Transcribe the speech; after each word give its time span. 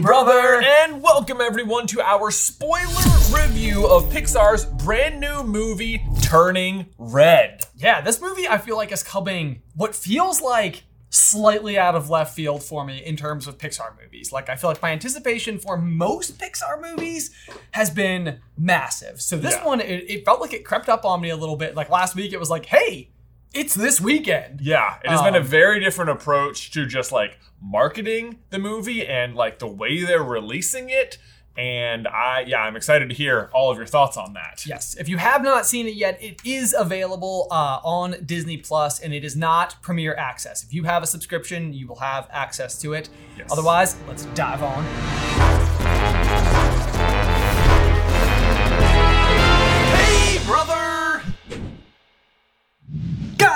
brother! 0.00 0.62
And 0.62 1.02
welcome 1.02 1.40
everyone 1.40 1.86
to 1.88 2.00
our 2.00 2.30
spoiler 2.30 2.84
review 3.32 3.86
of 3.86 4.04
Pixar's 4.10 4.64
brand 4.64 5.20
new 5.20 5.42
movie, 5.42 6.04
Turning 6.22 6.86
Red. 6.98 7.64
Yeah, 7.76 8.00
this 8.00 8.20
movie 8.20 8.46
I 8.48 8.58
feel 8.58 8.76
like 8.76 8.92
is 8.92 9.02
coming 9.02 9.62
what 9.74 9.94
feels 9.94 10.40
like 10.40 10.84
slightly 11.10 11.78
out 11.78 11.94
of 11.94 12.10
left 12.10 12.34
field 12.34 12.62
for 12.62 12.84
me 12.84 12.98
in 13.04 13.16
terms 13.16 13.46
of 13.46 13.58
Pixar 13.58 13.98
movies. 14.00 14.30
Like 14.30 14.48
I 14.48 14.56
feel 14.56 14.70
like 14.70 14.82
my 14.82 14.90
anticipation 14.92 15.58
for 15.58 15.76
most 15.76 16.38
Pixar 16.38 16.80
movies 16.80 17.30
has 17.72 17.90
been 17.90 18.40
massive. 18.56 19.20
So 19.20 19.36
this 19.36 19.54
Yeah. 19.54 19.64
one 19.66 19.80
it, 19.80 20.04
it 20.08 20.24
felt 20.24 20.40
like 20.40 20.52
it 20.52 20.64
crept 20.64 20.88
up 20.88 21.04
on 21.04 21.20
me 21.20 21.30
a 21.30 21.36
little 21.36 21.56
bit. 21.56 21.74
Like 21.74 21.88
last 21.90 22.14
week 22.14 22.32
it 22.32 22.38
was 22.38 22.50
like, 22.50 22.66
"Hey, 22.66 23.10
it's 23.52 23.74
this 23.74 24.00
weekend." 24.00 24.60
Yeah, 24.60 24.96
it 25.04 25.10
has 25.10 25.22
been 25.22 25.34
a 25.34 25.40
Um, 25.40 25.44
very 25.44 25.80
different 25.80 26.10
approach 26.10 26.70
to 26.72 26.86
just 26.86 27.12
like 27.12 27.38
marketing 27.60 28.38
the 28.50 28.58
movie 28.58 29.06
and 29.06 29.34
like 29.34 29.58
the 29.58 29.66
way 29.66 30.04
they're 30.04 30.22
releasing 30.22 30.90
it. 30.90 31.18
And 31.56 32.06
I, 32.06 32.44
yeah, 32.46 32.60
I'm 32.60 32.76
excited 32.76 33.08
to 33.08 33.14
hear 33.16 33.50
all 33.52 33.72
of 33.72 33.78
your 33.78 33.86
thoughts 33.86 34.16
on 34.16 34.34
that. 34.34 34.64
Yes, 34.64 34.94
if 34.94 35.08
you 35.08 35.16
have 35.16 35.42
not 35.42 35.66
seen 35.66 35.88
it 35.88 35.94
yet, 35.94 36.16
it 36.22 36.40
is 36.44 36.72
available 36.72 37.48
uh, 37.50 37.80
on 37.82 38.14
Disney 38.24 38.58
Plus, 38.58 39.00
and 39.00 39.12
it 39.12 39.24
is 39.24 39.34
not 39.34 39.82
Premiere 39.82 40.14
Access. 40.14 40.62
If 40.62 40.72
you 40.72 40.84
have 40.84 41.02
a 41.02 41.06
subscription, 41.06 41.72
you 41.72 41.88
will 41.88 41.98
have 41.98 42.28
access 42.30 42.80
to 42.82 42.92
it. 42.92 43.08
Yes. 43.36 43.48
Otherwise, 43.50 43.96
let's 44.06 44.26
dive 44.36 44.62
on. 44.62 45.67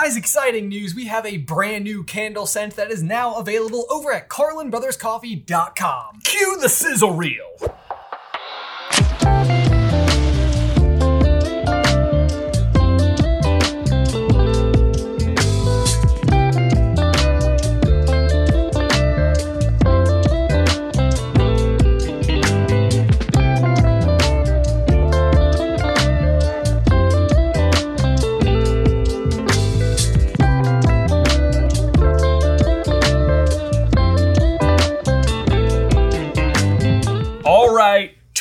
Guys, 0.03 0.17
exciting 0.17 0.69
news! 0.69 0.97
We 0.97 1.07
have 1.07 1.25
a 1.25 1.37
brand 1.37 1.85
new 1.85 2.03
candle 2.03 2.45
scent 2.45 2.75
that 2.75 2.91
is 2.91 3.05
now 3.05 3.37
available 3.37 3.87
over 3.89 4.13
at 4.13 4.29
CarlinBrothersCoffee.com. 4.29 6.19
Cue 6.25 6.59
the 6.61 6.69
sizzle 6.69 7.13
reel. 7.13 7.47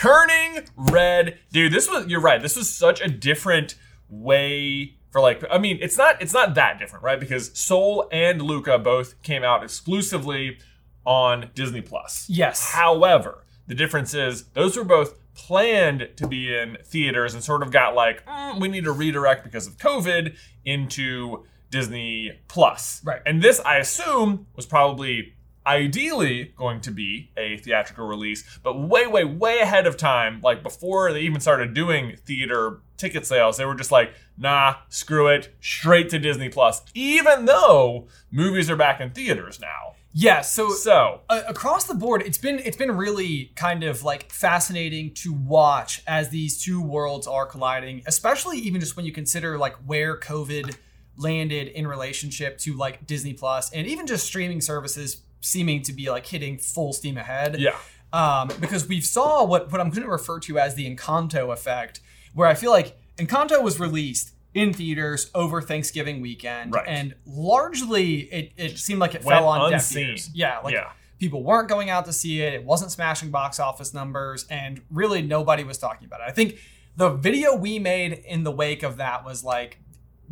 Turning 0.02 0.64
red, 0.76 1.38
dude. 1.52 1.72
This 1.72 1.90
was 1.90 2.08
you're 2.08 2.22
right. 2.22 2.42
This 2.42 2.56
was 2.56 2.70
such 2.70 3.02
a 3.02 3.08
different 3.08 3.76
way 4.10 4.96
for 5.12 5.22
like. 5.22 5.44
I 5.52 5.58
mean, 5.58 5.78
it's 5.82 5.98
not 5.98 6.22
it's 6.22 6.34
not 6.34 6.56
that 6.56 6.80
different, 6.80 7.04
right? 7.04 7.20
Because 7.20 7.58
Soul 7.58 8.08
and 8.12 8.42
Luca 8.42 8.80
both 8.80 9.22
came 9.22 9.44
out 9.44 9.64
exclusively 9.64 10.58
on 11.06 11.50
Disney 11.54 11.82
Plus. 11.82 12.26
Yes. 12.30 12.72
However, 12.72 13.46
the 13.68 13.76
difference 13.76 14.14
is 14.14 14.46
those 14.50 14.76
were 14.78 14.84
both 14.84 15.16
planned 15.34 16.10
to 16.18 16.28
be 16.28 16.54
in 16.54 16.78
theaters 16.84 17.34
and 17.34 17.44
sort 17.44 17.64
of 17.64 17.72
got 17.72 17.96
like 17.96 18.26
"Mm, 18.26 18.60
we 18.60 18.68
need 18.68 18.86
to 18.86 18.92
redirect 18.92 19.44
because 19.44 19.68
of 19.68 19.78
COVID 19.78 20.36
into 20.66 21.46
Disney 21.70 22.40
Plus. 22.48 23.02
Right. 23.04 23.22
And 23.26 23.42
this, 23.42 23.60
I 23.62 23.78
assume, 23.78 24.48
was 24.56 24.66
probably 24.66 25.34
ideally 25.66 26.54
going 26.56 26.82
to 26.82 26.92
be 26.92 27.32
a 27.38 27.58
theatrical 27.58 28.08
release, 28.08 28.44
but 28.64 28.80
way, 28.80 29.08
way, 29.08 29.24
way 29.24 29.60
ahead 29.60 29.86
of 29.86 29.98
time, 29.98 30.42
like 30.42 30.64
before 30.64 31.14
they 31.14 31.22
even 31.22 31.40
started 31.40 31.74
doing 31.74 32.18
theater 32.26 32.82
ticket 32.98 33.26
sales, 33.26 33.58
they 33.58 33.66
were 33.66 33.76
just 33.76 33.92
like, 33.92 34.14
nah, 34.38 34.76
screw 34.90 35.28
it, 35.28 35.54
straight 35.60 36.10
to 36.10 36.20
Disney 36.20 36.50
Plus, 36.50 36.82
even 36.94 37.46
though 37.46 38.08
movies 38.32 38.70
are 38.70 38.76
back 38.76 39.00
in 39.00 39.12
theaters 39.12 39.60
now. 39.60 39.96
Yeah, 40.14 40.42
so 40.42 40.70
So, 40.72 41.22
uh, 41.30 41.44
across 41.48 41.86
the 41.86 41.94
board 41.94 42.22
it's 42.24 42.38
been 42.38 42.60
it's 42.60 42.76
been 42.76 42.92
really 42.92 43.54
kind 43.56 43.84
of 43.84 44.04
like 44.04 44.30
fascinating 44.30 45.14
to 45.16 45.32
watch 45.32 46.04
as 46.06 46.30
these 46.30 46.62
two 46.62 46.82
worlds 46.82 47.28
are 47.28 47.46
colliding 47.46 48.04
especially 48.06 48.58
even 48.58 48.82
just 48.82 48.98
when 48.98 49.06
you 49.06 49.14
consider 49.14 49.58
like 49.58 49.76
where 49.86 50.20
covid 50.20 50.76
landed 51.16 51.70
in 51.70 51.88
relationship 51.88 52.58
to 52.58 52.74
like 52.74 53.08
disney 53.08 53.34
plus 53.34 53.72
and 53.72 53.88
even 53.88 54.06
just 54.06 54.26
streaming 54.26 54.60
services 54.60 55.22
seeming 55.42 55.82
to 55.84 55.92
be 55.94 56.10
like 56.10 56.26
hitting 56.28 56.58
full 56.58 56.94
steam 56.94 57.18
ahead 57.18 57.60
yeah. 57.60 57.76
um, 58.14 58.50
because 58.60 58.88
we 58.88 59.02
saw 59.02 59.44
what 59.44 59.72
what 59.72 59.82
I'm 59.82 59.90
going 59.90 60.04
to 60.04 60.10
refer 60.10 60.40
to 60.42 60.58
as 60.60 60.76
the 60.76 60.94
Encanto 60.96 61.52
effect, 61.52 62.00
where 62.34 62.48
I 62.48 62.54
feel 62.54 62.72
like 62.72 62.98
Encanto 63.18 63.62
was 63.62 63.80
released 63.80 64.32
in 64.54 64.74
theaters 64.74 65.32
over 65.34 65.62
Thanksgiving 65.62 66.22
weekend, 66.22 66.74
Right. 66.74 66.86
and 66.88 67.16
largely 67.26 68.22
it, 68.34 68.52
it 68.58 68.78
seemed 68.78 69.00
like 69.00 69.16
it 69.16 69.24
Went 69.24 69.40
fell 69.40 69.48
on 69.48 69.74
unseen. 69.74 70.04
deaf 70.04 70.10
ears. 70.10 70.30
Yeah, 70.34 70.60
like 70.60 70.74
Yeah. 70.74 70.90
people 71.20 71.44
weren't 71.44 71.70
going 71.70 71.90
out 71.90 72.06
to 72.06 72.14
see 72.14 72.42
it. 72.42 72.54
It 72.54 72.64
wasn't 72.66 72.92
smashing 72.92 73.30
box 73.32 73.60
office 73.60 73.94
numbers, 73.94 74.46
and 74.50 74.82
really 74.92 75.22
nobody 75.22 75.64
was 75.64 75.78
talking 75.78 76.06
about 76.06 76.20
it. 76.22 76.26
I 76.28 76.32
think 76.32 76.58
the 76.98 77.10
video 77.10 77.56
we 77.56 77.80
made 77.80 78.12
in 78.14 78.44
the 78.44 78.52
wake 78.52 78.84
of 78.84 78.98
that 78.98 79.24
was 79.26 79.44
like. 79.44 79.78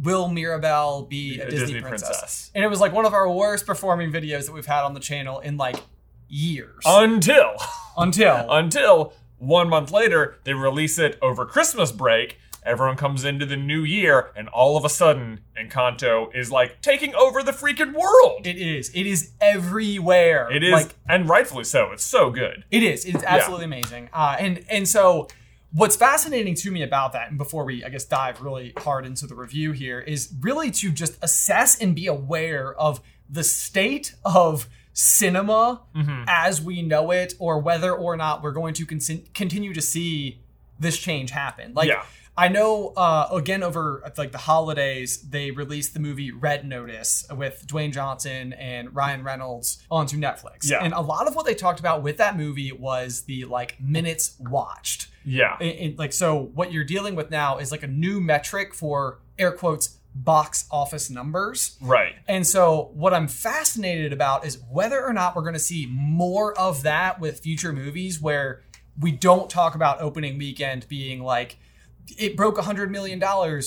Will 0.02 0.28
Mirabel 0.30 1.04
be 1.04 1.40
a, 1.40 1.48
A 1.48 1.50
Disney, 1.50 1.66
Disney 1.66 1.82
princess? 1.82 2.08
princess. 2.10 2.52
And 2.56 2.64
it 2.64 2.68
was 2.68 2.80
like 2.80 2.94
one 2.94 3.06
of 3.06 3.14
our 3.14 3.30
worst 3.30 3.66
performing 3.66 4.12
videos 4.12 4.46
that 4.46 4.54
we've 4.54 4.66
had 4.66 4.84
on 4.84 4.94
the 4.94 5.00
channel 5.00 5.40
in 5.40 5.58
like 5.58 5.78
years. 6.28 6.82
Until. 6.86 7.56
Until 7.98 8.46
until 8.52 9.14
one 9.38 9.70
month 9.70 9.92
later 9.92 10.38
they 10.44 10.54
release 10.54 10.98
it 11.00 11.18
over 11.22 11.46
Christmas 11.46 11.92
break. 11.92 12.38
Everyone 12.66 12.98
comes 12.98 13.24
into 13.24 13.46
the 13.46 13.56
new 13.56 13.84
year, 13.84 14.32
and 14.36 14.50
all 14.50 14.76
of 14.76 14.84
a 14.84 14.90
sudden, 14.90 15.40
Encanto 15.58 16.28
is 16.36 16.52
like 16.52 16.82
taking 16.82 17.16
over 17.16 17.42
the 17.42 17.54
freaking 17.54 17.94
world. 17.94 18.46
It 18.46 18.58
is. 18.58 18.90
It 18.90 19.08
is 19.08 19.32
everywhere. 19.40 20.52
it 20.52 20.62
is, 20.62 20.74
Like 20.74 20.96
and 21.08 21.28
rightfully 21.28 21.64
so. 21.64 21.92
It's 21.94 22.04
so 22.04 22.30
good. 22.30 22.66
it 22.70 22.84
is. 22.84 23.06
It's 23.06 23.24
absolutely 23.24 23.66
amazing. 23.66 24.09
Uh, 24.12 24.36
and 24.38 24.66
and 24.70 24.88
so 24.88 25.30
what's 25.72 25.96
fascinating 25.96 26.56
to 26.56 26.72
me 26.72 26.81
about 26.84 27.13
that, 27.13 27.30
and 27.30 27.38
before 27.38 27.63
we 27.66 27.84
I 27.84 27.90
guess 27.90 28.06
dive 28.06 28.41
really 28.41 28.74
hard 28.78 29.06
into 29.06 29.28
the 29.28 29.35
review 29.35 29.72
here, 29.72 30.00
is 30.00 30.34
really 30.41 30.72
to 30.72 30.91
just 30.91 31.18
assess 31.22 31.80
and 31.80 31.96
be 31.96 32.07
aware 32.07 32.74
of 32.75 33.02
the 33.30 33.44
state 33.44 34.16
of 34.25 34.68
cinema 34.94 35.81
Mm-hmm. 35.96 36.24
as 36.28 36.62
we 36.62 36.81
know 36.81 37.12
it, 37.12 37.34
or 37.40 37.59
whether 37.59 37.94
or 37.94 38.18
not 38.18 38.41
we're 38.44 38.52
going 38.52 38.74
to 38.75 38.85
con- 38.85 39.24
continue 39.34 39.74
to 39.74 39.81
see 39.81 40.41
this 40.79 40.97
change 40.97 41.31
happen. 41.31 41.74
Like. 41.74 41.90
Yeah. 41.90 42.03
I 42.40 42.48
know, 42.48 42.94
uh, 42.96 43.28
again, 43.34 43.64
over 43.64 44.02
like 44.18 44.32
the 44.32 44.38
holidays, 44.38 45.22
they 45.30 45.52
released 45.52 45.94
the 45.94 46.00
movie 46.00 46.32
Red 46.32 46.66
Notice 46.66 47.26
with 47.36 47.66
Dwayne 47.68 47.92
Johnson 47.92 48.54
and 48.54 48.96
Ryan 48.96 49.24
Reynolds 49.24 49.84
onto 49.92 50.18
Netflix. 50.18 50.70
Yeah. 50.70 50.82
And 50.82 50.94
a 50.94 51.02
lot 51.02 51.28
of 51.28 51.36
what 51.36 51.46
they 51.46 51.54
talked 51.54 51.82
about 51.82 52.02
with 52.02 52.18
that 52.18 52.38
movie 52.38 52.72
was 52.72 53.24
the 53.24 53.44
like 53.44 53.80
minutes 53.82 54.38
watched. 54.40 55.10
Yeah, 55.26 55.58
In- 55.60 55.92
in- 55.92 55.96
like, 55.98 56.14
so 56.14 56.50
what 56.54 56.72
you're 56.72 56.86
dealing 56.86 57.14
with 57.16 57.30
now 57.30 57.58
is 57.58 57.72
like 57.72 57.84
a 57.84 57.88
new 57.88 58.22
metric 58.22 58.74
for 58.74 59.20
air 59.38 59.52
quotes 59.52 59.98
box 60.16 60.66
office 60.72 61.10
numbers. 61.10 61.78
right. 61.82 62.16
And 62.28 62.48
so, 62.48 62.92
what 62.94 63.14
I'm 63.14 63.28
fascinated 63.28 64.14
about 64.14 64.46
is 64.46 64.60
whether 64.72 65.06
or 65.06 65.14
not 65.14 65.36
we're 65.36 65.44
going 65.44 65.54
to 65.54 65.60
see 65.60 65.88
more 65.92 66.58
of 66.58 66.84
that 66.84 67.20
with 67.20 67.42
future 67.42 67.74
movies 67.74 68.20
where 68.22 68.64
we 69.00 69.12
don't 69.12 69.50
talk 69.50 69.76
about 69.76 70.02
opening 70.02 70.38
weekend 70.38 70.88
being 70.88 71.22
like, 71.22 71.58
it 72.18 72.36
broke 72.36 72.58
a 72.58 72.62
$100 72.62 72.90
million, 72.90 73.20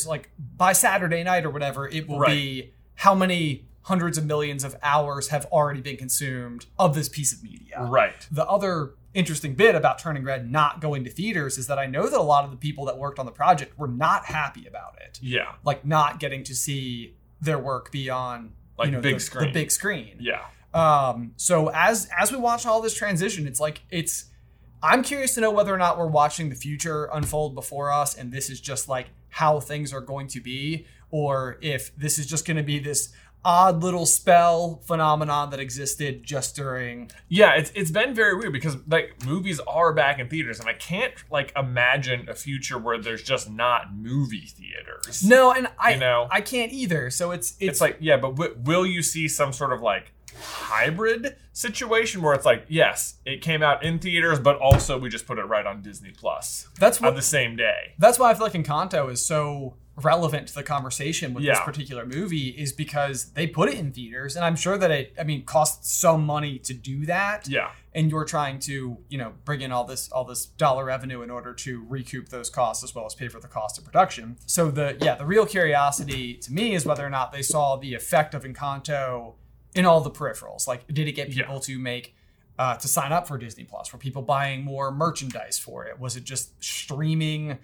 like 0.07 0.31
by 0.57 0.73
Saturday 0.73 1.23
night 1.23 1.45
or 1.45 1.51
whatever. 1.51 1.89
It 1.89 2.09
will 2.09 2.25
be 2.27 2.73
how 2.97 3.15
many 3.15 3.67
hundreds 3.83 4.17
of 4.17 4.25
millions 4.25 4.63
of 4.65 4.77
hours 4.83 5.29
have 5.29 5.45
already 5.47 5.81
been 5.81 5.97
consumed 5.97 6.67
of 6.79 6.95
this 6.95 7.09
piece 7.09 7.33
of 7.33 7.43
media. 7.43 7.83
Right. 7.83 8.27
The 8.31 8.47
other 8.47 8.95
interesting 9.13 9.55
bit 9.55 9.75
about 9.75 9.99
Turning 9.99 10.23
Red 10.25 10.51
not 10.51 10.81
going 10.81 11.05
to 11.05 11.11
theaters 11.11 11.59
is 11.59 11.67
that 11.67 11.79
I 11.79 11.87
know 11.87 12.09
that 12.09 12.19
a 12.19 12.23
lot 12.23 12.45
of 12.45 12.51
the 12.51 12.57
people 12.57 12.85
that 12.87 12.97
worked 12.97 13.19
on 13.19 13.27
the 13.27 13.33
project 13.33 13.79
were 13.79 13.89
not 13.89 14.27
happy 14.27 14.67
about 14.67 14.97
it 15.05 15.19
Yeah. 15.21 15.53
like 15.65 15.85
not 15.85 16.19
getting 16.21 16.45
to 16.45 16.55
see 16.55 17.17
their 17.41 17.59
work 17.59 17.91
beyond 17.93 18.53
Like 18.79 18.87
you 18.87 18.93
know, 18.93 19.01
big 19.01 19.15
the, 19.17 19.21
screen. 19.21 19.47
the 19.49 19.53
big 19.53 19.71
screen. 19.71 20.17
Yeah. 20.21 20.45
Um, 20.73 21.33
so 21.37 21.69
as 21.75 22.09
as 22.19 22.33
we 22.33 22.39
watch 22.39 22.65
all 22.65 22.81
this 22.81 22.95
transition, 22.95 23.47
it's 23.47 23.61
like 23.61 23.83
it's. 23.91 24.27
I'm 24.83 25.03
curious 25.03 25.35
to 25.35 25.41
know 25.41 25.51
whether 25.51 25.73
or 25.73 25.79
not 25.79 25.99
we're 25.99 26.07
watching 26.07 26.49
the 26.49 26.55
future 26.57 27.09
unfold 27.13 27.55
before 27.55 27.93
us, 27.93 28.17
and 28.17 28.33
this 28.33 28.51
is 28.51 28.61
just 28.61 28.89
like 28.89 29.09
how 29.29 29.61
things 29.61 29.93
are 29.93 30.01
going 30.01 30.27
to 30.29 30.41
be, 30.41 30.87
or 31.11 31.59
if 31.61 31.95
this 31.97 32.19
is 32.19 32.27
just 32.27 32.47
going 32.47 32.57
to 32.57 32.63
be 32.63 32.79
this 32.79 33.13
odd 33.45 33.83
little 33.83 34.07
spell 34.07 34.81
phenomenon 34.87 35.51
that 35.51 35.59
existed 35.59 36.23
just 36.23 36.55
during. 36.55 37.11
Yeah, 37.29 37.55
it's 37.55 37.71
it's 37.75 37.91
been 37.91 38.15
very 38.15 38.37
weird 38.37 38.53
because 38.53 38.77
like 38.89 39.25
movies 39.25 39.61
are 39.67 39.93
back 39.93 40.19
in 40.19 40.29
theaters, 40.29 40.61
and 40.61 40.69
I 40.69 40.75
can't 40.75 41.15
like 41.31 41.53
imagine 41.57 42.29
a 42.29 42.35
future 42.35 42.79
where 42.79 42.99
there's 42.99 43.23
just 43.23 43.51
not 43.51 43.95
movie 43.95 44.47
theaters. 44.47 45.25
No, 45.25 45.53
and 45.53 45.69
I 45.79 45.95
You 45.95 46.01
know? 46.01 46.29
I 46.31 46.41
can't 46.41 46.73
either. 46.73 47.11
So 47.11 47.31
it's 47.31 47.53
it's, 47.53 47.73
It's 47.73 47.81
like 47.81 47.99
yeah, 48.01 48.17
but 48.17 48.37
w- 48.37 48.57
will 48.65 48.87
you 48.87 49.03
see 49.03 49.29
some 49.29 49.53
sort 49.53 49.73
of 49.73 49.81
like 49.81 50.13
hybrid 50.41 51.37
situation 51.53 52.23
where 52.23 52.35
it's 52.35 52.47
like, 52.47 52.65
yes, 52.69 53.17
it 53.25 53.43
came 53.43 53.63
out 53.63 53.83
in 53.85 53.99
theaters, 53.99 54.39
but 54.39 54.57
also 54.59 54.99
we 54.99 55.09
just 55.09 55.27
put 55.27 55.39
it 55.39 55.45
right 55.45 55.67
on 55.67 55.83
Disney 55.83 56.11
Plus 56.11 56.69
That's 56.79 57.01
on 57.03 57.15
the 57.15 57.23
same 57.23 57.57
day. 57.57 57.95
That's 57.99 58.19
why 58.19 58.31
I 58.31 58.35
feel 58.35 58.45
like 58.47 58.55
Encanto 58.55 59.11
is 59.11 59.25
so 59.25 59.75
relevant 60.03 60.49
to 60.49 60.55
the 60.55 60.63
conversation 60.63 61.35
with 61.35 61.45
this 61.45 61.61
particular 61.61 62.07
movie 62.07 62.49
is 62.49 62.73
because 62.73 63.27
they 63.33 63.47
put 63.47 63.69
it 63.69 63.75
in 63.75 63.93
theaters, 63.93 64.37
and 64.37 64.45
I'm 64.45 64.57
sure 64.57 64.79
that 64.79 64.91
it. 64.91 65.15
I 65.21 65.25
mean, 65.25 65.45
costs 65.45 65.93
some 65.93 66.25
money 66.25 66.59
to 66.61 66.73
do 66.73 67.05
that. 67.07 67.47
Yeah. 67.47 67.73
and 67.95 68.11
you're 68.11 68.25
trying 68.25 68.59
to 68.61 68.97
you 69.11 69.19
know 69.19 69.35
bring 69.45 69.61
in 69.61 69.71
all 69.71 69.85
this 69.85 70.11
all 70.11 70.25
this 70.25 70.47
dollar 70.47 70.87
revenue 70.87 71.21
in 71.21 71.31
order 71.31 71.53
to 71.53 71.85
recoup 71.91 72.31
those 72.31 72.49
costs 72.49 72.83
as 72.83 72.95
well 72.95 73.05
as 73.05 73.15
pay 73.15 73.29
for 73.29 73.39
the 73.39 73.49
cost 73.49 73.77
of 73.77 73.85
production 73.85 74.39
so 74.47 74.71
the 74.71 74.97
yeah 75.03 75.15
the 75.15 75.27
real 75.27 75.45
curiosity 75.45 76.33
to 76.35 76.51
me 76.55 76.75
is 76.75 76.87
whether 76.87 77.07
or 77.07 77.11
not 77.11 77.33
they 77.33 77.43
saw 77.43 77.77
the 77.77 77.93
effect 77.93 78.33
of 78.33 78.45
encanto 78.45 79.35
in 79.75 79.85
all 79.87 80.01
the 80.01 80.11
peripherals 80.11 80.67
like 80.69 80.87
did 80.93 81.09
it 81.09 81.13
get 81.13 81.29
Yeah. 81.29 81.43
people 81.45 81.61
to 81.61 81.79
make 81.79 82.15
uh, 82.59 82.77
to 82.77 82.87
sign 82.89 83.13
up 83.13 83.27
for 83.27 83.39
disney 83.39 83.65
plus 83.65 83.93
were 83.93 83.99
people 83.99 84.23
buying 84.23 84.63
more 84.65 84.91
merchandise 84.93 85.59
for 85.59 85.87
it 85.87 85.99
was 85.99 86.17
it 86.17 86.25
just 86.25 86.63
streaming 86.63 87.59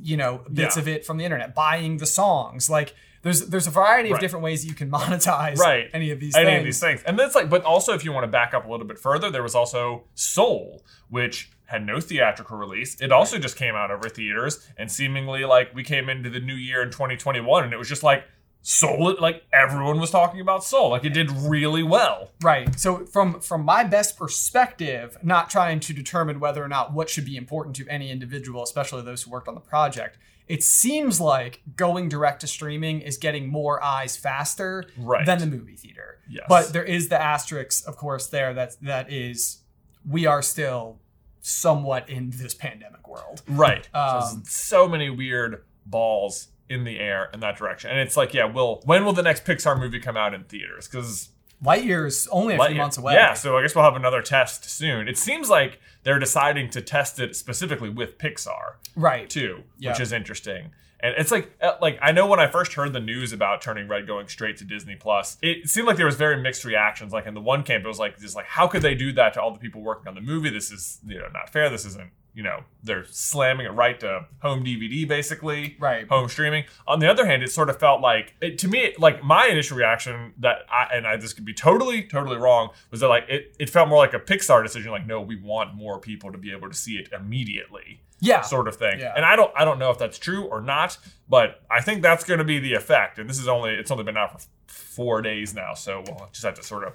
you 0.00 0.16
know 0.16 0.42
bits 0.52 0.76
Yeah. 0.76 0.82
of 0.82 0.88
it 0.88 1.04
from 1.06 1.16
the 1.16 1.24
internet 1.24 1.54
buying 1.54 1.96
the 1.96 2.06
songs 2.06 2.68
like 2.70 2.94
there's 3.22 3.46
there's 3.48 3.66
a 3.66 3.70
variety 3.70 4.08
of 4.10 4.14
Right. 4.14 4.20
different 4.20 4.44
ways 4.44 4.62
that 4.62 4.68
you 4.68 4.74
can 4.74 4.90
monetize 4.90 5.56
Right. 5.58 5.90
any 5.92 6.10
of 6.10 6.20
these 6.20 6.34
any 6.36 6.46
things 6.46 6.58
of 6.58 6.64
these 6.64 6.80
things. 6.80 7.02
And 7.02 7.18
that's 7.18 7.34
like, 7.34 7.50
but 7.50 7.64
also 7.64 7.92
if 7.92 8.02
you 8.02 8.12
want 8.12 8.24
to 8.24 8.28
back 8.28 8.54
up 8.54 8.64
a 8.66 8.70
little 8.70 8.86
bit 8.86 8.98
further, 8.98 9.30
there 9.30 9.42
was 9.42 9.54
also 9.54 10.04
Soul, 10.14 10.82
which 11.10 11.50
had 11.66 11.84
no 11.84 12.00
theatrical 12.00 12.56
release. 12.56 12.98
It 12.98 13.12
also 13.12 13.38
just 13.38 13.56
came 13.56 13.74
out 13.74 13.90
over 13.90 14.08
theaters, 14.08 14.66
and 14.78 14.90
seemingly 14.90 15.44
like 15.44 15.74
we 15.74 15.84
came 15.84 16.08
into 16.08 16.30
the 16.30 16.40
new 16.40 16.54
year 16.54 16.80
in 16.82 16.90
2021, 16.90 17.62
and 17.64 17.72
it 17.74 17.76
was 17.76 17.88
just 17.90 18.02
like 18.02 18.24
Soul. 18.62 19.16
Like 19.18 19.44
everyone 19.52 19.98
was 20.00 20.10
talking 20.10 20.40
about 20.40 20.62
Soul. 20.64 20.90
Like 20.90 21.04
it 21.04 21.14
did 21.14 21.30
really 21.30 21.82
well. 21.82 22.30
Right. 22.42 22.78
So 22.78 23.06
from 23.06 23.40
from 23.40 23.64
my 23.64 23.84
best 23.84 24.18
perspective, 24.18 25.16
not 25.22 25.48
trying 25.50 25.80
to 25.80 25.92
determine 25.94 26.40
whether 26.40 26.62
or 26.62 26.68
not 26.68 26.92
what 26.92 27.08
should 27.08 27.24
be 27.24 27.36
important 27.36 27.76
to 27.76 27.88
any 27.88 28.10
individual, 28.10 28.62
especially 28.62 29.02
those 29.02 29.22
who 29.22 29.30
worked 29.30 29.48
on 29.48 29.54
the 29.54 29.60
project, 29.60 30.18
it 30.46 30.62
seems 30.62 31.20
like 31.20 31.62
going 31.76 32.08
direct 32.08 32.40
to 32.42 32.46
streaming 32.46 33.00
is 33.00 33.16
getting 33.16 33.48
more 33.48 33.82
eyes 33.82 34.16
faster 34.16 34.84
Right. 34.98 35.24
than 35.24 35.38
the 35.38 35.46
movie 35.46 35.76
theater. 35.76 36.18
Yes. 36.28 36.44
But 36.48 36.72
there 36.72 36.84
is 36.84 37.08
the 37.08 37.20
asterisk, 37.20 37.86
of 37.88 37.96
course, 37.96 38.26
there 38.26 38.52
that 38.54 38.76
that 38.82 39.10
is 39.10 39.62
we 40.08 40.26
are 40.26 40.42
still 40.42 40.98
somewhat 41.40 42.08
in 42.10 42.30
this 42.30 42.52
pandemic 42.52 43.08
world. 43.08 43.42
Right. 43.48 43.88
Um, 43.94 44.42
so, 44.44 44.82
so 44.82 44.88
many 44.88 45.08
weird 45.08 45.62
balls 45.86 46.48
in 46.70 46.84
the 46.84 46.98
air 46.98 47.28
in 47.34 47.40
that 47.40 47.56
direction, 47.58 47.90
and 47.90 47.98
it's 48.00 48.16
like, 48.16 48.32
yeah, 48.32 48.44
well, 48.44 48.80
when 48.84 49.04
will 49.04 49.12
the 49.12 49.22
next 49.22 49.44
Pixar 49.44 49.78
movie 49.78 50.00
come 50.00 50.16
out 50.16 50.32
in 50.32 50.44
theaters? 50.44 50.88
Because 50.88 51.28
Lightyear 51.62 52.06
is 52.06 52.26
only 52.32 52.54
a 52.54 52.56
few 52.56 52.66
Lightyear- 52.68 52.76
months 52.78 52.96
away. 52.96 53.14
Yeah, 53.14 53.34
so 53.34 53.58
I 53.58 53.62
guess 53.62 53.74
we'll 53.74 53.84
have 53.84 53.96
another 53.96 54.22
test 54.22 54.64
soon. 54.70 55.08
It 55.08 55.18
seems 55.18 55.50
like 55.50 55.78
they're 56.04 56.18
deciding 56.18 56.70
to 56.70 56.80
test 56.80 57.18
it 57.20 57.36
specifically 57.36 57.90
with 57.90 58.16
Pixar 58.16 58.76
Right. 58.96 59.28
too, 59.28 59.64
Yeah. 59.78 59.90
which 59.90 60.00
is 60.00 60.12
interesting. 60.12 60.70
And 61.02 61.14
it's 61.18 61.30
like, 61.30 61.50
uh, 61.62 61.72
like 61.80 61.98
I 62.02 62.12
know 62.12 62.26
when 62.26 62.40
I 62.40 62.46
first 62.46 62.74
heard 62.74 62.92
the 62.92 63.00
news 63.00 63.32
about 63.32 63.62
Turning 63.62 63.88
Red 63.88 64.06
going 64.06 64.28
straight 64.28 64.58
to 64.58 64.64
Disney 64.64 64.96
Plus, 64.96 65.38
it 65.42 65.68
seemed 65.68 65.86
like 65.86 65.96
there 65.96 66.04
was 66.06 66.16
very 66.16 66.36
mixed 66.40 66.64
reactions. 66.64 67.12
Like 67.12 67.26
in 67.26 67.32
the 67.34 67.40
one 67.40 67.62
camp, 67.62 67.84
it 67.84 67.88
was 67.88 67.98
like, 67.98 68.18
just 68.18 68.36
like, 68.36 68.44
how 68.46 68.66
could 68.66 68.82
they 68.82 68.94
do 68.94 69.10
that 69.14 69.32
to 69.34 69.42
all 69.42 69.50
the 69.50 69.58
people 69.58 69.80
working 69.82 70.08
on 70.08 70.14
the 70.14 70.20
movie? 70.20 70.50
This 70.50 70.70
is, 70.70 71.00
you 71.06 71.18
know, 71.18 71.28
not 71.32 71.50
fair. 71.50 71.68
This 71.70 71.84
isn't, 71.86 72.10
you 72.34 72.42
know, 72.42 72.60
they're 72.82 73.04
slamming 73.04 73.66
it 73.66 73.70
right 73.70 73.98
to 74.00 74.26
home 74.40 74.64
DVD 74.64 75.06
basically 75.06 75.76
Right. 75.80 76.06
home 76.08 76.28
streaming. 76.28 76.64
On 76.86 77.00
the 77.00 77.10
other 77.10 77.26
hand, 77.26 77.42
it 77.42 77.50
sort 77.50 77.68
of 77.68 77.78
felt 77.80 78.00
like 78.00 78.34
it, 78.40 78.58
to 78.58 78.68
me, 78.68 78.94
like 78.98 79.22
my 79.24 79.46
initial 79.46 79.76
reaction 79.76 80.32
that 80.38 80.58
I 80.70 80.88
and 80.94 81.06
I 81.06 81.16
this 81.16 81.32
could 81.32 81.44
be 81.44 81.52
totally, 81.54 82.02
totally 82.04 82.36
wrong, 82.36 82.70
was 82.90 83.00
that 83.00 83.08
like 83.08 83.24
it, 83.28 83.56
it 83.58 83.68
felt 83.68 83.88
more 83.88 83.98
like 83.98 84.14
a 84.14 84.20
Pixar 84.20 84.62
decision, 84.62 84.92
like 84.92 85.06
no, 85.06 85.20
we 85.20 85.36
want 85.36 85.74
more 85.74 85.98
people 85.98 86.30
to 86.32 86.38
be 86.38 86.52
able 86.52 86.68
to 86.68 86.74
see 86.76 86.92
it 86.96 87.08
immediately, 87.12 88.00
Yeah. 88.20 88.42
sort 88.42 88.68
of 88.68 88.76
thing. 88.76 89.00
Yeah. 89.00 89.12
And 89.16 89.24
I 89.24 89.34
don't 89.36 89.50
I 89.56 89.64
don't 89.64 89.78
know 89.78 89.90
if 89.90 89.98
that's 89.98 90.18
true 90.18 90.44
or 90.44 90.60
not, 90.60 90.98
but 91.28 91.62
I 91.70 91.80
think 91.80 92.00
that's 92.02 92.24
going 92.24 92.38
to 92.38 92.44
be 92.44 92.58
the 92.60 92.74
effect. 92.74 93.18
And 93.18 93.28
this 93.28 93.38
is 93.38 93.48
only 93.48 93.72
it's 93.74 93.90
only 93.90 94.04
been 94.04 94.16
out 94.16 94.40
for 94.40 94.46
four 94.68 95.20
days 95.22 95.52
now, 95.54 95.74
so 95.74 96.02
we'll 96.06 96.28
just 96.32 96.44
have 96.44 96.54
to 96.54 96.62
sort 96.62 96.84
of 96.84 96.92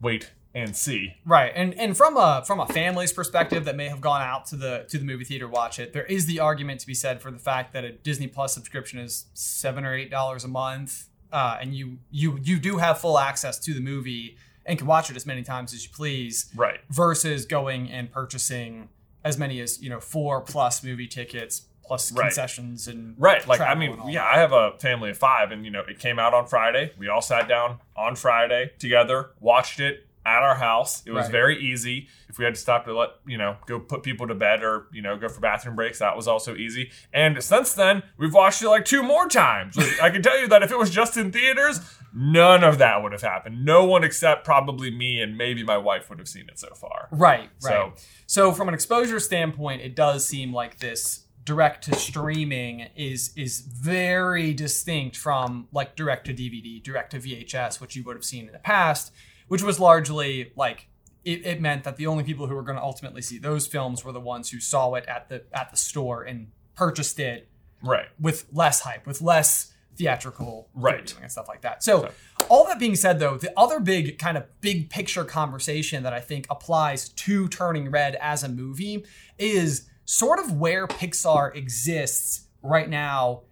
wait 0.00 0.30
and 0.54 0.74
see. 0.74 1.14
Right, 1.24 1.52
and 1.54 1.74
and 1.74 1.96
from 1.96 2.16
a 2.16 2.42
from 2.46 2.60
a 2.60 2.66
family's 2.66 3.12
perspective 3.12 3.64
that 3.66 3.76
may 3.76 3.88
have 3.88 4.00
gone 4.00 4.22
out 4.22 4.46
to 4.46 4.56
the 4.56 4.86
to 4.88 4.98
the 4.98 5.04
movie 5.04 5.24
theater 5.24 5.46
watch 5.48 5.78
it, 5.78 5.92
there 5.92 6.04
is 6.06 6.26
the 6.26 6.40
argument 6.40 6.80
to 6.80 6.86
be 6.86 6.94
said 6.94 7.20
for 7.20 7.30
the 7.30 7.38
fact 7.38 7.72
that 7.74 7.84
a 7.84 7.92
Disney 7.92 8.26
Plus 8.26 8.54
subscription 8.54 8.98
is 8.98 9.26
seven 9.34 9.84
or 9.84 9.94
eight 9.94 10.10
dollars 10.10 10.44
a 10.44 10.48
month, 10.48 11.06
uh, 11.32 11.58
and 11.60 11.74
you 11.74 11.98
you 12.10 12.38
you 12.42 12.58
do 12.58 12.78
have 12.78 12.98
full 12.98 13.18
access 13.18 13.58
to 13.60 13.74
the 13.74 13.80
movie 13.80 14.36
and 14.66 14.78
can 14.78 14.86
watch 14.86 15.10
it 15.10 15.16
as 15.16 15.24
many 15.26 15.42
times 15.42 15.72
as 15.72 15.84
you 15.84 15.90
please, 15.94 16.50
Right. 16.54 16.80
versus 16.90 17.46
going 17.46 17.90
and 17.90 18.10
purchasing 18.12 18.88
as 19.24 19.38
many 19.38 19.60
as 19.60 19.80
you 19.82 19.88
know 19.90 20.00
four 20.00 20.40
plus 20.40 20.82
movie 20.84 21.06
tickets 21.06 21.62
plus 21.82 22.12
Right. 22.12 22.24
concessions 22.24 22.86
and 22.86 23.14
Right. 23.16 23.46
Like, 23.48 23.62
I 23.62 23.74
mean, 23.74 23.96
yeah, 24.08 24.20
that. 24.24 24.34
I 24.34 24.38
have 24.40 24.52
a 24.52 24.72
family 24.78 25.08
of 25.08 25.16
five, 25.16 25.52
and, 25.52 25.64
you 25.64 25.70
know, 25.70 25.80
it 25.88 25.98
came 25.98 26.18
out 26.18 26.34
on 26.34 26.46
Friday. 26.46 26.92
We 26.98 27.08
all 27.08 27.22
sat 27.22 27.48
down 27.48 27.78
on 27.96 28.14
Friday 28.14 28.72
together, 28.78 29.30
watched 29.40 29.80
it 29.80 30.06
at 30.28 30.42
our 30.42 30.54
house. 30.56 31.02
It 31.06 31.12
was 31.12 31.24
Right. 31.24 31.32
very 31.32 31.58
easy. 31.60 32.08
If 32.28 32.38
we 32.38 32.44
had 32.44 32.54
to 32.54 32.60
stop 32.60 32.84
to 32.84 32.96
let, 32.96 33.10
you 33.26 33.38
know, 33.38 33.56
go 33.66 33.80
put 33.80 34.02
people 34.02 34.26
to 34.28 34.34
bed 34.34 34.62
or, 34.62 34.86
you 34.92 35.00
know, 35.02 35.16
go 35.16 35.28
for 35.28 35.40
bathroom 35.40 35.74
breaks, 35.76 35.98
that 36.00 36.16
was 36.16 36.28
also 36.28 36.54
easy. 36.54 36.90
And 37.12 37.42
since 37.42 37.72
then, 37.72 38.02
we've 38.18 38.34
watched 38.34 38.62
it 38.62 38.68
like 38.68 38.84
two 38.84 39.02
more 39.02 39.28
times. 39.28 39.76
Like, 39.76 40.00
I 40.02 40.10
can 40.10 40.22
tell 40.22 40.38
you 40.38 40.46
that 40.48 40.62
if 40.62 40.70
it 40.70 40.78
was 40.78 40.90
just 40.90 41.16
in 41.16 41.32
theaters, 41.32 41.80
none 42.14 42.62
of 42.64 42.78
that 42.78 43.02
would 43.02 43.12
have 43.12 43.22
happened. 43.22 43.64
No 43.64 43.84
one 43.84 44.04
except 44.04 44.44
probably 44.44 44.90
me 44.90 45.20
and 45.20 45.36
maybe 45.38 45.62
my 45.64 45.76
wife 45.78 46.10
would 46.10 46.18
have 46.18 46.28
seen 46.28 46.48
it 46.48 46.58
so 46.58 46.68
far. 46.74 47.08
Right, 47.10 47.50
So- 47.58 47.68
right. 47.70 47.92
So, 48.26 48.52
from 48.52 48.68
an 48.68 48.74
exposure 48.74 49.20
standpoint, 49.20 49.80
it 49.82 49.94
does 49.96 50.26
seem 50.28 50.52
like 50.52 50.78
this 50.80 51.24
direct 51.44 51.84
to 51.84 51.94
streaming 51.94 52.80
is 52.94 53.32
is 53.34 53.60
very 53.60 54.52
distinct 54.52 55.16
from 55.16 55.66
like 55.72 55.96
direct 55.96 56.26
to 56.26 56.34
DVD, 56.34 56.78
direct 56.82 57.12
to 57.12 57.18
VHS, 57.18 57.80
which 57.80 57.96
you 57.96 58.02
would 58.04 58.16
have 58.16 58.24
seen 58.24 58.46
in 58.46 58.52
the 58.52 58.58
past, 58.58 59.10
which 59.48 59.62
was 59.62 59.80
largely 59.80 60.52
like 60.56 60.88
it, 61.24 61.44
it 61.44 61.60
meant 61.60 61.84
that 61.84 61.96
the 61.96 62.06
only 62.06 62.24
people 62.24 62.46
who 62.46 62.54
were 62.54 62.62
going 62.62 62.76
to 62.78 62.82
ultimately 62.82 63.20
see 63.22 63.38
those 63.38 63.66
films 63.66 64.04
were 64.04 64.12
the 64.12 64.20
ones 64.20 64.50
who 64.50 64.60
saw 64.60 64.94
it 64.94 65.04
at 65.06 65.28
the 65.28 65.42
at 65.52 65.70
the 65.70 65.76
store 65.76 66.22
and 66.22 66.48
purchased 66.74 67.18
it 67.18 67.48
Right. 67.82 68.06
with 68.18 68.46
less 68.52 68.80
hype, 68.80 69.06
with 69.06 69.20
less 69.20 69.72
theatrical 69.96 70.68
Right. 70.74 71.14
and 71.20 71.30
stuff 71.30 71.48
like 71.48 71.62
that. 71.62 71.82
So, 71.82 72.10
all 72.48 72.64
that 72.66 72.78
being 72.78 72.94
said, 72.96 73.18
though, 73.18 73.36
the 73.36 73.52
other 73.58 73.78
big 73.80 74.18
kind 74.18 74.36
of 74.36 74.44
big 74.60 74.90
picture 74.90 75.24
conversation 75.24 76.02
that 76.04 76.12
I 76.12 76.20
think 76.20 76.46
applies 76.50 77.08
to 77.10 77.48
Turning 77.48 77.90
Red 77.90 78.16
as 78.20 78.42
a 78.44 78.48
movie 78.48 79.04
is 79.38 79.88
sort 80.04 80.38
of 80.38 80.52
where 80.52 80.86
Pixar 80.86 81.54
exists 81.54 82.46
right 82.62 82.88
now 82.88 83.42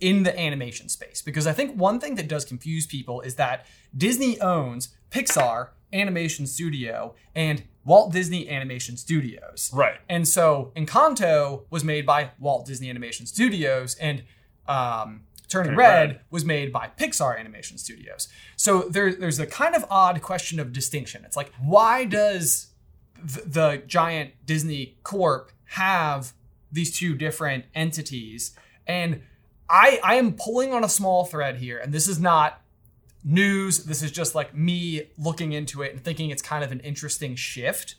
in 0.00 0.22
the 0.22 0.38
animation 0.38 0.88
space. 0.88 1.20
Because 1.20 1.46
I 1.46 1.52
think 1.52 1.76
one 1.78 1.98
thing 2.00 2.14
that 2.14 2.28
does 2.28 2.44
confuse 2.44 2.86
people 2.86 3.20
is 3.20 3.34
that 3.34 3.66
Disney 3.96 4.40
owns 4.40 4.88
Pixar 5.10 5.68
Animation 5.92 6.46
Studio 6.46 7.14
and 7.34 7.64
Walt 7.84 8.12
Disney 8.12 8.48
Animation 8.48 8.96
Studios. 8.96 9.70
Right. 9.72 9.98
And 10.08 10.28
so 10.28 10.72
Encanto 10.76 11.62
was 11.70 11.82
made 11.82 12.04
by 12.04 12.32
Walt 12.38 12.66
Disney 12.66 12.90
Animation 12.90 13.24
Studios, 13.26 13.94
and 13.96 14.24
um, 14.66 15.22
Turning 15.48 15.68
Turning 15.68 15.78
Red, 15.78 16.08
Red. 16.10 16.20
was 16.30 16.44
made 16.44 16.72
by 16.72 16.90
Pixar 16.98 17.38
Animation 17.38 17.78
Studios. 17.78 18.28
So 18.56 18.82
there, 18.82 19.14
there's 19.14 19.38
a 19.38 19.46
kind 19.46 19.74
of 19.74 19.86
odd 19.90 20.20
question 20.20 20.60
of 20.60 20.72
distinction. 20.72 21.24
It's 21.24 21.36
like, 21.36 21.50
why 21.58 22.04
does 22.04 22.68
th- 23.16 23.46
the 23.46 23.82
giant 23.86 24.32
Disney 24.44 24.98
Corp 25.02 25.50
have 25.70 26.34
these 26.70 26.94
two 26.94 27.14
different 27.14 27.64
entities? 27.74 28.54
And 28.86 29.22
I, 29.70 30.00
I 30.04 30.14
am 30.16 30.34
pulling 30.34 30.74
on 30.74 30.84
a 30.84 30.88
small 30.88 31.24
thread 31.24 31.56
here, 31.56 31.78
and 31.78 31.94
this 31.94 32.08
is 32.08 32.20
not 32.20 32.60
news. 33.24 33.84
This 33.84 34.02
is 34.02 34.10
just 34.10 34.34
like 34.34 34.54
me 34.54 35.10
looking 35.16 35.52
into 35.52 35.82
it 35.82 35.92
and 35.92 36.02
thinking 36.02 36.30
it's 36.30 36.42
kind 36.42 36.64
of 36.64 36.72
an 36.72 36.80
interesting 36.80 37.36
shift. 37.36 37.96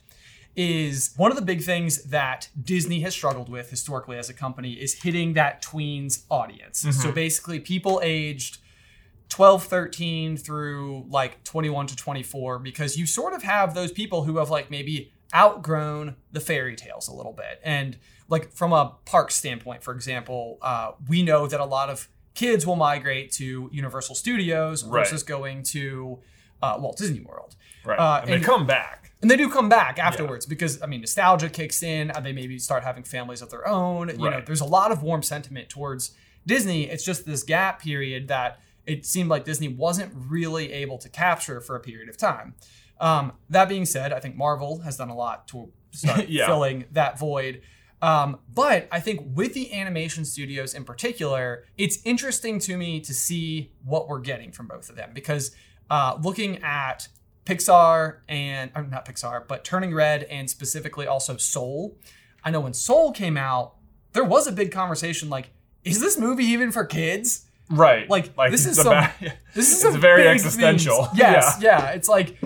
Is 0.56 1.14
one 1.16 1.32
of 1.32 1.38
the 1.38 1.44
big 1.44 1.62
things 1.62 2.04
that 2.06 2.50
Disney 2.62 3.02
has 3.02 3.14
struggled 3.14 3.50
with 3.50 3.70
historically 3.70 4.18
as 4.18 4.30
a 4.30 4.34
company 4.34 4.74
is 4.74 5.04
hitting 5.04 5.34
that 5.34 5.64
tweens 5.64 6.26
audience. 6.30 6.86
So 6.92 7.12
basically, 7.12 7.60
people 7.60 8.02
aged 8.04 8.58
12, 9.30 9.64
13 9.64 10.38
through 10.38 11.06
like 11.08 11.44
21 11.44 11.88
to 11.88 11.96
24, 11.96 12.60
because 12.60 12.98
you 12.98 13.06
sort 13.06 13.34
of 13.34 13.44
have 13.44 13.74
those 13.74 13.92
people 13.92 14.24
who 14.24 14.38
have 14.38 14.50
like 14.50 14.70
maybe 14.72 15.14
outgrown 15.34 16.16
the 16.32 16.40
fairy 16.40 16.76
tales 16.76 17.08
a 17.08 17.14
little 17.14 17.34
bit. 17.34 17.62
And 17.64 17.98
like 18.28 18.52
from 18.52 18.74
a 18.74 18.96
park 19.06 19.32
standpoint, 19.32 19.84
for 19.84 19.94
example, 19.94 20.58
uh, 20.62 20.92
we 21.08 21.24
know 21.24 21.48
that 21.48 21.60
a 21.60 21.66
lot 21.66 21.90
of 21.90 22.10
kids 22.36 22.66
will 22.66 22.76
migrate 22.76 23.32
to 23.34 23.70
Universal 23.72 24.16
Studios 24.16 24.84
Right. 24.84 25.02
versus 25.02 25.24
going 25.24 25.64
to 25.64 26.20
uh, 26.62 26.78
Walt 26.80 26.98
Disney 26.98 27.22
World. 27.22 27.56
Right. 27.86 27.98
Uh, 28.00 28.22
and, 28.22 28.30
they 28.32 28.40
come 28.40 28.66
back. 28.68 29.12
And 29.22 29.30
they 29.30 29.36
do 29.38 29.50
come 29.50 29.70
back 29.70 30.00
afterwards 30.00 30.46
because 30.46 30.82
I 30.82 30.86
mean 30.86 31.02
nostalgia 31.02 31.50
kicks 31.50 31.82
in. 31.84 32.12
and 32.12 32.26
They 32.26 32.34
maybe 32.34 32.60
start 32.60 32.84
having 32.84 33.04
families 33.04 33.42
of 33.42 33.50
their 33.50 33.68
own. 33.68 34.10
You 34.10 34.30
know, 34.30 34.42
there's 34.46 34.62
a 34.62 34.66
lot 34.66 34.92
of 34.92 35.02
warm 35.04 35.24
sentiment 35.24 35.70
towards 35.70 36.12
Disney. 36.46 36.84
It's 36.90 37.04
just 37.04 37.26
this 37.26 37.44
gap 37.44 37.82
period 37.82 38.28
that 38.30 38.60
it 38.86 39.06
seemed 39.06 39.30
like 39.30 39.44
Disney 39.46 39.68
wasn't 39.68 40.12
really 40.16 40.72
able 40.72 40.98
to 41.00 41.10
capture 41.10 41.60
for 41.62 41.76
a 41.76 41.80
period 41.80 42.10
of 42.10 42.18
time. 42.18 42.56
Um, 43.00 43.34
that 43.50 43.70
being 43.70 43.86
said, 43.86 44.12
I 44.14 44.20
think 44.20 44.36
Marvel 44.36 44.82
has 44.82 44.98
done 44.98 45.10
a 45.10 45.16
lot 45.16 45.48
to 45.50 45.72
start 45.92 46.28
Yeah. 46.30 46.46
filling 46.46 46.86
that 46.92 47.18
void. 47.20 47.62
Um, 48.01 48.39
but 48.53 48.88
I 48.91 49.00
think 49.00 49.22
with 49.36 49.53
the 49.53 49.74
animation 49.74 50.24
studios 50.25 50.74
in 50.74 50.86
particular, 50.86 51.65
it's 51.77 52.00
interesting 52.06 52.60
to 52.60 52.77
me 52.77 53.01
to 53.01 53.13
see 53.13 53.72
what 53.84 54.08
we're 54.08 54.20
getting 54.22 54.51
from 54.51 54.68
both 54.68 54.89
of 54.89 54.96
them 54.96 55.12
because 55.13 55.51
uh, 55.89 56.18
looking 56.22 56.63
at 56.63 57.08
Pixar 57.46 58.18
and 58.29 58.72
or 58.75 58.84
not 58.84 59.06
Pixar, 59.06 59.48
but 59.48 59.63
Turning 59.65 59.94
Red 59.94 60.24
and 60.24 60.50
specifically 60.50 61.08
also 61.08 61.36
Soul. 61.38 61.98
I 62.44 62.51
know 62.51 62.60
when 62.62 62.74
Soul 62.74 63.12
came 63.12 63.36
out, 63.38 63.75
there 64.13 64.24
was 64.24 64.48
a 64.48 64.51
big 64.51 64.72
conversation 64.72 65.29
like, 65.29 65.50
is 65.84 66.00
this 66.00 66.18
movie 66.18 66.46
even 66.46 66.72
for 66.72 66.86
kids? 66.86 67.46
Right. 67.70 68.10
Like, 68.10 68.36
this 68.51 68.65
is 68.65 68.77
some- 68.77 69.08
This 69.56 69.72
is 69.75 69.84
It's 69.84 69.96
very 69.98 70.27
existential. 70.27 71.06
themes. 71.06 71.18
Yes, 71.20 71.58
yeah. 71.62 71.89
It's 71.91 72.08
like, 72.08 72.38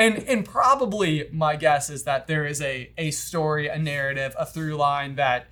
and 0.00 0.24
and 0.26 0.44
probably 0.44 1.28
my 1.30 1.56
guess 1.56 1.90
is 1.90 2.04
that 2.04 2.26
there 2.26 2.46
is 2.46 2.60
a 2.62 2.90
a 2.96 3.10
story, 3.10 3.68
a 3.68 3.78
narrative, 3.78 4.34
a 4.38 4.46
through 4.46 4.74
line 4.76 5.16
that 5.16 5.46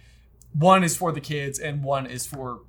one 0.53 0.83
is 0.83 0.97
for 0.97 1.13
the 1.13 1.21
kids 1.21 1.59
and 1.59 1.85
one 1.85 2.07
is 2.07 2.27
for 2.27 2.63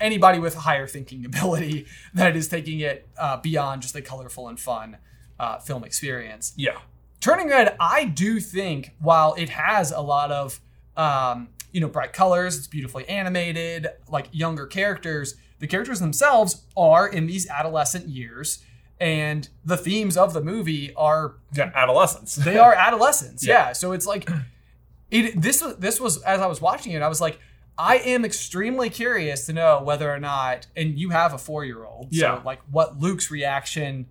anybody 0.00 0.38
with 0.38 0.54
higher 0.54 0.86
thinking 0.86 1.24
ability 1.32 1.86
that 2.14 2.36
is 2.36 2.48
taking 2.48 2.80
it 2.80 3.08
uh, 3.18 3.36
beyond 3.36 3.82
just 3.82 3.94
a 3.96 4.00
colorful 4.00 4.48
and 4.48 4.58
fun 4.58 4.96
uh, 5.38 5.58
film 5.58 5.84
experience. 5.84 6.54
yeah. 6.56 6.78
Turning 7.20 7.48
Red, 7.48 7.76
I 7.78 8.04
do 8.06 8.40
think 8.40 8.96
while 8.98 9.34
it 9.34 9.48
has 9.50 9.92
a 9.92 10.00
lot 10.00 10.32
of 10.32 10.60
um, 10.96 11.48
you 11.72 11.80
know 11.80 11.88
bright 11.88 12.12
colors, 12.12 12.58
it's 12.58 12.66
beautifully 12.66 13.08
animated, 13.08 13.88
like 14.08 14.28
younger 14.32 14.66
characters. 14.66 15.36
The 15.58 15.68
characters 15.68 16.00
themselves 16.00 16.62
are 16.76 17.06
in 17.06 17.26
these 17.26 17.48
adolescent 17.48 18.08
years, 18.08 18.64
and 19.02 19.48
the 19.64 19.76
themes 19.76 20.16
of 20.16 20.32
the 20.32 20.40
movie 20.40 20.94
are 20.94 21.34
Yeah. 21.52 21.72
Adolescence. 21.74 22.36
they 22.36 22.56
are 22.56 22.72
adolescents. 22.72 23.44
Yeah. 23.46 23.66
Yeah. 23.68 23.72
So 23.72 23.90
it's 23.92 24.06
like 24.06 24.30
it. 25.10 25.40
This 25.42 25.60
was 25.60 25.76
this 25.76 26.00
was 26.00 26.22
as 26.22 26.40
I 26.40 26.46
was 26.46 26.60
watching 26.60 26.92
it, 26.92 27.02
I 27.02 27.08
was 27.08 27.20
like, 27.20 27.40
I 27.76 27.96
am 27.98 28.24
extremely 28.24 28.88
curious 28.90 29.46
to 29.46 29.52
know 29.52 29.82
whether 29.82 30.08
or 30.12 30.20
not, 30.20 30.68
and 30.76 30.98
you 30.98 31.10
have 31.10 31.34
a 31.34 31.38
four 31.38 31.64
year 31.64 31.84
old, 31.84 32.08
Yeah. 32.10 32.36
so 32.38 32.42
like 32.44 32.60
what 32.70 32.98
Luke's 33.00 33.30
reaction 33.30 34.06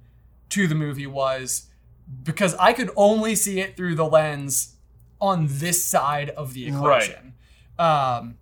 to 0.49 0.67
the 0.67 0.75
movie 0.75 1.07
was, 1.07 1.67
because 2.23 2.53
I 2.55 2.73
could 2.73 2.89
only 2.97 3.35
see 3.35 3.61
it 3.61 3.77
through 3.77 3.95
the 3.95 4.05
lens 4.05 4.75
on 5.21 5.47
this 5.49 5.85
side 5.85 6.31
of 6.31 6.53
the 6.53 6.69
Right. 6.71 7.03
equation. 7.03 7.33
Um, 7.79 8.35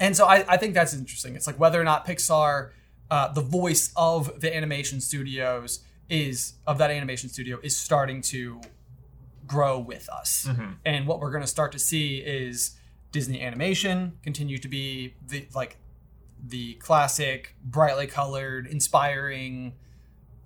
and 0.00 0.16
so 0.16 0.24
I, 0.26 0.44
I 0.48 0.56
think 0.56 0.72
that's 0.74 0.94
interesting. 0.94 1.34
It's 1.36 1.46
like 1.46 1.58
whether 1.58 1.80
or 1.80 1.84
not 1.84 2.06
Pixar, 2.06 2.70
uh, 3.10 3.28
the 3.32 3.40
voice 3.40 3.92
of 3.96 4.40
the 4.40 4.54
animation 4.54 5.00
studios 5.00 5.80
is 6.08 6.54
of 6.66 6.78
that 6.78 6.90
animation 6.90 7.28
studio 7.28 7.58
is 7.62 7.76
starting 7.78 8.20
to 8.22 8.60
grow 9.46 9.78
with 9.78 10.08
us. 10.08 10.46
Mhm. 10.48 10.76
And 10.84 11.06
what 11.06 11.20
we're 11.20 11.30
going 11.30 11.42
to 11.42 11.46
start 11.48 11.72
to 11.72 11.78
see 11.78 12.18
is 12.18 12.76
Disney 13.12 13.40
animation 13.42 14.18
continue 14.22 14.58
to 14.58 14.68
be 14.68 15.14
the 15.26 15.48
like 15.54 15.78
the 16.44 16.74
classic, 16.74 17.54
brightly 17.64 18.06
colored, 18.06 18.66
inspiring, 18.66 19.74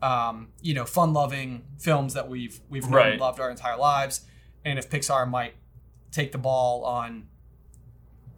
um, 0.02 0.49
you 0.62 0.73
know, 0.73 0.85
fun-loving 0.85 1.64
films 1.79 2.14
that 2.14 2.29
we've 2.29 2.61
we've 2.69 2.85
known 2.85 2.93
Right. 2.95 3.12
and 3.12 3.21
loved 3.21 3.40
our 3.40 3.50
entire 3.50 3.76
lives. 3.76 4.23
And 4.64 4.79
if 4.79 4.88
Pixar 4.90 5.29
might 5.29 5.55
take 6.12 6.33
the 6.33 6.38
ball 6.38 6.85
on 6.85 7.29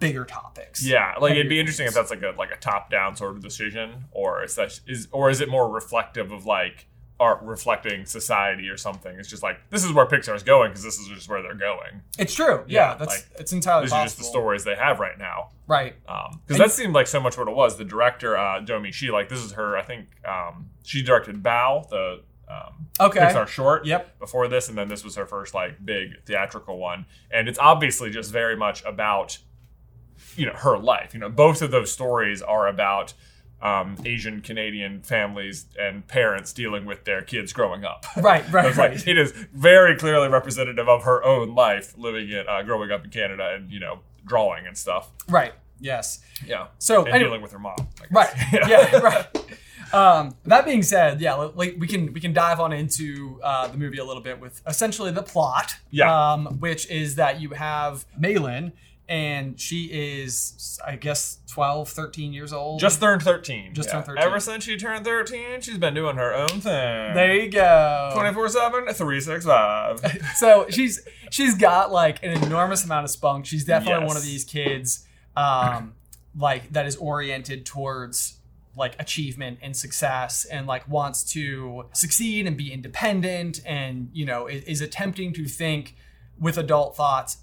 bigger 0.02 0.24
topics, 0.24 0.84
Yeah, 0.84 1.14
like 1.20 1.32
it'd 1.32 1.48
be 1.48 1.58
interesting 1.60 1.86
if 1.86 1.94
that's 1.94 2.10
like 2.10 2.22
a 2.22 2.34
like 2.36 2.50
a 2.50 2.56
top 2.56 2.90
down 2.90 3.16
sort 3.16 3.34
of 3.36 3.42
decision, 3.42 4.04
or 4.12 4.44
is 4.44 4.54
that 4.56 4.78
is 4.86 5.08
or 5.12 5.30
is 5.30 5.40
it 5.40 5.48
more 5.48 5.68
reflective 5.70 6.30
of 6.32 6.44
like 6.46 6.86
art 7.20 7.38
reflecting 7.42 8.04
society 8.04 8.68
or 8.68 8.76
something? 8.76 9.16
It's 9.18 9.28
just 9.28 9.42
like 9.44 9.58
this 9.70 9.84
is 9.84 9.92
where 9.92 10.06
Pixar's 10.06 10.42
going 10.42 10.70
because 10.70 10.82
this 10.82 10.98
is 10.98 11.06
just 11.08 11.28
where 11.28 11.40
they're 11.40 11.54
going. 11.54 12.02
it's 12.18 12.34
true. 12.34 12.64
Yeah, 12.66 12.90
Yeah, 12.90 12.94
that's 12.96 13.14
like, 13.14 13.40
it's 13.40 13.52
entirely 13.52 13.84
These 13.84 13.90
possible. 13.92 14.02
are 14.02 14.06
just 14.06 14.18
the 14.18 14.24
stories 14.24 14.64
they 14.64 14.74
have 14.74 14.98
right 14.98 15.16
now. 15.18 15.50
right? 15.68 15.94
Because 16.04 16.36
And- 16.50 16.58
that 16.60 16.72
seemed 16.72 16.94
like 16.94 17.06
so 17.06 17.20
much 17.20 17.38
what 17.38 17.46
it 17.48 17.54
was. 17.54 17.76
The 17.76 17.84
director, 17.84 18.36
uh, 18.36 18.60
Domee 18.60 18.90
she 18.92 19.10
like 19.10 19.28
this 19.28 19.38
is 19.40 19.52
her. 19.52 19.76
I 19.76 19.82
think 19.82 20.08
um, 20.26 20.70
she 20.82 21.02
directed 21.02 21.42
Bao 21.42 21.88
the 21.88 22.22
um, 22.48 22.88
Okay. 23.00 23.20
Pixar 23.20 23.46
short. 23.46 23.86
Yep. 23.86 24.18
Before 24.18 24.46
this, 24.48 24.68
and 24.68 24.76
then 24.76 24.88
this 24.88 25.04
was 25.04 25.14
her 25.14 25.24
first 25.24 25.54
like 25.54 25.82
big 25.84 26.22
theatrical 26.26 26.76
one, 26.76 27.06
and 27.30 27.48
it's 27.48 27.58
obviously 27.58 28.10
just 28.10 28.30
very 28.32 28.56
much 28.56 28.84
about, 28.84 29.38
you 30.36 30.46
know, 30.46 30.54
her 30.54 30.78
life. 30.78 31.14
You 31.14 31.20
know, 31.20 31.28
both 31.28 31.62
of 31.62 31.70
those 31.70 31.92
stories 31.92 32.42
are 32.42 32.66
about 32.68 33.14
um, 33.60 33.96
Asian 34.04 34.40
Canadian 34.40 35.02
families 35.02 35.66
and 35.78 36.06
parents 36.08 36.52
dealing 36.52 36.84
with 36.84 37.04
their 37.04 37.22
kids 37.22 37.52
growing 37.52 37.84
up. 37.84 38.04
Right, 38.16 38.44
right, 38.52 38.66
It's 38.68 38.76
like, 38.78 38.90
right. 38.90 39.06
it 39.08 39.16
is 39.18 39.32
very 39.54 39.96
clearly 39.96 40.28
representative 40.28 40.88
of 40.88 41.04
her 41.04 41.22
own 41.24 41.54
life, 41.54 41.96
living 41.96 42.28
it, 42.30 42.48
uh, 42.48 42.62
growing 42.62 42.90
up 42.90 43.04
in 43.04 43.10
Canada, 43.10 43.52
and 43.54 43.70
you 43.70 43.78
know, 43.78 44.00
drawing 44.26 44.66
and 44.66 44.76
stuff. 44.76 45.10
Right. 45.28 45.52
Yes. 45.80 46.20
Yeah. 46.46 46.68
So 46.78 47.00
and 47.04 47.08
anyway- 47.08 47.24
dealing 47.24 47.42
with 47.42 47.52
her 47.52 47.58
mom. 47.58 47.76
Right. 48.10 48.30
Yeah. 48.52 48.68
Yeah. 48.68 48.98
right. 48.98 49.26
Um, 49.92 50.34
that 50.44 50.64
being 50.64 50.82
said, 50.82 51.20
yeah, 51.20 51.34
like 51.34 51.76
we 51.78 51.86
can 51.86 52.12
we 52.14 52.20
can 52.20 52.32
dive 52.32 52.60
on 52.60 52.72
into 52.72 53.38
uh, 53.42 53.68
the 53.68 53.76
movie 53.76 53.98
a 53.98 54.04
little 54.04 54.22
bit 54.22 54.40
with 54.40 54.62
essentially 54.66 55.10
the 55.10 55.22
plot. 55.22 55.74
Yeah. 55.90 56.32
Um, 56.32 56.46
which 56.60 56.88
is 56.90 57.16
that 57.16 57.40
you 57.42 57.50
have 57.50 58.06
Meilin, 58.18 58.72
and 59.12 59.60
she 59.60 59.90
is, 59.92 60.80
I 60.86 60.96
guess, 60.96 61.36
12, 61.50 61.90
13 61.90 62.32
years 62.32 62.50
old. 62.50 62.80
Just 62.80 62.98
turned 62.98 63.22
13. 63.22 63.74
Just 63.74 63.90
yeah. 63.90 63.96
turned 63.96 64.06
13. 64.06 64.24
Ever 64.24 64.40
since 64.40 64.64
she 64.64 64.78
turned 64.78 65.04
13, 65.04 65.60
she's 65.60 65.76
been 65.76 65.92
doing 65.92 66.16
her 66.16 66.32
own 66.32 66.48
thing. 66.48 66.62
there 66.62 67.34
you 67.34 67.50
go. 67.50 68.10
24 68.14 68.48
7, 68.48 68.84
365. 68.94 70.30
so 70.36 70.64
she's 70.70 71.06
she's 71.30 71.54
got 71.54 71.92
like 71.92 72.22
an 72.22 72.42
enormous 72.42 72.86
amount 72.86 73.04
of 73.04 73.10
spunk. 73.10 73.44
She's 73.44 73.66
definitely 73.66 74.00
Yes. 74.04 74.08
one 74.08 74.16
of 74.16 74.22
these 74.22 74.44
kids, 74.44 75.06
um, 75.36 75.92
like 76.34 76.72
that 76.72 76.86
is 76.86 76.96
oriented 76.96 77.66
towards 77.66 78.38
like 78.78 78.98
achievement 78.98 79.58
and 79.60 79.76
success, 79.76 80.46
and 80.46 80.66
like 80.66 80.88
wants 80.88 81.22
to 81.34 81.84
succeed 81.92 82.46
and 82.46 82.56
be 82.56 82.72
independent, 82.72 83.60
and 83.66 84.08
you 84.14 84.24
know 84.24 84.46
is, 84.46 84.64
is 84.64 84.80
attempting 84.80 85.34
to 85.34 85.44
think 85.44 85.96
with 86.40 86.56
adult 86.56 86.96
thoughts 86.96 87.36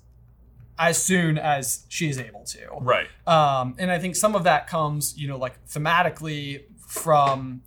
as 0.79 1.01
soon 1.03 1.37
as 1.37 1.85
she 1.89 2.09
is 2.09 2.17
able 2.17 2.43
to. 2.45 2.65
right. 2.79 3.07
Um, 3.27 3.75
and 3.77 3.91
I 3.91 3.99
think 3.99 4.15
some 4.15 4.33
of 4.33 4.45
that 4.45 4.67
comes, 4.67 5.15
you 5.17 5.27
know, 5.27 5.37
like 5.37 5.63
thematically 5.67 6.63
from 6.87 7.61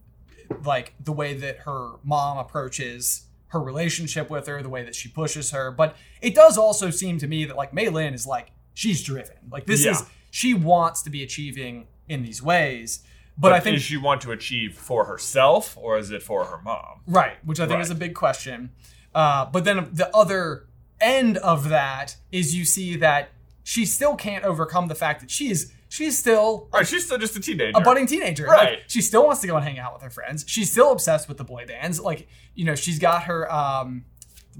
like 0.64 0.94
the 0.98 1.12
way 1.12 1.34
that 1.34 1.58
her 1.60 1.92
mom 2.02 2.38
approaches 2.38 3.26
her 3.48 3.60
relationship 3.60 4.30
with 4.30 4.46
her, 4.46 4.62
the 4.62 4.68
way 4.70 4.82
that 4.82 4.94
she 4.94 5.08
pushes 5.10 5.50
her. 5.50 5.70
But 5.70 5.94
it 6.22 6.34
does 6.34 6.56
also 6.56 6.88
seem 6.90 7.18
to 7.18 7.26
me 7.28 7.44
that 7.44 7.56
like 7.56 7.74
Mei 7.74 7.88
Lin 7.90 8.14
is 8.14 8.26
like 8.26 8.50
she's 8.74 9.02
driven. 9.02 9.36
Like 9.50 9.66
this 9.66 9.84
Yeah. 9.84 9.90
is 9.92 10.04
she 10.30 10.54
wants 10.54 11.02
to 11.02 11.10
be 11.10 11.22
achieving 11.22 11.86
in 12.08 12.22
these 12.22 12.42
ways. 12.42 13.04
But, 13.38 13.52
I 13.52 13.60
think 13.60 13.76
does 13.76 13.82
she 13.82 13.96
want 13.96 14.20
to 14.22 14.32
achieve 14.32 14.74
for 14.74 15.04
herself 15.06 15.76
or 15.78 15.98
is 15.98 16.10
it 16.10 16.22
for 16.22 16.44
her 16.46 16.60
mom? 16.62 17.00
Right, 17.06 17.36
which 17.44 17.60
I 17.60 17.64
think 17.66 17.76
Right. 17.76 17.82
is 17.84 17.90
a 17.90 17.94
big 17.94 18.14
question. 18.14 18.70
Uh, 19.14 19.46
but 19.46 19.64
then 19.64 19.88
the 19.92 20.14
other 20.16 20.66
end 21.04 21.38
of 21.38 21.68
that 21.68 22.16
is 22.30 22.54
you 22.54 22.64
see 22.64 22.96
that 22.96 23.30
she 23.64 23.84
still 23.86 24.16
can't 24.16 24.44
overcome 24.44 24.88
the 24.88 24.94
fact 24.94 25.20
that 25.20 25.30
she's 25.30 25.72
she's 25.88 26.18
still 26.18 26.68
Right, 26.72 26.86
she's 26.86 27.04
still 27.06 27.18
just 27.18 27.36
a 27.36 27.40
teenager. 27.40 27.72
a 27.76 27.80
budding 27.80 28.06
teenager. 28.06 28.44
Right. 28.46 28.70
Like, 28.70 28.82
she 28.88 29.00
still 29.02 29.24
wants 29.26 29.40
to 29.42 29.46
go 29.46 29.56
and 29.56 29.64
hang 29.64 29.78
out 29.78 29.92
with 29.92 30.02
her 30.02 30.10
friends. 30.10 30.44
She's 30.48 30.70
still 30.72 30.90
obsessed 30.92 31.28
with 31.28 31.36
the 31.38 31.44
boy 31.44 31.66
bands. 31.66 32.00
Like, 32.00 32.28
you 32.54 32.64
know, 32.64 32.74
she's 32.74 32.98
got 32.98 33.24
her 33.24 33.50
um 33.52 34.04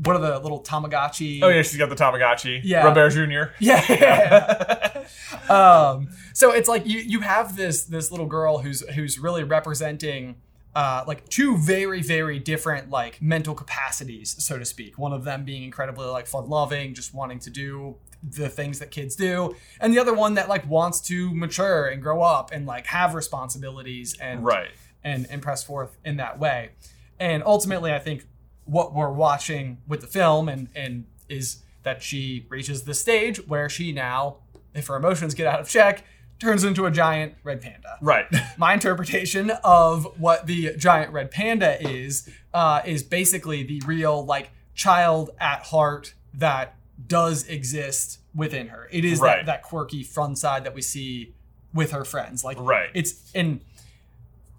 what 0.04 0.16
are 0.16 0.20
the 0.22 0.38
little 0.38 0.62
Tamagotchi? 0.62 1.40
Oh, 1.42 1.48
yeah, 1.48 1.60
she's 1.60 1.76
got 1.76 1.90
the 1.90 1.94
Tamagotchi. 1.94 2.62
Yeah. 2.64 2.84
Robert 2.86 3.10
Jr. 3.10 3.52
Yeah. 3.60 5.04
um, 5.50 6.08
so 6.32 6.52
it's 6.52 6.68
like 6.68 6.86
you 6.86 6.98
you 7.00 7.20
have 7.20 7.56
this 7.56 7.84
this 7.84 8.10
little 8.10 8.26
girl 8.26 8.58
who's 8.58 8.80
who's 8.90 9.18
really 9.18 9.44
representing 9.44 10.36
uh, 10.74 11.04
like 11.06 11.28
two 11.28 11.56
very 11.58 12.02
very 12.02 12.38
different 12.38 12.90
like 12.90 13.20
mental 13.20 13.54
capacities, 13.54 14.34
so 14.42 14.58
to 14.58 14.64
speak. 14.64 14.98
One 14.98 15.12
of 15.12 15.24
them 15.24 15.44
being 15.44 15.62
incredibly 15.64 16.06
like 16.06 16.26
fun 16.26 16.48
loving, 16.48 16.94
just 16.94 17.12
wanting 17.14 17.38
to 17.40 17.50
do 17.50 17.96
the 18.22 18.48
things 18.48 18.78
that 18.78 18.90
kids 18.90 19.16
do, 19.16 19.54
and 19.80 19.92
the 19.92 19.98
other 19.98 20.14
one 20.14 20.34
that 20.34 20.48
like 20.48 20.68
wants 20.68 21.00
to 21.02 21.34
mature 21.34 21.86
and 21.88 22.00
grow 22.02 22.22
up 22.22 22.52
and 22.52 22.66
like 22.66 22.86
have 22.86 23.14
responsibilities 23.14 24.16
and 24.20 24.44
Right. 24.44 24.70
and 25.04 25.26
and 25.30 25.42
press 25.42 25.62
forth 25.64 25.96
in 26.04 26.16
that 26.18 26.38
way. 26.38 26.70
And 27.18 27.42
ultimately, 27.44 27.92
I 27.92 27.98
think 27.98 28.26
what 28.64 28.94
we're 28.94 29.10
watching 29.12 29.78
with 29.88 30.00
the 30.00 30.06
film 30.06 30.48
and 30.48 30.68
and 30.74 31.04
is 31.28 31.62
that 31.82 32.02
she 32.02 32.46
reaches 32.48 32.84
the 32.84 32.94
stage 32.94 33.46
where 33.48 33.68
she 33.68 33.90
now, 33.92 34.36
if 34.72 34.86
her 34.86 34.96
emotions 34.96 35.34
get 35.34 35.46
out 35.48 35.58
of 35.60 35.68
check, 35.68 36.04
turns 36.42 36.64
into 36.64 36.84
a 36.86 36.90
giant 36.90 37.34
red 37.44 37.60
panda. 37.62 37.96
Right. 38.00 38.26
My 38.58 38.74
interpretation 38.74 39.50
of 39.64 40.06
what 40.18 40.46
the 40.46 40.76
giant 40.76 41.12
red 41.12 41.30
panda 41.30 41.80
is 41.80 42.28
uh, 42.52 42.82
is 42.84 43.02
basically 43.02 43.62
the 43.62 43.80
real 43.86 44.24
like 44.24 44.50
child 44.74 45.30
at 45.38 45.62
heart 45.66 46.14
that 46.34 46.74
does 47.06 47.46
exist 47.48 48.18
within 48.34 48.68
her. 48.68 48.88
It 48.90 49.04
is 49.04 49.20
Right. 49.20 49.36
that, 49.38 49.46
that 49.46 49.62
quirky 49.62 50.02
fun 50.02 50.34
side 50.36 50.64
that 50.64 50.74
we 50.74 50.82
see 50.82 51.34
with 51.72 51.92
her 51.92 52.04
friends. 52.04 52.42
Like 52.44 52.58
Right. 52.60 52.90
it's 52.92 53.30
and 53.34 53.60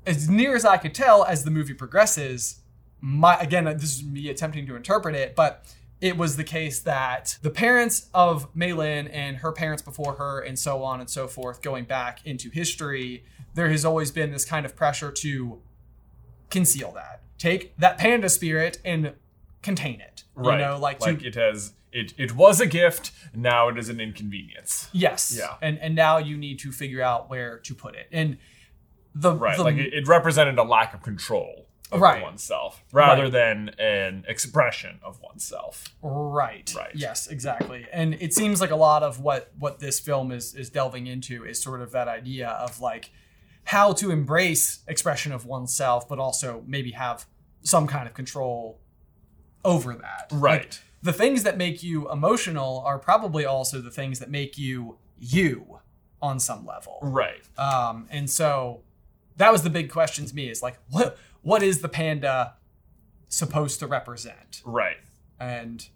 as 0.06 0.30
near 0.30 0.56
as 0.56 0.66
I 0.66 0.78
could 0.78 0.94
tell, 0.96 1.24
as 1.26 1.44
the 1.44 1.52
movie 1.52 1.74
progresses, 1.74 2.60
my 3.02 3.38
again, 3.40 3.66
this 3.66 3.96
is 3.98 4.04
me 4.04 4.30
attempting 4.30 4.66
to 4.68 4.76
interpret 4.76 5.16
it, 5.16 5.36
but 5.36 5.66
it 6.04 6.18
was 6.18 6.36
the 6.36 6.44
case 6.44 6.80
that 6.82 7.38
the 7.42 7.50
parents 7.50 8.10
of 8.14 8.54
Meilin 8.54 9.10
and 9.14 9.38
her 9.38 9.54
parents 9.54 9.82
before 9.82 10.16
her, 10.16 10.42
and 10.42 10.60
so 10.60 10.84
on 10.84 11.00
and 11.00 11.10
so 11.10 11.28
forth, 11.30 11.62
going 11.62 11.86
back 11.86 12.20
into 12.26 12.50
history, 12.50 13.24
there 13.54 13.70
has 13.70 13.86
always 13.86 14.12
been 14.12 14.32
this 14.32 14.44
kind 14.44 14.66
of 14.66 14.76
pressure 14.76 15.12
to 15.12 15.62
conceal 16.50 16.92
that. 16.92 17.22
Take 17.38 17.78
that 17.78 17.98
panda 17.98 18.28
spirit 18.28 18.80
and 18.84 19.14
contain 19.62 20.02
it. 20.02 20.26
Right. 20.36 20.60
You 20.60 20.66
know, 20.66 20.78
like, 20.78 21.00
like 21.00 21.20
to 21.20 21.26
it 21.28 21.36
has 21.36 21.74
it 21.94 22.14
it 22.18 22.36
was 22.36 22.60
a 22.60 22.66
gift, 22.68 23.12
now 23.34 23.70
it 23.70 23.78
is 23.78 23.88
an 23.88 24.02
inconvenience. 24.02 24.90
yes, 24.92 25.34
Yeah. 25.38 25.56
and 25.62 25.80
and 25.80 25.96
now 25.96 26.18
you 26.18 26.38
need 26.38 26.60
to 26.60 26.72
figure 26.74 27.02
out 27.02 27.30
where 27.30 27.60
to 27.60 27.74
put 27.74 27.96
it. 27.96 28.08
And 28.12 28.38
the 29.16 29.34
Right. 29.34 29.56
the, 29.56 29.64
like 29.64 29.78
it, 29.78 29.94
it 29.94 30.08
represented 30.08 30.58
a 30.58 30.64
lack 30.64 30.94
of 30.94 31.02
control 31.02 31.63
over 31.92 32.04
Right. 32.04 32.24
oneself 32.24 32.84
rather 32.92 33.24
Right. 33.24 33.32
than 33.32 33.70
an 33.78 34.26
expression 34.28 35.00
of 35.04 35.20
oneself. 35.22 35.90
Right. 36.02 36.74
Right. 36.76 36.96
Yes, 36.96 37.28
exactly. 37.28 37.86
And 37.92 38.16
it 38.16 38.34
seems 38.34 38.60
like 38.62 38.72
a 38.72 38.76
lot 38.76 39.04
of 39.04 39.20
what 39.20 39.52
what 39.60 39.80
this 39.80 40.00
film 40.00 40.32
is 40.32 40.56
is 40.56 40.70
delving 40.70 41.06
into 41.08 41.46
is 41.46 41.62
sort 41.62 41.82
of 41.82 41.92
that 41.92 42.08
idea 42.08 42.50
of 42.50 42.80
like 42.82 43.12
how 43.66 43.94
to 43.94 44.12
embrace 44.12 44.80
expression 44.88 45.32
of 45.32 45.46
oneself, 45.46 46.08
but 46.10 46.20
also 46.20 46.64
maybe 46.68 46.92
have 46.92 47.26
some 47.62 47.88
kind 47.88 48.08
of 48.08 48.14
control 48.14 48.80
over 49.64 49.94
that. 49.96 50.28
Right. 50.32 50.62
Like, 50.62 50.74
the 51.02 51.14
things 51.14 51.44
that 51.44 51.58
make 51.58 51.84
you 51.84 52.10
emotional 52.10 52.82
are 52.86 52.98
probably 52.98 53.46
also 53.46 53.82
the 53.82 53.92
things 53.92 54.20
that 54.20 54.30
make 54.32 54.58
you 54.58 54.98
you 55.20 55.80
on 56.22 56.40
some 56.40 56.66
level. 56.66 56.98
Right. 57.02 57.42
Um, 57.58 58.08
and 58.10 58.30
so 58.30 58.82
that 59.38 59.52
was 59.52 59.64
the 59.64 59.70
big 59.70 59.90
question 59.92 60.26
to 60.26 60.34
me 60.36 60.50
is 60.50 60.62
like 60.64 60.78
what 60.90 61.18
what 61.44 61.62
is 61.64 61.82
the 61.82 61.90
panda 61.90 62.56
supposed 63.30 63.80
to 63.80 63.88
represent? 63.88 64.62
Right. 64.66 64.98
And 65.40 65.88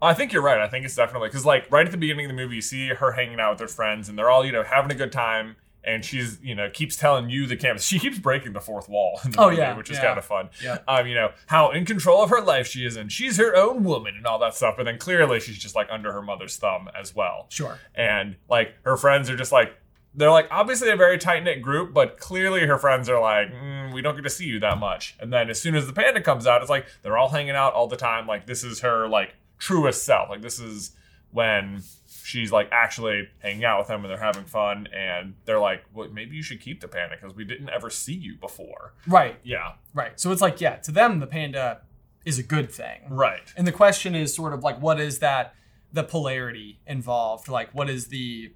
I 0.00 0.14
think 0.14 0.32
you're 0.32 0.42
right. 0.42 0.60
I 0.60 0.68
think 0.68 0.84
it's 0.84 0.96
definitely 0.96 1.28
because, 1.28 1.46
like, 1.46 1.70
right 1.70 1.84
at 1.86 1.92
the 1.92 1.98
beginning 1.98 2.26
of 2.26 2.30
the 2.30 2.36
movie, 2.36 2.56
you 2.56 2.60
see 2.62 2.88
her 2.88 3.12
hanging 3.12 3.38
out 3.40 3.52
with 3.52 3.60
her 3.60 3.68
friends, 3.68 4.08
and 4.08 4.18
they're 4.18 4.30
all, 4.30 4.44
you 4.44 4.52
know, 4.52 4.62
having 4.62 4.90
a 4.90 4.94
good 4.94 5.12
time. 5.12 5.56
And 5.84 6.04
she's, 6.04 6.38
you 6.40 6.54
know, 6.54 6.70
keeps 6.70 6.94
telling 6.94 7.28
you 7.28 7.48
the 7.48 7.56
campus. 7.56 7.84
She 7.84 7.98
keeps 7.98 8.16
breaking 8.16 8.52
the 8.52 8.60
fourth 8.60 8.88
wall. 8.88 9.18
In 9.24 9.32
the 9.32 9.40
Oh, 9.40 9.44
movie, 9.50 9.56
yeah, 9.56 9.76
which 9.76 9.90
is 9.90 9.96
yeah. 9.96 10.04
kind 10.04 10.18
of 10.18 10.24
fun. 10.24 10.48
Yeah. 10.62 10.78
Um, 10.86 11.08
you 11.08 11.16
know 11.16 11.32
how 11.46 11.72
in 11.72 11.84
control 11.84 12.22
of 12.22 12.30
her 12.30 12.40
life 12.40 12.68
she 12.68 12.86
is, 12.86 12.96
and 12.96 13.10
she's 13.10 13.36
her 13.38 13.56
own 13.56 13.82
woman, 13.82 14.14
and 14.16 14.24
all 14.24 14.38
that 14.38 14.54
stuff. 14.54 14.74
But 14.76 14.84
then 14.84 14.96
clearly 14.98 15.40
she's 15.40 15.58
just 15.58 15.74
like 15.74 15.88
under 15.90 16.12
her 16.12 16.22
mother's 16.22 16.56
thumb 16.56 16.88
as 16.96 17.16
well. 17.16 17.46
sure. 17.48 17.80
and 17.96 18.36
like 18.48 18.74
her 18.84 18.96
friends 18.96 19.28
are 19.28 19.36
just 19.36 19.50
like 19.50 19.76
they're 20.14 20.30
like 20.30 20.48
obviously 20.50 20.90
a 20.90 20.96
very 20.96 21.18
tight 21.18 21.42
knit 21.44 21.62
group, 21.62 21.94
but 21.94 22.18
clearly 22.18 22.66
her 22.66 22.78
friends 22.78 23.08
are 23.08 23.20
like, 23.20 23.52
mm, 23.52 23.92
we 23.92 24.02
don't 24.02 24.14
get 24.14 24.22
to 24.22 24.30
see 24.30 24.44
you 24.44 24.60
that 24.60 24.78
much. 24.78 25.16
And 25.20 25.32
then 25.32 25.48
as 25.48 25.60
soon 25.60 25.74
as 25.74 25.86
the 25.86 25.92
panda 25.92 26.20
comes 26.20 26.46
out, 26.46 26.60
it's 26.60 26.70
like 26.70 26.86
they're 27.02 27.16
all 27.16 27.30
hanging 27.30 27.56
out 27.56 27.72
all 27.72 27.86
the 27.86 27.96
time. 27.96 28.26
Like 28.26 28.46
this 28.46 28.62
is 28.64 28.80
her 28.80 29.08
like 29.08 29.34
truest 29.58 30.04
self. 30.04 30.28
Like 30.28 30.42
this 30.42 30.58
is 30.58 30.92
when 31.30 31.82
she's 32.22 32.52
like 32.52 32.68
actually 32.72 33.28
hanging 33.38 33.64
out 33.64 33.78
with 33.78 33.88
them 33.88 34.04
and 34.04 34.10
they're 34.10 34.18
having 34.18 34.44
fun. 34.44 34.86
And 34.94 35.34
they're 35.44 35.58
like, 35.58 35.82
well, 35.94 36.08
maybe 36.10 36.36
you 36.36 36.42
should 36.42 36.60
keep 36.60 36.80
the 36.80 36.88
panda 36.88 37.16
because 37.20 37.34
we 37.34 37.44
didn't 37.44 37.70
ever 37.70 37.88
see 37.90 38.14
you 38.14 38.36
before. 38.36 38.94
Right. 39.06 39.36
Yeah, 39.42 39.72
Right. 39.94 40.18
So 40.20 40.30
it's 40.30 40.42
like, 40.42 40.60
yeah, 40.60 40.76
to 40.76 40.92
them, 40.92 41.20
the 41.20 41.26
panda 41.26 41.80
is 42.24 42.38
a 42.38 42.42
good 42.42 42.70
thing. 42.70 43.00
right, 43.10 43.42
And 43.56 43.66
the 43.66 43.72
question 43.72 44.14
is 44.14 44.34
sort 44.34 44.52
of 44.52 44.62
like, 44.62 44.80
what 44.80 45.00
is 45.00 45.18
that, 45.18 45.54
the 45.92 46.04
polarity 46.04 46.80
involved? 46.86 47.48
Like, 47.48 47.74
what 47.74 47.90
is 47.90 48.06
the 48.06 48.52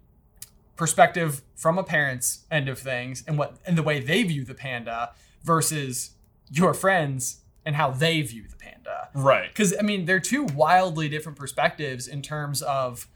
perspective 0.76 1.42
from 1.54 1.78
a 1.78 1.84
parent's 1.84 2.44
end 2.50 2.68
of 2.68 2.78
things 2.78 3.24
and 3.26 3.38
what, 3.38 3.56
and 3.66 3.76
the 3.76 3.82
way 3.82 4.00
they 4.00 4.22
view 4.22 4.44
the 4.44 4.54
panda 4.54 5.12
versus 5.42 6.10
your 6.50 6.74
friends 6.74 7.40
and 7.64 7.76
how 7.76 7.90
they 7.90 8.22
view 8.22 8.44
the 8.48 8.56
panda? 8.56 9.08
right, 9.14 9.48
Because, 9.48 9.74
I 9.78 9.82
mean, 9.82 10.04
they're 10.04 10.20
two 10.20 10.44
wildly 10.44 11.08
different 11.08 11.38
perspectives 11.38 12.06
in 12.06 12.22
terms 12.22 12.62
of 12.62 13.08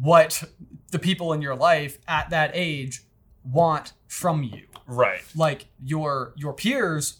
what 0.00 0.44
the 0.90 0.98
people 0.98 1.32
in 1.32 1.42
your 1.42 1.56
life 1.56 1.98
at 2.06 2.30
that 2.30 2.52
age 2.54 3.02
want 3.44 3.92
from 4.06 4.42
you. 4.42 4.66
Right, 4.86 5.20
like 5.34 5.66
your 5.84 6.32
your 6.36 6.54
peers 6.54 7.18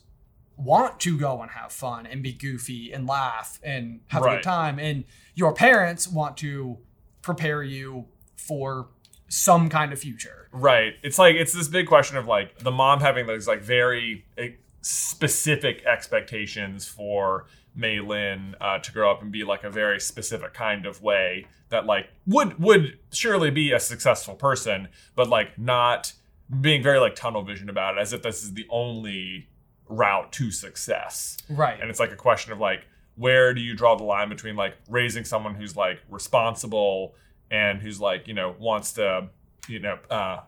want 0.56 0.98
to 1.00 1.18
go 1.18 1.42
and 1.42 1.50
have 1.50 1.70
fun 1.70 2.06
and 2.06 2.22
be 2.22 2.32
goofy 2.32 2.92
and 2.92 3.06
laugh 3.06 3.60
and 3.62 4.00
have 4.08 4.24
a 4.24 4.30
good 4.30 4.42
time 4.42 4.78
and 4.78 5.04
your 5.34 5.54
parents 5.54 6.08
want 6.08 6.36
to 6.38 6.78
prepare 7.22 7.62
you 7.62 8.06
for 8.36 8.88
some 9.28 9.68
kind 9.68 9.92
of 9.92 9.98
future 9.98 10.38
Right. 10.52 10.94
It's 11.02 11.18
like 11.18 11.36
it's 11.36 11.52
this 11.52 11.68
big 11.68 11.86
question 11.86 12.16
of 12.16 12.26
like 12.26 12.58
the 12.58 12.70
mom 12.70 13.00
having 13.00 13.26
those 13.26 13.46
like 13.46 13.62
very 13.62 14.24
eh, 14.36 14.50
specific 14.80 15.84
expectations 15.84 16.86
for 16.86 17.46
Mei 17.74 18.00
Lin 18.00 18.54
uh, 18.60 18.78
to 18.78 18.92
grow 18.92 19.10
up 19.10 19.22
and 19.22 19.30
be 19.30 19.44
like 19.44 19.64
a 19.64 19.70
very 19.70 20.00
specific 20.00 20.54
kind 20.54 20.86
of 20.86 21.02
way 21.02 21.46
that 21.68 21.86
like 21.86 22.08
would 22.26 22.58
would 22.58 22.98
surely 23.12 23.50
be 23.50 23.72
a 23.72 23.80
successful 23.80 24.34
person, 24.34 24.88
but 25.14 25.28
like 25.28 25.58
not 25.58 26.12
being 26.60 26.82
very 26.82 26.98
like 26.98 27.14
tunnel 27.14 27.42
vision 27.42 27.68
about 27.68 27.98
it 27.98 28.00
as 28.00 28.12
if 28.12 28.22
this 28.22 28.42
is 28.42 28.54
the 28.54 28.66
only 28.70 29.48
route 29.88 30.32
to 30.32 30.50
success. 30.50 31.36
right 31.50 31.78
And 31.80 31.90
it's 31.90 32.00
like 32.00 32.12
a 32.12 32.16
question 32.16 32.52
of 32.52 32.58
like, 32.58 32.86
where 33.16 33.52
do 33.52 33.60
you 33.60 33.74
draw 33.74 33.96
the 33.96 34.04
line 34.04 34.30
between 34.30 34.56
like 34.56 34.76
raising 34.88 35.24
someone 35.24 35.54
who's 35.54 35.76
like 35.76 36.00
responsible 36.08 37.14
and 37.50 37.80
who's 37.80 38.00
like, 38.00 38.28
you 38.28 38.34
know, 38.34 38.54
wants 38.58 38.92
to, 38.94 39.28
you 39.68 39.78
know, 39.78 39.98
uh, 40.10 40.40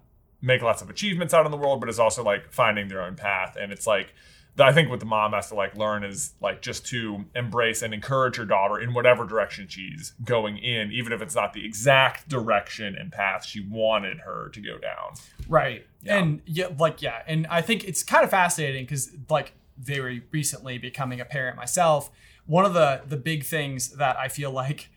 make 0.43 0.63
lots 0.63 0.83
of 0.83 0.91
achievements 0.91 1.35
out 1.35 1.45
in 1.45 1.51
the 1.53 1.59
world, 1.59 1.81
but 1.81 1.89
is 1.89 1.99
also 1.99 2.23
like 2.23 2.53
finding 2.53 2.89
their 2.89 3.03
own 3.03 3.15
path. 3.17 3.57
And 3.61 3.73
it's 3.73 3.87
like, 3.87 4.15
I 4.59 4.73
think 4.73 4.91
what 4.91 5.01
the 5.01 5.07
mom 5.07 5.33
has 5.33 5.49
to 5.49 5.55
like 5.55 5.77
learn 5.77 6.05
is 6.05 6.35
like 6.41 6.61
just 6.61 6.85
to 6.89 7.25
embrace 7.35 7.81
and 7.83 7.95
encourage 7.95 8.37
her 8.37 8.45
daughter 8.45 8.79
in 8.79 8.93
whatever 8.93 9.25
direction 9.25 9.69
she's 9.69 10.13
going 10.25 10.59
in, 10.59 10.93
even 10.93 11.13
if 11.13 11.23
it's 11.23 11.35
not 11.35 11.53
the 11.55 11.65
exact 11.65 12.29
direction 12.29 12.95
and 12.95 13.11
path 13.13 13.45
she 13.47 13.61
wanted 13.61 14.19
her 14.21 14.51
to 14.53 14.61
go 14.61 14.77
down. 14.79 15.15
right 15.49 15.87
Yeah. 16.03 16.19
and 16.19 16.43
yeah 16.47 16.69
like 16.79 17.01
yeah 17.01 17.23
and 17.27 17.47
i 17.47 17.63
think 17.63 17.85
it's 17.85 18.03
kind 18.03 18.25
of 18.25 18.31
fascinating 18.31 18.85
because 18.85 19.11
like 19.31 19.53
very 19.79 20.25
recently 20.31 20.77
becoming 20.79 21.21
a 21.21 21.25
parent 21.25 21.57
myself 21.57 22.11
one 22.47 22.65
of 22.67 22.75
the 22.75 23.03
the 23.07 23.17
big 23.17 23.45
things 23.45 23.91
that 23.97 24.17
i 24.19 24.29
feel 24.29 24.51
like 24.51 24.91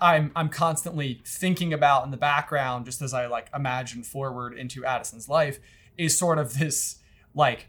i'm 0.00 0.30
i'm 0.34 0.48
constantly 0.48 1.20
thinking 1.24 1.72
about 1.72 2.04
in 2.04 2.10
the 2.10 2.16
background 2.16 2.84
just 2.84 3.00
as 3.02 3.14
i 3.14 3.26
like 3.26 3.48
imagine 3.54 4.02
forward 4.02 4.52
into 4.56 4.84
addison's 4.84 5.28
life 5.28 5.58
is 5.96 6.16
sort 6.18 6.38
of 6.38 6.58
this 6.58 6.98
like 7.34 7.68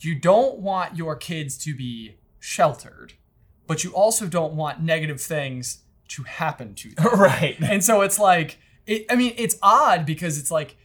you 0.00 0.14
don't 0.14 0.58
want 0.58 0.96
your 0.96 1.16
kids 1.16 1.58
to 1.58 1.74
be 1.74 2.16
sheltered 2.38 3.14
but 3.66 3.82
you 3.84 3.90
also 3.92 4.26
don't 4.26 4.54
want 4.54 4.80
negative 4.80 5.20
things 5.20 5.82
to 6.08 6.22
happen 6.22 6.74
to 6.74 6.90
them 6.94 7.06
right. 7.20 7.56
and 7.60 7.84
so 7.84 8.00
it's 8.02 8.18
like 8.18 8.58
it, 8.86 9.04
i 9.10 9.16
mean 9.16 9.34
it's 9.36 9.56
odd 9.62 10.06
because 10.06 10.38
it's 10.38 10.50
like 10.50 10.76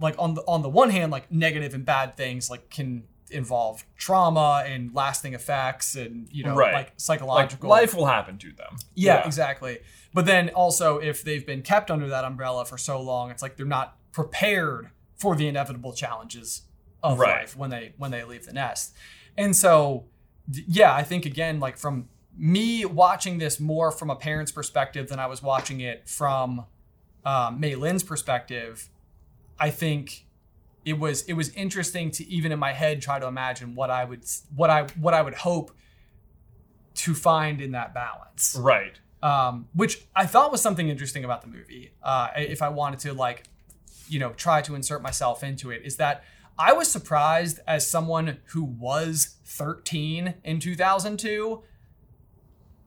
like 0.00 0.16
on 0.18 0.34
the 0.34 0.42
on 0.42 0.62
the 0.62 0.68
one 0.68 0.90
hand 0.90 1.12
like 1.12 1.30
negative 1.30 1.72
and 1.74 1.84
bad 1.84 2.16
things 2.16 2.50
like 2.50 2.68
can 2.70 3.04
involve 3.30 3.84
trauma 3.96 4.62
and 4.66 4.94
lasting 4.94 5.34
effects 5.34 5.96
and 5.96 6.28
you 6.30 6.44
know 6.44 6.54
Right. 6.54 6.72
like 6.72 6.86
Like 6.86 6.92
psychological 6.96 7.68
life 7.68 7.92
will 7.94 8.06
happen 8.06 8.38
to 8.38 8.52
them. 8.52 8.76
yeah, 8.94 9.26
exactly 9.26 9.78
but 10.16 10.24
then 10.26 10.48
also 10.50 10.98
if 10.98 11.22
they've 11.22 11.46
been 11.46 11.62
kept 11.62 11.90
under 11.90 12.08
that 12.08 12.24
umbrella 12.24 12.64
for 12.64 12.78
so 12.78 13.00
long 13.00 13.30
it's 13.30 13.42
like 13.42 13.56
they're 13.56 13.66
not 13.66 13.96
prepared 14.12 14.90
for 15.16 15.36
the 15.36 15.46
inevitable 15.46 15.92
challenges 15.92 16.62
of 17.02 17.18
Right. 17.18 17.40
life 17.42 17.56
when 17.56 17.70
they 17.70 17.92
when 17.98 18.10
they 18.10 18.24
leave 18.24 18.46
the 18.46 18.52
nest 18.52 18.94
and 19.36 19.54
so 19.54 20.06
yeah 20.66 20.92
i 20.94 21.02
think 21.02 21.26
again 21.26 21.60
like 21.60 21.76
from 21.76 22.08
me 22.36 22.84
watching 22.84 23.38
this 23.38 23.60
more 23.60 23.90
from 23.90 24.10
a 24.10 24.16
parent's 24.16 24.52
perspective 24.52 25.08
than 25.08 25.18
i 25.18 25.26
was 25.26 25.42
watching 25.42 25.80
it 25.80 26.08
from 26.08 26.64
um, 27.24 27.58
Mei 27.58 27.74
Lin's 27.74 28.04
perspective, 28.04 28.88
I 29.58 29.70
think 29.70 30.26
it 30.84 30.96
was 30.96 31.22
it 31.22 31.32
was 31.32 31.48
interesting 31.54 32.12
to 32.12 32.22
even 32.28 32.52
in 32.52 32.58
my 32.60 32.72
head 32.72 33.02
try 33.02 33.18
to 33.18 33.26
imagine 33.26 33.74
what 33.74 33.90
I 33.90 34.04
would 34.04 34.22
what 34.54 34.70
I 34.70 34.84
what 35.04 35.12
I 35.12 35.22
would 35.22 35.34
hope 35.34 35.72
to 37.02 37.14
find 37.14 37.60
in 37.60 37.72
that 37.72 37.92
balance, 37.94 38.56
Right. 38.58 39.00
Um, 39.22 39.68
which 39.74 40.04
I 40.14 40.26
thought 40.26 40.52
was 40.52 40.60
something 40.62 40.88
interesting 40.88 41.24
about 41.24 41.42
the 41.42 41.48
movie. 41.48 41.92
Uh, 42.02 42.28
if 42.36 42.62
I 42.62 42.68
wanted 42.68 43.00
to 43.00 43.12
like, 43.14 43.44
you 44.08 44.18
know, 44.18 44.30
try 44.34 44.62
to 44.62 44.74
insert 44.74 45.02
myself 45.02 45.42
into 45.42 45.70
it, 45.70 45.82
is 45.84 45.96
that 45.96 46.22
I 46.58 46.72
was 46.72 46.90
surprised 46.90 47.60
as 47.66 47.86
someone 47.86 48.38
who 48.46 48.62
was 48.64 49.36
13 49.44 50.34
in 50.44 50.60
2002. 50.60 51.62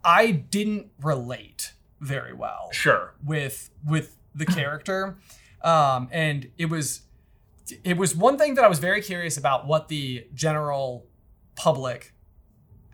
I 0.04 0.32
didn't 0.32 0.88
relate 1.02 1.74
very 2.00 2.34
well 2.34 2.70
Sure. 2.72 3.14
with 3.24 3.70
with 3.86 4.16
the 4.34 4.46
character 4.46 5.18
um 5.62 6.08
and 6.14 6.50
it 6.58 6.68
was 6.68 7.02
it 7.84 7.98
was 7.98 8.16
one 8.16 8.38
thing 8.38 8.54
that 8.56 8.64
i 8.64 8.70
was 8.70 8.80
very 8.80 9.02
curious 9.02 9.36
about 9.36 9.68
what 9.68 9.90
the 9.90 10.26
general 10.34 11.06
public 11.58 12.14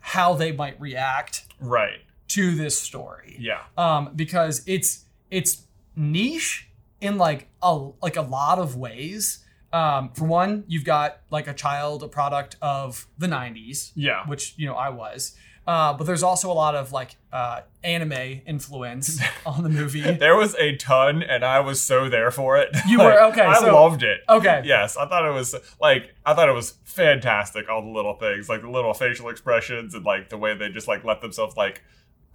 how 0.00 0.34
they 0.34 0.50
might 0.50 0.80
react 0.80 1.44
Right. 1.60 2.00
To 2.28 2.54
this 2.54 2.78
story 2.78 3.36
Yeah. 3.38 3.60
um 3.78 4.10
because 4.16 4.62
it's 4.66 5.04
it's 5.30 5.62
niche 5.94 6.68
in 7.00 7.18
like 7.18 7.48
a 7.62 7.88
like 8.02 8.16
a 8.16 8.22
lot 8.22 8.58
of 8.58 8.76
ways 8.76 9.42
Um, 9.72 10.10
for 10.14 10.24
one, 10.24 10.64
you've 10.68 10.84
got 10.84 11.18
like 11.30 11.48
a 11.48 11.52
child, 11.54 12.02
a 12.02 12.08
product 12.08 12.56
of 12.62 13.06
the 13.18 13.26
'90s, 13.26 13.90
Yeah. 13.94 14.22
which 14.26 14.54
you 14.56 14.66
know 14.66 14.74
I 14.74 14.88
was. 14.90 15.36
Uh, 15.66 15.92
but 15.92 16.04
there's 16.06 16.22
also 16.22 16.50
a 16.50 16.54
lot 16.54 16.74
of 16.76 16.92
like 16.92 17.16
uh, 17.32 17.60
anime 17.82 18.40
influence 18.46 19.20
on 19.46 19.64
the 19.64 19.68
movie. 19.68 20.00
There 20.00 20.36
was 20.36 20.54
a 20.54 20.76
ton, 20.76 21.22
and 21.24 21.44
I 21.44 21.58
was 21.60 21.80
so 21.82 22.08
there 22.08 22.30
for 22.30 22.56
it. 22.56 22.68
You 22.88 22.98
Like, 23.02 23.14
were? 23.14 23.22
Okay, 23.32 23.42
I 23.42 23.58
so- 23.58 23.74
loved 23.74 24.02
it. 24.04 24.20
Okay. 24.28 24.62
Yes, 24.64 24.96
I 24.96 25.06
thought 25.08 25.26
it 25.26 25.34
was 25.34 25.54
like 25.80 26.14
I 26.24 26.32
thought 26.34 26.48
it 26.48 26.54
was 26.54 26.74
fantastic. 26.84 27.68
All 27.68 27.82
the 27.82 27.90
little 27.90 28.14
things, 28.14 28.48
like 28.48 28.62
the 28.62 28.70
little 28.70 28.94
facial 28.94 29.28
expressions, 29.28 29.94
and 29.94 30.04
like 30.06 30.28
the 30.30 30.38
way 30.38 30.54
they 30.56 30.68
just 30.70 30.88
like 30.88 31.02
let 31.04 31.20
themselves 31.20 31.56
like 31.56 31.82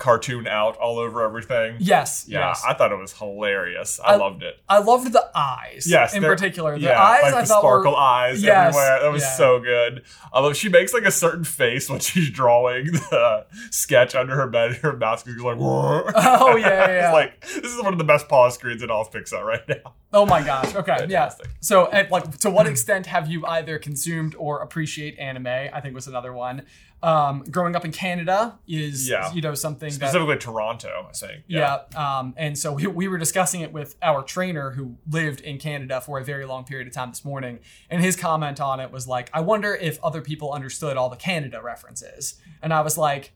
cartoon 0.02 0.48
out 0.48 0.78
all 0.78 0.98
over 0.98 1.22
everything. 1.22 1.76
Yes. 1.80 2.26
Yeah, 2.28 2.48
yes. 2.48 2.64
I 2.68 2.74
thought 2.74 2.92
it 2.92 2.98
was 2.98 3.14
hilarious. 3.14 4.00
I, 4.04 4.14
I- 4.14 4.16
loved 4.16 4.42
it. 4.42 4.58
I 4.68 4.80
loved 4.80 5.14
the 5.14 5.30
eyes. 5.36 5.86
Yes, 5.88 6.16
in 6.16 6.24
particular, 6.24 6.74
the 6.78 6.86
yeah, 6.86 7.02
eyes 7.02 7.24
like 7.24 7.34
I 7.36 7.42
the 7.42 7.46
sparkle 7.46 7.92
were 7.92 7.98
eyes 7.98 8.42
Yes, 8.44 8.76
everywhere. 8.76 9.00
That 9.02 9.12
was 9.12 9.22
yeah. 9.22 9.38
so 9.38 9.60
good. 9.60 10.04
Although 10.34 10.54
she 10.54 10.70
makes 10.70 10.94
like 10.94 11.04
a 11.04 11.12
certain 11.12 11.44
face 11.44 11.90
when 11.90 12.00
she's 12.08 12.32
drawing 12.32 12.86
the 12.86 13.46
sketch 13.70 14.16
under 14.16 14.36
her 14.36 14.48
bed, 14.48 14.78
her 14.78 14.98
mouth 14.98 15.28
is 15.28 15.38
like, 15.38 15.58
Oh, 15.60 16.56
yeah, 16.58 16.88
yeah, 17.02 17.12
like 17.14 17.40
this 17.42 17.72
is 17.72 17.82
one 17.82 17.94
of 17.94 18.00
the 18.00 18.04
best 18.04 18.28
pause 18.28 18.56
screens 18.56 18.82
in 18.82 18.90
all 18.90 19.02
of 19.02 19.12
Pixar 19.12 19.44
right 19.44 19.68
now. 19.70 19.94
Oh 20.14 20.26
my 20.26 20.42
gosh. 20.44 20.76
Okay. 20.76 20.98
Fantastic. 20.98 21.46
Yeah. 21.48 21.54
So, 21.62 21.92
at, 21.92 22.12
like, 22.12 22.38
to 22.40 22.50
what 22.50 22.68
extent 22.68 23.06
have 23.06 23.30
you 23.30 23.46
either 23.46 23.80
consumed 23.80 24.36
or 24.38 24.62
appreciate 24.62 25.18
anime? 25.20 25.48
I 25.48 25.80
think 25.80 25.94
was 25.96 26.08
another 26.08 26.34
one. 26.34 26.64
Um, 27.04 27.44
growing 27.50 27.76
up 27.76 27.84
in 27.84 27.92
Canada 27.92 28.60
is, 28.68 29.10
Yeah. 29.10 29.34
you 29.34 29.42
know, 29.42 29.56
something 29.56 29.90
that. 29.90 29.96
Specifically 30.12 30.38
Toronto, 30.38 31.08
I 31.10 31.14
think. 31.14 31.44
Yeah. 31.48 31.80
Um, 31.96 32.34
and 32.38 32.56
so 32.58 32.74
we, 32.74 32.86
we 32.86 33.08
were 33.08 33.18
discussing 33.18 33.62
it 33.62 33.74
with 33.74 33.96
our 34.04 34.22
trainer 34.22 34.72
who 34.72 34.98
lived 35.10 35.42
in 35.42 35.58
Canada 35.58 36.00
for 36.02 36.20
a 36.20 36.24
very 36.24 36.46
long 36.46 36.64
period 36.64 36.88
of 36.88 36.94
time 36.94 37.10
this 37.10 37.26
morning. 37.26 37.60
And 37.90 38.04
his 38.04 38.16
comment 38.16 38.62
on 38.62 38.80
it 38.80 38.92
was 38.92 39.08
like, 39.08 39.30
I 39.34 39.42
wonder 39.42 39.74
if 39.74 39.98
other 40.04 40.22
people 40.22 40.52
understood 40.54 40.96
all 40.96 41.10
the 41.10 41.16
Canada 41.16 41.60
references. 41.62 42.36
And 42.62 42.72
I 42.74 42.82
was 42.82 42.98
like, 43.00 43.34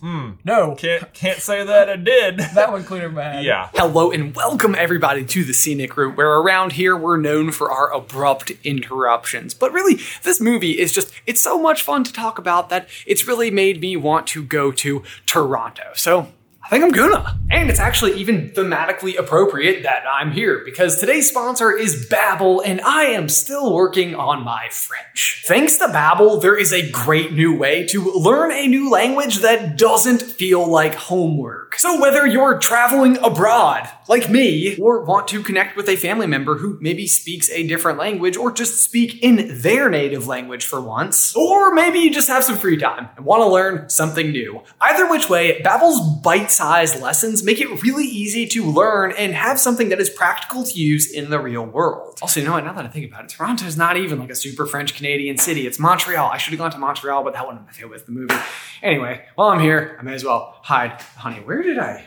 Hmm. 0.00 0.32
no, 0.44 0.76
Can't 0.76 1.12
can't 1.12 1.40
say 1.40 1.64
that 1.64 1.88
I 1.88 1.96
did. 1.96 2.38
that 2.54 2.70
one 2.70 2.84
cleared 2.84 3.14
my 3.14 3.24
head. 3.24 3.44
yeah. 3.44 3.68
Hello 3.74 4.12
and 4.12 4.34
welcome 4.34 4.76
everybody 4.76 5.24
to 5.24 5.42
the 5.44 5.52
Scenic 5.52 5.96
Route, 5.96 6.16
where 6.16 6.30
around 6.34 6.72
here 6.72 6.96
we're 6.96 7.16
known 7.16 7.50
for 7.50 7.70
our 7.72 7.92
abrupt 7.92 8.52
interruptions. 8.62 9.54
But 9.54 9.72
really, 9.72 9.98
this 10.22 10.40
movie 10.40 10.78
is 10.78 10.92
just, 10.92 11.12
it's 11.26 11.40
so 11.40 11.60
much 11.60 11.82
fun 11.82 12.04
to 12.04 12.12
talk 12.12 12.38
about 12.38 12.68
that 12.68 12.88
it's 13.06 13.26
really 13.26 13.50
made 13.50 13.80
me 13.80 13.96
want 13.96 14.28
to 14.28 14.44
go 14.44 14.70
to 14.70 15.02
Toronto. 15.26 15.90
So 15.94 16.28
I 16.68 16.72
think 16.72 16.84
I'm 16.84 16.90
gonna. 16.90 17.38
And 17.50 17.70
it's 17.70 17.80
actually 17.80 18.20
even 18.20 18.50
thematically 18.50 19.18
appropriate 19.18 19.84
that 19.84 20.04
I'm 20.06 20.32
here 20.32 20.60
because 20.66 21.00
today's 21.00 21.26
sponsor 21.26 21.72
is 21.74 22.06
Babbel 22.10 22.60
and 22.62 22.82
I 22.82 23.04
am 23.04 23.30
still 23.30 23.72
working 23.72 24.14
on 24.14 24.44
my 24.44 24.68
French. 24.70 25.44
Thanks 25.46 25.78
to 25.78 25.86
Babbel, 25.86 26.42
there 26.42 26.58
is 26.58 26.74
a 26.74 26.90
great 26.90 27.32
new 27.32 27.56
way 27.56 27.86
to 27.86 28.12
learn 28.12 28.52
a 28.52 28.66
new 28.66 28.90
language 28.90 29.38
that 29.38 29.78
doesn't 29.78 30.20
feel 30.20 30.70
like 30.70 30.94
homework. 30.94 31.76
So 31.76 31.98
whether 31.98 32.26
you're 32.26 32.58
traveling 32.58 33.16
abroad, 33.24 33.88
like 34.06 34.28
me, 34.28 34.76
or 34.76 35.04
want 35.04 35.28
to 35.28 35.42
connect 35.42 35.74
with 35.74 35.88
a 35.88 35.96
family 35.96 36.26
member 36.26 36.58
who 36.58 36.76
maybe 36.82 37.06
speaks 37.06 37.48
a 37.50 37.66
different 37.66 37.98
language 37.98 38.36
or 38.36 38.52
just 38.52 38.84
speak 38.84 39.22
in 39.22 39.62
their 39.62 39.88
native 39.88 40.26
language 40.26 40.66
for 40.66 40.82
once, 40.82 41.34
or 41.34 41.72
maybe 41.72 42.00
you 42.00 42.10
just 42.10 42.28
have 42.28 42.44
some 42.44 42.58
free 42.58 42.76
time 42.76 43.08
and 43.16 43.24
want 43.24 43.42
to 43.42 43.48
learn 43.48 43.88
something 43.88 44.30
new. 44.30 44.60
Either 44.82 45.08
which 45.08 45.30
way, 45.30 45.62
Babbel's 45.62 46.20
bite-sized 46.58 47.00
lessons 47.00 47.42
make 47.44 47.60
it 47.60 47.82
really 47.82 48.04
easy 48.04 48.46
to 48.46 48.64
learn 48.64 49.12
and 49.12 49.32
have 49.32 49.60
something 49.60 49.90
that 49.90 50.00
is 50.00 50.10
practical 50.10 50.64
to 50.64 50.74
use 50.74 51.10
in 51.10 51.30
the 51.30 51.38
real 51.38 51.64
world. 51.64 52.18
Also, 52.20 52.40
you 52.40 52.46
know 52.46 52.52
what? 52.52 52.64
Now 52.64 52.72
that 52.72 52.84
I 52.84 52.88
think 52.88 53.06
about 53.06 53.24
it, 53.24 53.30
Toronto's 53.30 53.76
not 53.76 53.96
even 53.96 54.18
like 54.18 54.30
a 54.30 54.34
super 54.34 54.66
French 54.66 54.94
Canadian 54.94 55.38
city. 55.38 55.66
It's 55.66 55.78
Montreal. 55.78 56.28
I 56.28 56.38
should 56.38 56.52
have 56.52 56.58
gone 56.58 56.72
to 56.72 56.78
Montreal, 56.78 57.22
but 57.22 57.34
that 57.34 57.46
wouldn't 57.46 57.66
have 57.66 57.76
fit 57.76 57.88
with 57.88 58.06
the 58.06 58.12
movie. 58.12 58.34
Anyway, 58.82 59.24
while 59.36 59.48
I'm 59.48 59.60
here, 59.60 59.96
I 60.00 60.02
may 60.02 60.14
as 60.14 60.24
well 60.24 60.56
hide. 60.62 61.00
Honey, 61.16 61.38
where 61.38 61.62
did 61.62 61.78
I? 61.78 62.04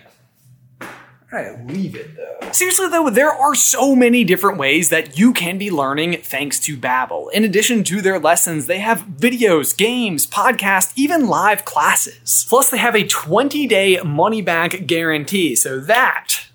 I 1.34 1.56
leave 1.65 1.96
it 1.96 2.17
though? 2.17 2.52
Seriously 2.52 2.89
though, 2.89 3.10
there 3.10 3.32
are 3.32 3.56
so 3.56 3.96
many 3.96 4.24
different 4.24 4.58
ways 4.58 4.89
that 4.89 5.17
you 5.17 5.32
can 5.32 5.58
be 5.58 5.72
learning 5.72 6.17
thanks 6.24 6.60
to 6.62 6.76
Babbel. 6.76 7.32
In 7.32 7.46
addition 7.46 7.84
to 7.86 8.02
their 8.02 8.20
lessons, 8.20 8.67
they 8.67 8.80
have 8.80 9.04
videos, 9.04 9.76
games, 9.76 10.28
podcasts, 10.28 10.91
even 10.98 11.28
live 11.28 11.63
classes. 11.63 12.46
Plus, 12.50 12.70
they 12.70 12.78
have 12.78 12.96
a 12.96 13.06
20-day 13.06 14.02
money-back 14.02 14.86
guarantee, 14.88 15.56
so 15.56 15.80
that 15.80 16.48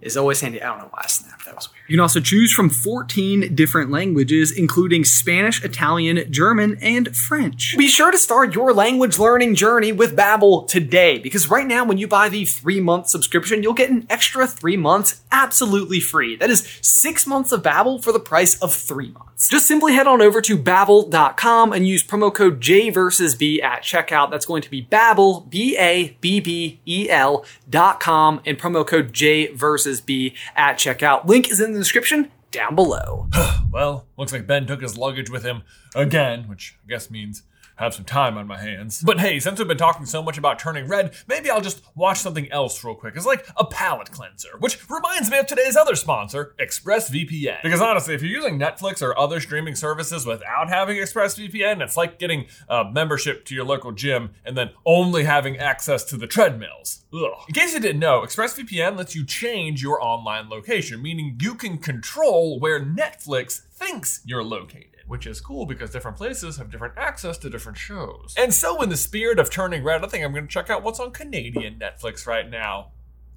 is 0.00 0.16
always 0.16 0.40
handy. 0.40 0.62
I 0.62 0.68
don't 0.68 0.78
know 0.78 0.88
why 0.90 1.02
I 1.02 1.08
snapped. 1.08 1.41
That 1.52 1.56
was 1.56 1.68
weird. 1.70 1.82
You 1.88 1.96
can 1.96 2.00
also 2.00 2.20
choose 2.20 2.52
from 2.54 2.70
14 2.70 3.54
different 3.54 3.90
languages, 3.90 4.50
including 4.50 5.04
Spanish, 5.04 5.62
Italian, 5.62 6.32
German, 6.32 6.78
and 6.80 7.14
French. 7.14 7.74
Be 7.76 7.88
sure 7.88 8.10
to 8.10 8.16
start 8.16 8.54
your 8.54 8.72
language 8.72 9.18
learning 9.18 9.56
journey 9.56 9.92
with 9.92 10.16
Babbel 10.16 10.66
today, 10.66 11.18
because 11.18 11.50
right 11.50 11.66
now, 11.66 11.84
when 11.84 11.98
you 11.98 12.08
buy 12.08 12.30
the 12.30 12.46
three-month 12.46 13.08
subscription, 13.08 13.62
you'll 13.62 13.74
get 13.74 13.90
an 13.90 14.06
extra 14.08 14.46
three 14.46 14.78
months 14.78 15.20
absolutely 15.30 16.00
free. 16.00 16.34
That 16.36 16.48
is 16.48 16.66
six 16.80 17.26
months 17.26 17.52
of 17.52 17.62
Babbel 17.62 18.02
for 18.02 18.12
the 18.12 18.20
price 18.20 18.58
of 18.62 18.74
three 18.74 19.10
months. 19.10 19.50
Just 19.50 19.66
simply 19.66 19.92
head 19.92 20.06
on 20.06 20.22
over 20.22 20.40
to 20.40 20.56
babbel.com 20.56 21.72
and 21.72 21.86
use 21.86 22.02
promo 22.02 22.32
code 22.32 22.60
J 22.60 22.88
versus 22.90 23.34
B 23.34 23.60
at 23.60 23.82
checkout. 23.82 24.30
That's 24.30 24.46
going 24.46 24.62
to 24.62 24.70
be 24.70 24.82
Babbel, 24.84 25.50
B-A-B-B-E-L 25.50 27.44
dot 27.68 28.00
com, 28.00 28.40
and 28.46 28.58
promo 28.58 28.86
code 28.86 29.12
J 29.12 29.52
versus 29.52 30.00
B 30.00 30.34
at 30.54 30.78
checkout. 30.78 31.26
Link 31.26 31.41
is 31.50 31.60
in 31.60 31.72
the 31.72 31.78
description 31.78 32.30
down 32.50 32.74
below. 32.74 33.28
Well, 33.72 34.06
looks 34.18 34.34
like 34.34 34.46
Ben 34.46 34.66
took 34.66 34.82
his 34.82 34.98
luggage 34.98 35.30
with 35.30 35.44
him 35.44 35.62
again, 35.94 36.46
which 36.46 36.76
I 36.84 36.90
guess 36.90 37.10
means 37.10 37.44
have 37.76 37.94
some 37.94 38.04
time 38.04 38.36
on 38.36 38.46
my 38.46 38.60
hands. 38.60 39.02
But 39.02 39.20
hey, 39.20 39.40
since 39.40 39.58
we've 39.58 39.68
been 39.68 39.76
talking 39.76 40.06
so 40.06 40.22
much 40.22 40.38
about 40.38 40.58
turning 40.58 40.88
red, 40.88 41.14
maybe 41.26 41.50
I'll 41.50 41.60
just 41.60 41.82
watch 41.94 42.18
something 42.18 42.50
else 42.52 42.82
real 42.84 42.94
quick. 42.94 43.14
It's 43.16 43.26
like 43.26 43.46
a 43.56 43.64
palate 43.64 44.10
cleanser, 44.10 44.50
which 44.58 44.78
reminds 44.88 45.30
me 45.30 45.38
of 45.38 45.46
today's 45.46 45.76
other 45.76 45.96
sponsor, 45.96 46.54
ExpressVPN. 46.60 47.62
Because 47.62 47.80
honestly, 47.80 48.14
if 48.14 48.22
you're 48.22 48.30
using 48.30 48.58
Netflix 48.58 49.02
or 49.02 49.18
other 49.18 49.40
streaming 49.40 49.74
services 49.74 50.26
without 50.26 50.68
having 50.68 50.96
ExpressVPN, 50.96 51.82
it's 51.82 51.96
like 51.96 52.18
getting 52.18 52.46
a 52.68 52.84
membership 52.84 53.44
to 53.46 53.54
your 53.54 53.64
local 53.64 53.92
gym 53.92 54.30
and 54.44 54.56
then 54.56 54.70
only 54.84 55.24
having 55.24 55.58
access 55.58 56.04
to 56.04 56.16
the 56.16 56.26
treadmills. 56.26 57.04
Ugh. 57.14 57.44
In 57.48 57.54
case 57.54 57.74
you 57.74 57.80
didn't 57.80 58.00
know, 58.00 58.20
ExpressVPN 58.22 58.96
lets 58.96 59.14
you 59.14 59.24
change 59.24 59.82
your 59.82 60.02
online 60.02 60.48
location, 60.48 61.02
meaning 61.02 61.38
you 61.40 61.54
can 61.54 61.78
control 61.78 62.58
where 62.58 62.80
Netflix 62.80 63.60
thinks 63.60 64.22
you're 64.24 64.44
located. 64.44 64.91
Which 65.06 65.26
is 65.26 65.40
cool 65.40 65.66
because 65.66 65.90
different 65.90 66.16
places 66.16 66.56
have 66.58 66.70
different 66.70 66.94
access 66.96 67.36
to 67.38 67.50
different 67.50 67.78
shows. 67.78 68.34
And 68.38 68.54
so, 68.54 68.80
in 68.82 68.88
the 68.88 68.96
spirit 68.96 69.38
of 69.38 69.50
turning 69.50 69.82
red, 69.82 70.04
I 70.04 70.08
think 70.08 70.24
I'm 70.24 70.32
going 70.32 70.46
to 70.46 70.52
check 70.52 70.70
out 70.70 70.82
what's 70.82 71.00
on 71.00 71.10
Canadian 71.10 71.78
Netflix 71.78 72.26
right 72.26 72.48
now. 72.48 72.92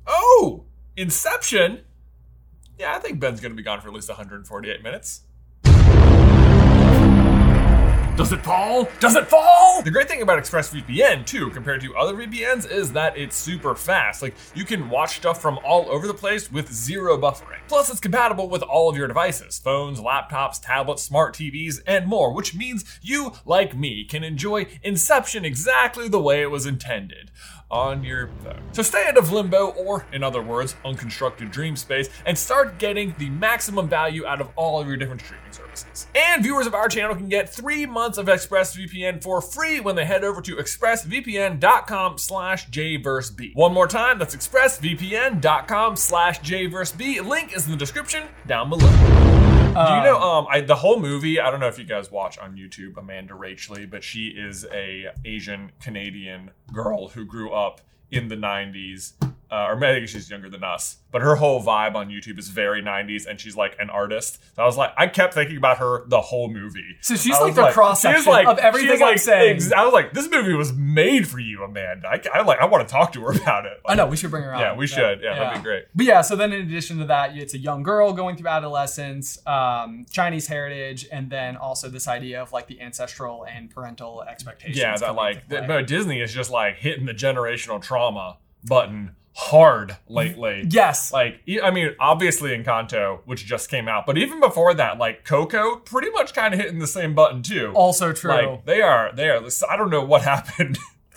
Oh, 0.05 0.65
Inception. 0.97 1.81
Yeah, 2.77 2.95
I 2.95 2.99
think 2.99 3.19
Ben's 3.19 3.39
going 3.39 3.51
to 3.51 3.55
be 3.55 3.63
gone 3.63 3.81
for 3.81 3.87
at 3.87 3.93
least 3.93 4.09
148 4.09 4.83
minutes. 4.83 5.21
Does 8.15 8.31
it 8.31 8.45
fall? 8.45 8.87
Does 9.01 9.17
it 9.17 9.27
fall? 9.27 9.81
The 9.81 9.91
great 9.91 10.07
thing 10.07 10.21
about 10.21 10.41
ExpressVPN, 10.41 11.25
too, 11.25 11.49
compared 11.49 11.81
to 11.81 11.93
other 11.97 12.13
VPNs, 12.13 12.71
is 12.71 12.93
that 12.93 13.17
it's 13.17 13.35
super 13.35 13.75
fast. 13.75 14.21
Like, 14.21 14.35
you 14.55 14.63
can 14.63 14.89
watch 14.89 15.17
stuff 15.17 15.41
from 15.41 15.59
all 15.65 15.89
over 15.89 16.07
the 16.07 16.13
place 16.13 16.49
with 16.49 16.71
zero 16.71 17.17
buffering. 17.17 17.59
Plus, 17.67 17.89
it's 17.89 17.99
compatible 17.99 18.47
with 18.47 18.61
all 18.61 18.89
of 18.89 18.95
your 18.95 19.09
devices 19.09 19.59
phones, 19.59 19.99
laptops, 19.99 20.61
tablets, 20.61 21.03
smart 21.03 21.35
TVs, 21.35 21.81
and 21.85 22.07
more, 22.07 22.33
which 22.33 22.55
means 22.55 22.85
you, 23.01 23.33
like 23.45 23.75
me, 23.75 24.05
can 24.05 24.23
enjoy 24.23 24.65
Inception 24.81 25.43
exactly 25.43 26.07
the 26.07 26.21
way 26.21 26.41
it 26.41 26.49
was 26.49 26.65
intended 26.65 27.31
on 27.69 28.03
your 28.03 28.29
phone. 28.43 28.61
So 28.71 28.83
stay 28.83 29.05
out 29.07 29.17
of 29.17 29.31
limbo, 29.31 29.67
or 29.71 30.05
in 30.13 30.23
other 30.23 30.41
words, 30.41 30.75
unconstructed 30.85 31.51
dream 31.51 31.75
space, 31.75 32.09
and 32.25 32.37
start 32.37 32.77
getting 32.77 33.15
the 33.17 33.29
maximum 33.29 33.89
value 33.89 34.25
out 34.25 34.41
of 34.41 34.49
all 34.55 34.79
of 34.79 34.87
your 34.87 34.97
different 34.97 35.21
streaming 35.21 35.51
services. 35.51 36.07
And 36.15 36.43
viewers 36.43 36.67
of 36.67 36.73
our 36.73 36.87
channel 36.87 37.15
can 37.15 37.29
get 37.29 37.53
three 37.53 37.85
months 37.85 38.17
of 38.17 38.27
ExpressVPN 38.27 39.21
for 39.23 39.41
free 39.41 39.79
when 39.79 39.95
they 39.95 40.05
head 40.05 40.23
over 40.23 40.41
to 40.41 40.55
expressvpn.com 40.55 42.17
slash 42.17 42.69
jverseb. 42.69 43.55
One 43.55 43.73
more 43.73 43.87
time, 43.87 44.19
that's 44.19 44.35
expressvpn.com 44.35 45.95
slash 45.95 46.39
jverseb. 46.41 47.27
Link 47.27 47.55
is 47.55 47.65
in 47.65 47.71
the 47.71 47.77
description 47.77 48.27
down 48.47 48.69
below. 48.69 49.54
Do 49.75 49.81
you 49.81 50.03
know 50.03 50.19
um 50.21 50.47
I, 50.49 50.61
the 50.61 50.75
whole 50.75 50.99
movie? 50.99 51.39
I 51.39 51.51
don't 51.51 51.59
know 51.59 51.67
if 51.67 51.77
you 51.77 51.83
guys 51.83 52.09
watch 52.09 52.37
on 52.37 52.55
YouTube 52.55 52.95
Amanda 52.97 53.33
Rach 53.33 53.69
Lee, 53.69 53.85
but 53.85 54.05
she 54.05 54.27
is 54.27 54.65
a 54.71 55.07
Asian 55.25 55.73
Canadian 55.81 56.51
girl 56.71 57.09
who 57.09 57.25
grew 57.25 57.51
up 57.51 57.81
in 58.09 58.29
the 58.29 58.37
'90s, 58.37 59.13
uh, 59.55 59.67
or 59.69 59.77
maybe 59.77 60.05
she's 60.05 60.29
younger 60.29 60.49
than 60.49 60.65
us, 60.65 60.97
but 61.11 61.21
her 61.21 61.35
whole 61.35 61.63
vibe 61.63 61.95
on 61.95 62.09
YouTube 62.09 62.37
is 62.37 62.49
very 62.49 62.81
90s, 62.81 63.25
and 63.25 63.39
she's 63.39 63.55
like 63.55 63.73
an 63.79 63.89
artist. 63.89 64.37
So 64.53 64.63
I 64.63 64.65
was 64.65 64.75
like, 64.75 64.91
I 64.97 65.07
kept 65.07 65.33
thinking 65.33 65.55
about 65.55 65.77
her 65.77 66.05
the 66.07 66.19
whole 66.19 66.49
movie. 66.49 66.97
So 66.99 67.15
she's 67.15 67.39
like 67.39 67.55
the 67.55 67.69
cross 67.71 68.01
she 68.01 68.09
was 68.09 68.25
section 68.25 68.47
of 68.47 68.57
everything 68.57 68.95
I'm 68.95 68.99
like, 68.99 69.19
saying. 69.19 69.55
ex- 69.55 69.71
I 69.71 69.85
was 69.85 69.93
like, 69.93 70.11
this 70.11 70.29
movie 70.29 70.53
was 70.53 70.73
made 70.73 71.25
for 71.29 71.39
you, 71.39 71.63
Amanda. 71.63 72.09
I, 72.09 72.21
I 72.33 72.41
like, 72.41 72.59
I 72.59 72.65
want 72.65 72.85
to 72.85 72.91
talk 72.91 73.13
to 73.13 73.21
her 73.21 73.31
about 73.31 73.65
it. 73.65 73.79
I 73.85 73.95
know 73.95 74.07
we 74.07 74.17
should 74.17 74.29
bring 74.29 74.43
her 74.43 74.53
on. 74.53 74.59
Yeah, 74.59 74.75
we 74.75 74.87
should. 74.87 75.21
Yeah, 75.21 75.39
that'd 75.39 75.61
be 75.61 75.63
great. 75.63 75.85
But 75.95 76.05
yeah, 76.05 76.19
so 76.19 76.35
then 76.35 76.51
in 76.51 76.61
addition 76.61 76.97
to 76.97 77.05
that, 77.05 77.37
it's 77.37 77.53
a 77.53 77.59
young 77.59 77.81
girl 77.81 78.11
going 78.11 78.35
through 78.35 78.49
adolescence, 78.49 79.39
um, 79.47 80.05
Chinese 80.11 80.47
heritage, 80.47 81.07
and 81.13 81.29
then 81.29 81.55
also 81.55 81.87
this 81.87 82.09
idea 82.09 82.41
of 82.41 82.51
like 82.51 82.67
the 82.67 82.81
ancestral 82.81 83.45
and 83.45 83.69
parental 83.69 84.21
expectations. 84.23 84.77
Yeah, 84.77 84.97
that 84.97 85.15
like, 85.15 85.47
but 85.47 85.87
Disney 85.87 86.19
is 86.19 86.33
just 86.33 86.51
like 86.51 86.75
hitting 86.75 87.05
the 87.05 87.13
generational 87.13 87.81
trauma 87.81 88.37
button 88.65 89.15
hard 89.37 89.97
lately. 90.07 90.63
yes, 90.69 91.11
Like, 91.11 91.41
I 91.61 91.69
mean, 91.69 91.93
obviously 91.99 92.51
Encanto, 92.57 93.19
which 93.25 93.45
just 93.45 93.69
came 93.69 93.87
out, 93.89 94.05
but 94.05 94.17
even 94.17 94.39
before 94.39 94.73
that, 94.73 94.97
like 94.97 95.25
Coco, 95.25 95.75
pretty 95.77 96.09
much 96.11 96.33
kind 96.33 96.53
of 96.53 96.59
hitting 96.59 96.79
the 96.79 96.87
same 96.87 97.13
button 97.13 97.43
too. 97.43 97.71
also 97.75 98.13
true. 98.13 98.31
Like 98.31 98.65
they 98.65 98.81
are, 98.81 99.11
they 99.13 99.29
are. 99.29 99.41
I 99.69 99.75
don't 99.75 99.89
know 99.89 100.03
what 100.05 100.21
happened, 100.33 100.77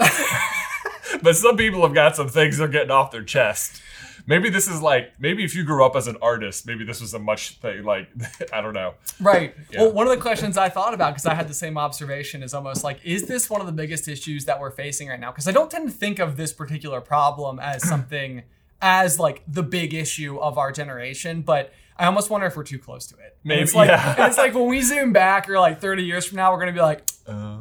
but 1.22 1.37
some 1.37 1.57
people 1.57 1.83
have 1.83 1.94
got 1.94 2.16
some 2.16 2.28
things 2.28 2.59
they're 2.59 2.66
getting 2.68 2.90
off 2.90 3.12
their 3.12 3.22
chest. 3.22 3.81
Maybe 4.29 4.51
this 4.51 4.69
is 4.69 4.83
like, 4.83 5.19
maybe 5.19 5.43
if 5.43 5.55
you 5.55 5.64
grew 5.64 5.83
up 5.83 5.97
as 5.97 6.07
an 6.07 6.19
artist, 6.21 6.67
maybe 6.67 6.85
this 6.85 7.01
was 7.01 7.14
a 7.14 7.19
much 7.19 7.53
thing. 7.61 7.83
Like, 7.83 8.09
I 8.53 8.61
don't 8.61 8.75
know. 8.75 8.93
Right. 9.21 9.55
Yeah. 9.71 9.81
Well, 9.81 9.93
one 9.93 10.07
of 10.07 10.14
the 10.14 10.21
questions 10.21 10.59
I 10.59 10.69
thought 10.69 10.93
about 10.93 11.14
because 11.14 11.25
I 11.25 11.33
had 11.33 11.49
the 11.49 11.55
same 11.55 11.79
observation 11.79 12.43
is 12.43 12.53
almost 12.53 12.85
like, 12.85 13.01
is 13.03 13.27
this 13.27 13.49
one 13.49 13.62
of 13.62 13.67
the 13.67 13.73
biggest 13.73 14.07
issues 14.07 14.45
that 14.45 14.61
we're 14.61 14.71
facing 14.71 15.09
right 15.09 15.19
now? 15.19 15.33
Because 15.33 15.49
I 15.49 15.53
don't 15.53 15.71
tend 15.71 15.88
to 15.88 15.95
think 15.95 16.19
of 16.19 16.37
this 16.37 16.53
particular 16.53 17.01
problem 17.01 17.59
as 17.59 17.88
something 17.88 18.43
as 18.83 19.19
like 19.19 19.43
the 19.49 19.62
big 19.62 19.95
issue 19.95 20.38
of 20.38 20.59
our 20.59 20.73
generation, 20.73 21.41
but 21.41 21.73
I 21.97 22.05
almost 22.05 22.29
wonder 22.29 22.47
if 22.47 22.55
we're 22.55 22.64
too 22.64 22.79
close 22.79 23.07
to 23.07 23.14
it. 23.17 23.38
And 23.43 23.49
Maybe, 23.49 23.62
it's 23.62 23.75
like, 23.75 23.88
yeah. 23.88 24.27
it's 24.27 24.37
like 24.37 24.55
when 24.55 24.69
we 24.69 24.83
zoom 24.83 25.12
back 25.14 25.49
or 25.49 25.59
like 25.59 25.81
30 25.81 26.05
years 26.05 26.27
from 26.27 26.37
now, 26.37 26.53
we're 26.53 26.61
gonna 26.61 26.73
be 26.73 26.81
like, 26.81 27.03
uh, 27.27 27.57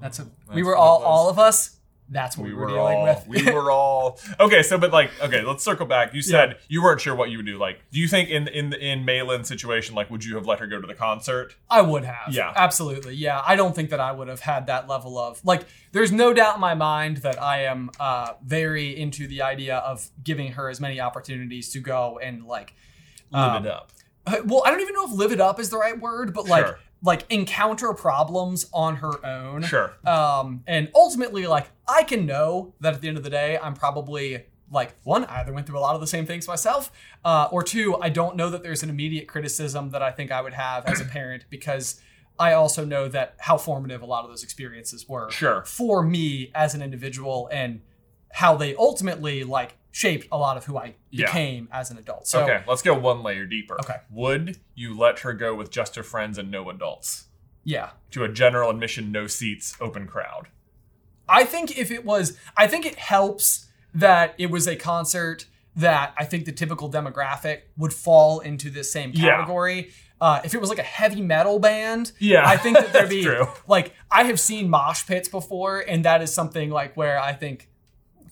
that's 0.00 0.20
a, 0.20 0.28
we 0.54 0.62
were 0.62 0.76
all 0.76 1.02
all 1.02 1.28
of 1.28 1.40
us. 1.40 1.77
That's 2.10 2.38
what 2.38 2.44
we, 2.44 2.54
we 2.54 2.58
were, 2.58 2.68
dealing 2.68 2.96
all, 2.98 3.04
with. 3.04 3.26
we 3.28 3.52
were 3.52 3.70
all 3.70 4.18
okay. 4.40 4.62
So, 4.62 4.78
but 4.78 4.92
like, 4.92 5.10
okay, 5.20 5.42
let's 5.42 5.62
circle 5.62 5.84
back. 5.84 6.14
You 6.14 6.22
said 6.22 6.56
you 6.68 6.82
weren't 6.82 7.00
sure 7.00 7.14
what 7.14 7.28
you 7.30 7.36
would 7.36 7.46
do. 7.46 7.58
Like, 7.58 7.80
do 7.92 8.00
you 8.00 8.08
think 8.08 8.30
in 8.30 8.48
in 8.48 8.72
in 8.72 9.04
Meilin's 9.04 9.48
situation, 9.48 9.94
like, 9.94 10.10
would 10.10 10.24
you 10.24 10.34
have 10.36 10.46
let 10.46 10.58
her 10.60 10.66
go 10.66 10.80
to 10.80 10.86
the 10.86 10.94
concert? 10.94 11.54
I 11.68 11.82
would 11.82 12.04
have. 12.04 12.32
Yeah. 12.32 12.52
Absolutely. 12.56 13.14
Yeah. 13.14 13.42
I 13.46 13.56
don't 13.56 13.74
think 13.74 13.90
that 13.90 14.00
I 14.00 14.12
would 14.12 14.28
have 14.28 14.40
had 14.40 14.66
that 14.68 14.88
level 14.88 15.18
of 15.18 15.44
like 15.44 15.66
there's 15.92 16.10
no 16.12 16.32
doubt 16.32 16.54
in 16.54 16.60
my 16.60 16.74
mind 16.74 17.18
that 17.18 17.40
I 17.42 17.64
am 17.64 17.90
uh 18.00 18.32
very 18.42 18.98
into 18.98 19.26
the 19.26 19.42
idea 19.42 19.76
of 19.78 20.08
giving 20.24 20.52
her 20.52 20.68
as 20.70 20.80
many 20.80 21.00
opportunities 21.00 21.70
to 21.72 21.80
go 21.80 22.18
and 22.22 22.44
like 22.46 22.74
Live 23.30 23.56
Um, 23.56 23.66
it 23.66 23.70
up. 23.70 23.92
uh, 24.26 24.36
well, 24.46 24.62
I 24.64 24.70
don't 24.70 24.80
even 24.80 24.94
know 24.94 25.04
if 25.04 25.12
live 25.12 25.32
it 25.32 25.40
up 25.40 25.60
is 25.60 25.68
the 25.68 25.76
right 25.76 25.98
word, 26.00 26.32
but 26.32 26.46
like 26.46 26.64
Sure. 26.66 26.78
Like 27.02 27.24
encounter 27.30 27.92
problems 27.94 28.66
on 28.72 28.96
her 28.96 29.24
own. 29.24 29.62
Sure. 29.62 29.92
Um, 30.06 30.62
and 30.66 30.90
ultimately, 30.94 31.46
like, 31.46 31.70
I 31.86 32.02
can 32.02 32.26
know 32.26 32.74
that 32.80 32.94
at 32.94 33.00
the 33.00 33.08
end 33.08 33.16
of 33.16 33.22
the 33.24 33.30
day, 33.30 33.56
I'm 33.62 33.74
probably 33.74 34.44
like 34.70 34.94
one, 35.04 35.24
I 35.24 35.40
either 35.40 35.52
went 35.52 35.66
through 35.66 35.78
a 35.78 35.80
lot 35.80 35.94
of 35.94 36.00
the 36.00 36.06
same 36.06 36.26
things 36.26 36.46
myself, 36.46 36.92
uh, 37.24 37.48
or 37.50 37.62
two, 37.62 37.96
I 38.02 38.10
don't 38.10 38.36
know 38.36 38.50
that 38.50 38.62
there's 38.62 38.82
an 38.82 38.90
immediate 38.90 39.26
criticism 39.26 39.90
that 39.90 40.02
I 40.02 40.10
think 40.10 40.30
I 40.30 40.42
would 40.42 40.52
have 40.52 40.84
as 40.86 41.00
a 41.00 41.04
parent 41.16 41.46
because 41.48 42.00
I 42.38 42.52
also 42.52 42.84
know 42.84 43.08
that 43.08 43.36
how 43.38 43.56
formative 43.56 44.02
a 44.02 44.06
lot 44.06 44.24
of 44.24 44.30
those 44.30 44.42
experiences 44.42 45.08
were 45.08 45.30
Sure. 45.30 45.64
for 45.64 46.02
me 46.02 46.50
as 46.54 46.74
an 46.74 46.82
individual 46.82 47.48
and 47.50 47.80
how 48.32 48.56
they 48.56 48.74
ultimately 48.76 49.42
like 49.42 49.76
shaped 49.98 50.28
a 50.30 50.38
lot 50.38 50.56
of 50.56 50.64
who 50.66 50.78
I 50.78 50.94
Yeah. 51.10 51.26
became 51.26 51.68
as 51.72 51.90
an 51.90 51.98
adult. 51.98 52.28
So 52.28 52.44
okay, 52.44 52.62
let's 52.68 52.82
go 52.82 52.94
one 52.94 53.22
layer 53.24 53.46
deeper. 53.46 53.76
Okay. 53.80 53.96
Would 54.10 54.58
you 54.76 54.96
let 54.96 55.18
her 55.20 55.32
go 55.32 55.54
with 55.56 55.70
just 55.72 55.96
her 55.96 56.04
friends 56.04 56.38
and 56.38 56.50
no 56.52 56.70
adults 56.70 57.24
yeah. 57.64 57.90
to 58.12 58.22
a 58.22 58.28
general 58.28 58.70
admission, 58.70 59.10
no 59.10 59.26
seats, 59.26 59.76
open 59.80 60.06
crowd? 60.06 60.48
I 61.28 61.42
think 61.44 61.76
if 61.76 61.90
it 61.90 62.04
was, 62.04 62.38
I 62.56 62.68
think 62.68 62.86
it 62.86 62.94
helps 62.94 63.66
that 63.92 64.34
it 64.38 64.50
was 64.50 64.68
a 64.68 64.76
concert 64.76 65.46
that 65.74 66.14
I 66.16 66.24
think 66.24 66.44
the 66.44 66.52
typical 66.52 66.88
demographic 66.90 67.62
would 67.76 67.92
fall 67.92 68.38
into 68.38 68.70
this 68.70 68.92
same 68.92 69.10
Yeah. 69.12 69.30
category. 69.36 69.90
Uh, 70.20 70.40
if 70.44 70.54
it 70.54 70.60
was 70.60 70.68
like 70.70 70.78
a 70.78 70.82
heavy 71.00 71.20
metal 71.22 71.58
band, 71.58 72.12
Yeah, 72.20 72.48
I 72.48 72.56
think 72.56 72.76
that 72.78 72.92
there'd 72.92 73.08
be 73.18 73.24
true. 73.24 73.48
like 73.66 73.94
I 74.12 74.24
have 74.24 74.38
seen 74.38 74.70
mosh 74.70 75.04
pits 75.06 75.28
before, 75.28 75.80
and 75.80 76.04
that 76.04 76.22
is 76.22 76.32
something 76.32 76.70
like 76.70 76.96
where 76.96 77.20
I 77.20 77.32
think 77.32 77.68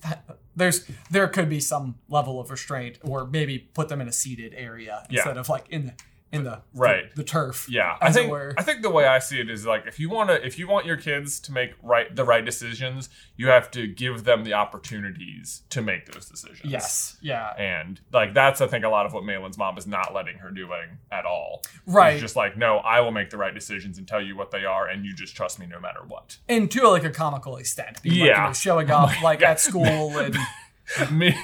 that 0.03 0.25
there's 0.57 0.87
there 1.11 1.29
could 1.29 1.49
be 1.49 1.61
some 1.61 1.97
level 2.09 2.41
of 2.41 2.51
restraint, 2.51 2.99
or 3.03 3.27
maybe 3.27 3.59
put 3.59 3.89
them 3.89 4.01
in 4.01 4.09
a 4.09 4.13
seated 4.13 4.55
area 4.57 5.07
Yeah. 5.11 5.19
instead 5.21 5.37
of 5.37 5.49
like 5.49 5.69
in 5.69 5.87
the 5.87 5.93
in 6.33 6.45
the 6.45 6.61
Right. 6.75 7.11
the, 7.15 7.23
the 7.23 7.25
turf. 7.25 7.67
Yeah, 7.71 7.97
I 8.01 8.13
think 8.13 8.31
were. 8.31 8.53
I 8.59 8.63
think 8.63 8.83
the 8.83 8.91
way 8.91 9.07
I 9.07 9.19
see 9.21 9.41
it 9.41 9.49
is 9.49 9.65
like 9.65 9.87
if 9.87 9.99
you 10.01 10.11
want 10.11 10.29
to 10.31 10.45
if 10.45 10.59
you 10.59 10.67
want 10.69 10.85
your 10.87 10.97
kids 10.97 11.39
to 11.41 11.53
make 11.53 11.71
right 11.83 12.15
the 12.15 12.25
right 12.25 12.45
decisions, 12.45 13.09
you 13.37 13.49
have 13.49 13.71
to 13.73 13.87
give 13.87 14.25
them 14.25 14.45
the 14.45 14.53
opportunities 14.55 15.63
to 15.71 15.83
make 15.83 16.07
those 16.13 16.29
decisions. 16.29 16.61
Yes. 16.65 17.17
Yeah. 17.21 17.51
And 17.57 18.01
like 18.13 18.35
that's 18.35 18.61
I 18.61 18.67
think 18.67 18.85
a 18.85 18.89
lot 18.89 19.07
of 19.07 19.13
what 19.13 19.25
Meilin's 19.25 19.59
mom 19.59 19.79
is 19.79 19.87
not 19.87 20.15
letting 20.15 20.39
her 20.39 20.51
doing 20.51 20.99
at 21.11 21.25
all. 21.25 21.63
Right. 21.87 22.15
It's 22.15 22.23
just 22.23 22.37
like, 22.37 22.57
no, 22.57 22.79
I 22.79 23.01
will 23.01 23.13
make 23.13 23.31
the 23.31 23.39
right 23.39 23.55
decisions 23.55 23.99
and 23.99 24.07
tell 24.07 24.21
you 24.21 24.37
what 24.37 24.51
they 24.51 24.65
are, 24.65 24.89
and 24.89 25.05
you 25.05 25.15
just 25.15 25.37
trust 25.37 25.59
me 25.59 25.67
no 25.67 25.79
matter 25.81 26.01
what. 26.07 26.39
and 26.49 26.71
to 26.71 26.89
like 26.89 27.05
a 27.05 27.11
comical 27.11 27.57
extent, 27.57 28.03
being 28.03 28.15
like, 28.15 28.21
you 28.21 28.27
Yeah. 28.31 28.45
Oh 28.45 28.47
know, 28.49 28.53
showing 28.53 28.91
up 28.91 29.11
oh 29.21 29.25
like 29.25 29.43
at 29.43 29.61
school 29.61 30.19
and 30.19 30.37
me 31.13 31.35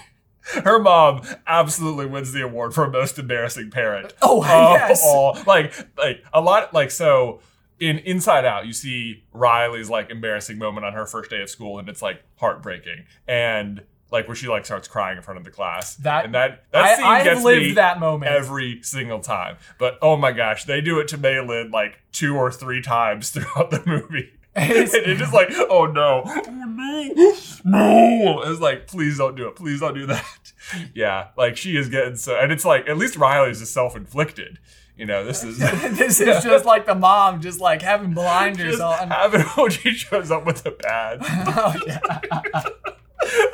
her 0.64 0.78
mom 0.78 1.22
absolutely 1.46 2.06
wins 2.06 2.32
the 2.32 2.42
award 2.42 2.74
for 2.74 2.88
most 2.90 3.18
embarrassing 3.18 3.70
parent 3.70 4.12
Oh, 4.22 4.38
of 4.42 4.48
yes. 4.48 5.02
all. 5.04 5.38
like 5.46 5.72
like 5.96 6.24
a 6.32 6.40
lot 6.40 6.72
like 6.74 6.90
so 6.90 7.40
in 7.80 7.98
inside 7.98 8.44
out 8.44 8.66
you 8.66 8.72
see 8.72 9.24
riley's 9.32 9.90
like 9.90 10.10
embarrassing 10.10 10.58
moment 10.58 10.84
on 10.86 10.92
her 10.92 11.06
first 11.06 11.30
day 11.30 11.42
of 11.42 11.50
school 11.50 11.78
and 11.78 11.88
it's 11.88 12.02
like 12.02 12.22
heartbreaking 12.38 13.04
and 13.26 13.82
like 14.10 14.28
where 14.28 14.34
she 14.36 14.46
like 14.46 14.64
starts 14.66 14.86
crying 14.88 15.16
in 15.16 15.22
front 15.22 15.38
of 15.38 15.44
the 15.44 15.50
class 15.50 15.96
That- 15.96 16.24
and 16.26 16.34
that 16.34 16.64
that 16.72 16.84
I, 16.84 16.94
scene 16.96 17.04
I've 17.06 17.24
gets 17.24 17.42
lived 17.44 17.62
me 17.62 17.72
that 17.74 17.98
moment. 17.98 18.30
every 18.30 18.82
single 18.82 19.20
time 19.20 19.56
but 19.78 19.98
oh 20.02 20.16
my 20.16 20.32
gosh 20.32 20.64
they 20.64 20.80
do 20.80 21.00
it 21.00 21.08
to 21.08 21.18
Meilin 21.18 21.72
like 21.72 21.98
two 22.12 22.36
or 22.36 22.50
three 22.52 22.82
times 22.82 23.30
throughout 23.32 23.70
the 23.70 23.82
movie 23.86 24.32
It's- 24.54 24.94
and 24.94 25.04
it's 25.06 25.20
just 25.20 25.32
like, 25.32 25.48
oh 25.70 25.86
no, 25.86 26.22
oh 26.26 26.42
no, 26.50 27.34
no. 27.64 28.42
It's 28.42 28.60
like, 28.60 28.86
please 28.86 29.18
don't 29.18 29.34
do 29.36 29.48
it. 29.48 29.56
Please 29.56 29.80
don't 29.80 29.94
do 29.94 30.06
that. 30.06 30.24
Yeah, 30.94 31.28
like 31.36 31.56
she 31.56 31.76
is 31.76 31.88
getting 31.88 32.14
so, 32.16 32.36
and 32.38 32.52
it's 32.52 32.64
like, 32.64 32.88
at 32.88 32.96
least 32.96 33.16
Riley's 33.16 33.58
just 33.58 33.74
self 33.74 33.96
inflicted. 33.96 34.58
You 34.96 35.06
know, 35.06 35.24
this 35.24 35.42
is 35.42 35.58
this 35.58 36.20
is 36.20 36.44
just 36.44 36.64
like 36.64 36.86
the 36.86 36.94
mom 36.94 37.40
just 37.40 37.60
like 37.60 37.82
having 37.82 38.12
blinders 38.14 38.78
just 38.78 38.82
on. 38.82 39.08
having 39.10 39.40
when 39.42 39.70
she 39.70 39.92
shows 39.92 40.30
up 40.30 40.46
with 40.46 40.64
a 40.64 40.70
badge. 40.70 41.18
oh, 41.22 41.74
yeah. 41.86 41.98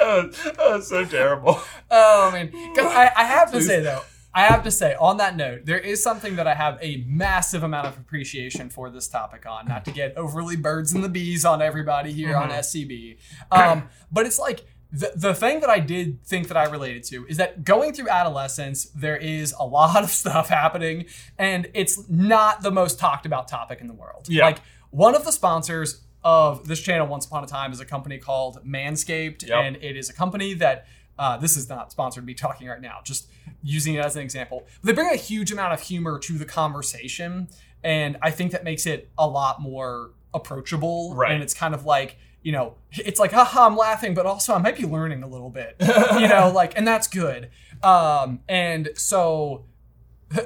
oh, 0.00 0.30
oh, 0.58 0.80
so 0.80 1.04
terrible. 1.06 1.58
oh 1.90 2.30
man, 2.30 2.50
I, 2.54 3.10
I 3.16 3.24
have 3.24 3.50
to 3.52 3.58
Please. 3.58 3.66
say 3.66 3.80
though, 3.80 4.02
I 4.38 4.42
have 4.42 4.62
to 4.64 4.70
say 4.70 4.94
on 5.00 5.16
that 5.18 5.36
note, 5.36 5.66
there 5.66 5.78
is 5.78 6.02
something 6.02 6.36
that 6.36 6.46
I 6.46 6.54
have 6.54 6.78
a 6.80 7.04
massive 7.06 7.62
amount 7.62 7.86
of 7.88 7.98
appreciation 7.98 8.70
for 8.70 8.88
this 8.90 9.08
topic 9.08 9.46
on. 9.46 9.66
Not 9.66 9.84
to 9.86 9.90
get 9.90 10.16
overly 10.16 10.56
birds 10.56 10.92
and 10.92 11.02
the 11.02 11.08
bees 11.08 11.44
on 11.44 11.60
everybody 11.60 12.12
here 12.12 12.36
on 12.36 12.48
SCB, 12.50 13.18
um, 13.50 13.88
but 14.12 14.26
it's 14.26 14.38
like. 14.38 14.64
The, 14.90 15.12
the 15.14 15.34
thing 15.34 15.60
that 15.60 15.68
I 15.68 15.80
did 15.80 16.24
think 16.24 16.48
that 16.48 16.56
I 16.56 16.64
related 16.64 17.04
to 17.10 17.26
is 17.26 17.36
that 17.36 17.62
going 17.62 17.92
through 17.92 18.08
adolescence, 18.08 18.86
there 18.94 19.18
is 19.18 19.54
a 19.60 19.66
lot 19.66 20.02
of 20.02 20.08
stuff 20.22 20.48
happening, 20.48 21.04
and 21.36 21.68
it's 21.74 22.08
not 22.08 22.62
the 22.62 22.70
most 22.70 22.98
talked 22.98 23.26
about 23.26 23.48
topic 23.48 23.82
in 23.82 23.86
the 23.86 23.92
world. 23.92 24.28
Yeah. 24.30 24.46
Like 24.46 24.60
one 24.88 25.14
of 25.14 25.26
the 25.26 25.30
sponsors 25.30 26.00
of 26.24 26.66
this 26.68 26.80
channel 26.80 27.06
once 27.06 27.26
upon 27.26 27.44
a 27.44 27.46
time 27.46 27.70
is 27.70 27.80
a 27.80 27.84
company 27.84 28.16
called 28.16 28.64
Manscaped, 28.64 29.46
Yep. 29.46 29.58
and 29.62 29.76
it 29.76 29.94
is 29.94 30.08
a 30.08 30.14
company 30.14 30.54
that 30.54 30.86
uh, 31.18 31.36
this 31.36 31.56
is 31.56 31.68
not 31.68 31.90
sponsored 31.90 32.24
me 32.24 32.34
talking 32.34 32.68
right 32.68 32.80
now, 32.80 33.00
just 33.04 33.28
using 33.62 33.94
it 33.94 34.04
as 34.04 34.16
an 34.16 34.22
example. 34.22 34.66
They 34.82 34.92
bring 34.92 35.10
a 35.10 35.16
huge 35.16 35.50
amount 35.50 35.72
of 35.72 35.80
humor 35.80 36.18
to 36.20 36.38
the 36.38 36.44
conversation, 36.44 37.48
and 37.82 38.16
I 38.22 38.30
think 38.30 38.52
that 38.52 38.64
makes 38.64 38.86
it 38.86 39.10
a 39.18 39.26
lot 39.26 39.60
more 39.60 40.10
approachable. 40.34 41.14
Right. 41.14 41.32
And 41.32 41.42
it's 41.42 41.54
kind 41.54 41.74
of 41.74 41.84
like, 41.84 42.18
you 42.42 42.52
know, 42.52 42.74
it's 42.92 43.18
like, 43.18 43.32
haha, 43.32 43.66
I'm 43.66 43.76
laughing, 43.76 44.14
but 44.14 44.26
also 44.26 44.54
I 44.54 44.58
might 44.58 44.76
be 44.76 44.86
learning 44.86 45.22
a 45.22 45.28
little 45.28 45.50
bit, 45.50 45.76
you 45.80 46.28
know, 46.28 46.50
like, 46.54 46.76
and 46.76 46.86
that's 46.86 47.08
good. 47.08 47.50
Um, 47.82 48.40
and 48.48 48.90
so 48.94 49.64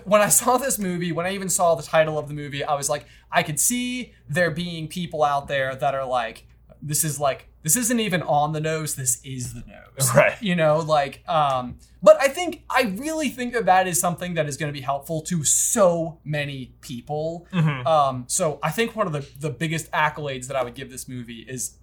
when 0.04 0.20
I 0.20 0.28
saw 0.28 0.56
this 0.56 0.78
movie, 0.78 1.12
when 1.12 1.26
I 1.26 1.34
even 1.34 1.48
saw 1.48 1.74
the 1.74 1.82
title 1.82 2.18
of 2.18 2.28
the 2.28 2.34
movie, 2.34 2.64
I 2.64 2.74
was 2.74 2.88
like, 2.88 3.06
I 3.30 3.42
could 3.42 3.58
see 3.58 4.14
there 4.28 4.50
being 4.50 4.88
people 4.88 5.24
out 5.24 5.48
there 5.48 5.74
that 5.74 5.94
are 5.94 6.06
like, 6.06 6.46
this 6.82 7.04
is 7.04 7.20
like, 7.20 7.48
this 7.62 7.76
isn't 7.76 8.00
even 8.00 8.22
on 8.22 8.52
the 8.52 8.60
nose, 8.60 8.96
this 8.96 9.20
is 9.24 9.54
the 9.54 9.60
nose. 9.60 10.10
Right. 10.14 10.40
You 10.42 10.56
know, 10.56 10.78
like, 10.78 11.22
um, 11.28 11.78
but 12.02 12.20
I 12.20 12.26
think, 12.28 12.64
I 12.68 12.94
really 12.96 13.28
think 13.28 13.52
that 13.52 13.66
that 13.66 13.86
is 13.86 14.00
something 14.00 14.34
that 14.34 14.48
is 14.48 14.56
going 14.56 14.68
to 14.68 14.76
be 14.76 14.80
helpful 14.80 15.20
to 15.22 15.44
so 15.44 16.18
many 16.24 16.74
people. 16.80 17.46
Mhm. 17.52 17.86
Um, 17.86 18.24
so 18.26 18.58
I 18.62 18.70
think 18.70 18.96
one 18.96 19.06
of 19.06 19.12
the, 19.12 19.26
the 19.38 19.50
biggest 19.50 19.90
accolades 19.92 20.46
that 20.48 20.56
I 20.56 20.64
would 20.64 20.74
give 20.74 20.90
this 20.90 21.08
movie 21.08 21.46
is, 21.48 21.76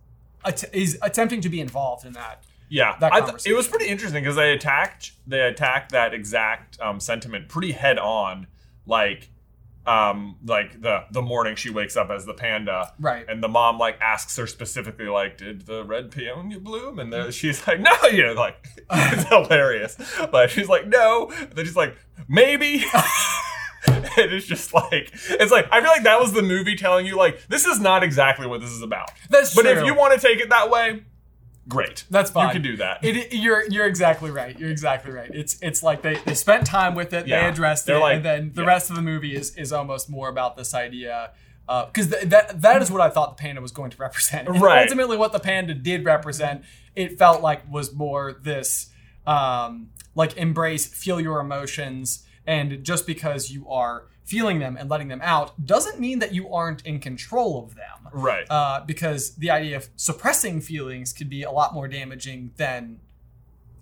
att- 0.43 0.73
is 0.73 0.97
attempting 1.01 1.39
to 1.41 1.49
be 1.49 1.61
involved 1.61 2.05
in 2.05 2.13
that. 2.13 2.43
Yeah, 2.71 2.95
that 2.99 3.11
th- 3.27 3.47
it 3.47 3.53
was 3.55 3.67
pretty 3.67 3.87
interesting 3.87 4.21
because 4.23 4.35
they 4.35 4.53
attacked 4.53 5.13
they 5.25 5.39
attacked 5.41 5.91
that 5.91 6.13
exact 6.13 6.79
um, 6.79 6.99
sentiment 6.99 7.49
pretty 7.49 7.71
head 7.71 7.97
on, 7.97 8.45
like 8.85 9.31
um 9.89 10.37
like 10.45 10.81
the 10.81 11.03
the 11.11 11.21
morning 11.21 11.55
she 11.55 11.69
wakes 11.71 11.97
up 11.97 12.09
as 12.11 12.25
the 12.25 12.33
panda. 12.33 12.93
Right. 12.99 13.25
and 13.27 13.41
the 13.41 13.47
mom 13.47 13.79
like 13.79 13.99
asks 14.01 14.37
her 14.37 14.45
specifically 14.45 15.07
like 15.07 15.37
did 15.37 15.65
the 15.65 15.83
red 15.83 16.11
peony 16.11 16.59
bloom? 16.59 16.99
And 16.99 17.11
then 17.11 17.31
she's 17.31 17.65
like 17.67 17.79
no 17.79 17.91
you 18.11 18.23
know 18.23 18.33
like 18.33 18.63
it's 18.91 19.23
hilarious. 19.29 19.97
But 20.31 20.51
she's 20.51 20.69
like 20.69 20.87
no. 20.87 21.31
And 21.31 21.51
then 21.51 21.65
she's 21.65 21.75
like 21.75 21.97
maybe. 22.27 22.83
And 23.87 24.33
it's 24.33 24.45
just 24.45 24.73
like 24.73 25.09
it's 25.29 25.51
like 25.53 25.65
i 25.71 25.79
feel 25.79 25.89
like 25.89 26.03
that 26.03 26.19
was 26.19 26.33
the 26.33 26.41
movie 26.41 26.75
telling 26.75 27.05
you 27.05 27.15
like 27.15 27.47
this 27.47 27.65
is 27.65 27.79
not 27.79 28.03
exactly 28.03 28.45
what 28.45 28.59
this 28.59 28.71
is 28.71 28.81
about. 28.81 29.09
That's 29.29 29.55
but 29.55 29.61
true. 29.61 29.71
if 29.71 29.85
you 29.85 29.95
want 29.95 30.19
to 30.19 30.27
take 30.27 30.41
it 30.41 30.49
that 30.49 30.69
way 30.69 31.03
great 31.69 32.03
That's 32.09 32.31
fine. 32.31 32.47
you 32.47 32.53
can 32.53 32.61
do 32.61 32.77
that 32.77 33.03
It, 33.05 33.31
you're 33.33 33.63
you're 33.69 33.85
exactly 33.85 34.31
right. 34.31 34.57
You're 34.59 34.71
exactly 34.71 35.11
right. 35.13 35.29
It's 35.33 35.57
it's 35.61 35.81
like 35.83 36.01
they, 36.01 36.15
they 36.25 36.33
spent 36.33 36.65
time 36.65 36.95
with 36.95 37.13
it, 37.13 37.25
they 37.27 37.31
addressed 37.47 37.85
They're 37.85 37.97
it, 37.97 37.99
like- 38.01 38.15
and 38.17 38.25
then 38.25 38.51
the 38.53 38.63
yeah. 38.63 38.67
rest 38.67 38.89
of 38.89 38.95
the 38.95 39.01
movie 39.01 39.35
is 39.35 39.55
is 39.55 39.71
almost 39.71 40.09
more 40.09 40.27
about 40.29 40.57
this 40.57 40.73
idea. 40.73 41.31
Because 41.67 42.07
th- 42.09 42.23
that 42.33 42.61
that 42.63 42.81
is 42.81 42.89
what 42.91 42.99
I 43.01 43.09
thought 43.11 43.37
the 43.37 43.41
panda 43.43 43.61
was 43.61 43.71
going 43.71 43.91
to 43.91 43.97
represent. 43.97 44.47
And 44.47 44.59
Right. 44.67 44.81
ultimately, 44.81 45.17
what 45.17 45.31
the 45.33 45.39
panda 45.39 45.75
did 45.75 46.03
represent, 46.03 46.63
it 46.95 47.19
felt 47.19 47.43
like 47.43 47.71
was 47.71 47.93
more 47.93 48.33
this 48.33 48.89
um, 49.27 49.91
like 50.15 50.35
embrace, 50.35 50.87
feel 50.87 51.21
your 51.21 51.39
emotions, 51.39 52.25
and 52.47 52.83
just 52.83 53.05
because 53.05 53.51
you 53.51 53.69
are 53.69 54.05
feeling 54.29 54.59
them 54.59 54.77
and 54.77 54.89
letting 54.89 55.07
them 55.07 55.21
out 55.23 55.65
doesn't 55.65 55.99
mean 55.99 56.19
that 56.19 56.31
you 56.31 56.53
aren't 56.53 56.85
in 56.85 56.99
control 56.99 57.63
of 57.63 57.73
them 57.73 58.07
right 58.13 58.45
uh, 58.51 58.79
because 58.85 59.35
the 59.35 59.49
idea 59.49 59.75
of 59.75 59.89
suppressing 59.95 60.61
feelings 60.61 61.11
could 61.11 61.29
be 61.29 61.41
a 61.41 61.51
lot 61.51 61.73
more 61.73 61.87
damaging 61.87 62.51
than 62.57 62.99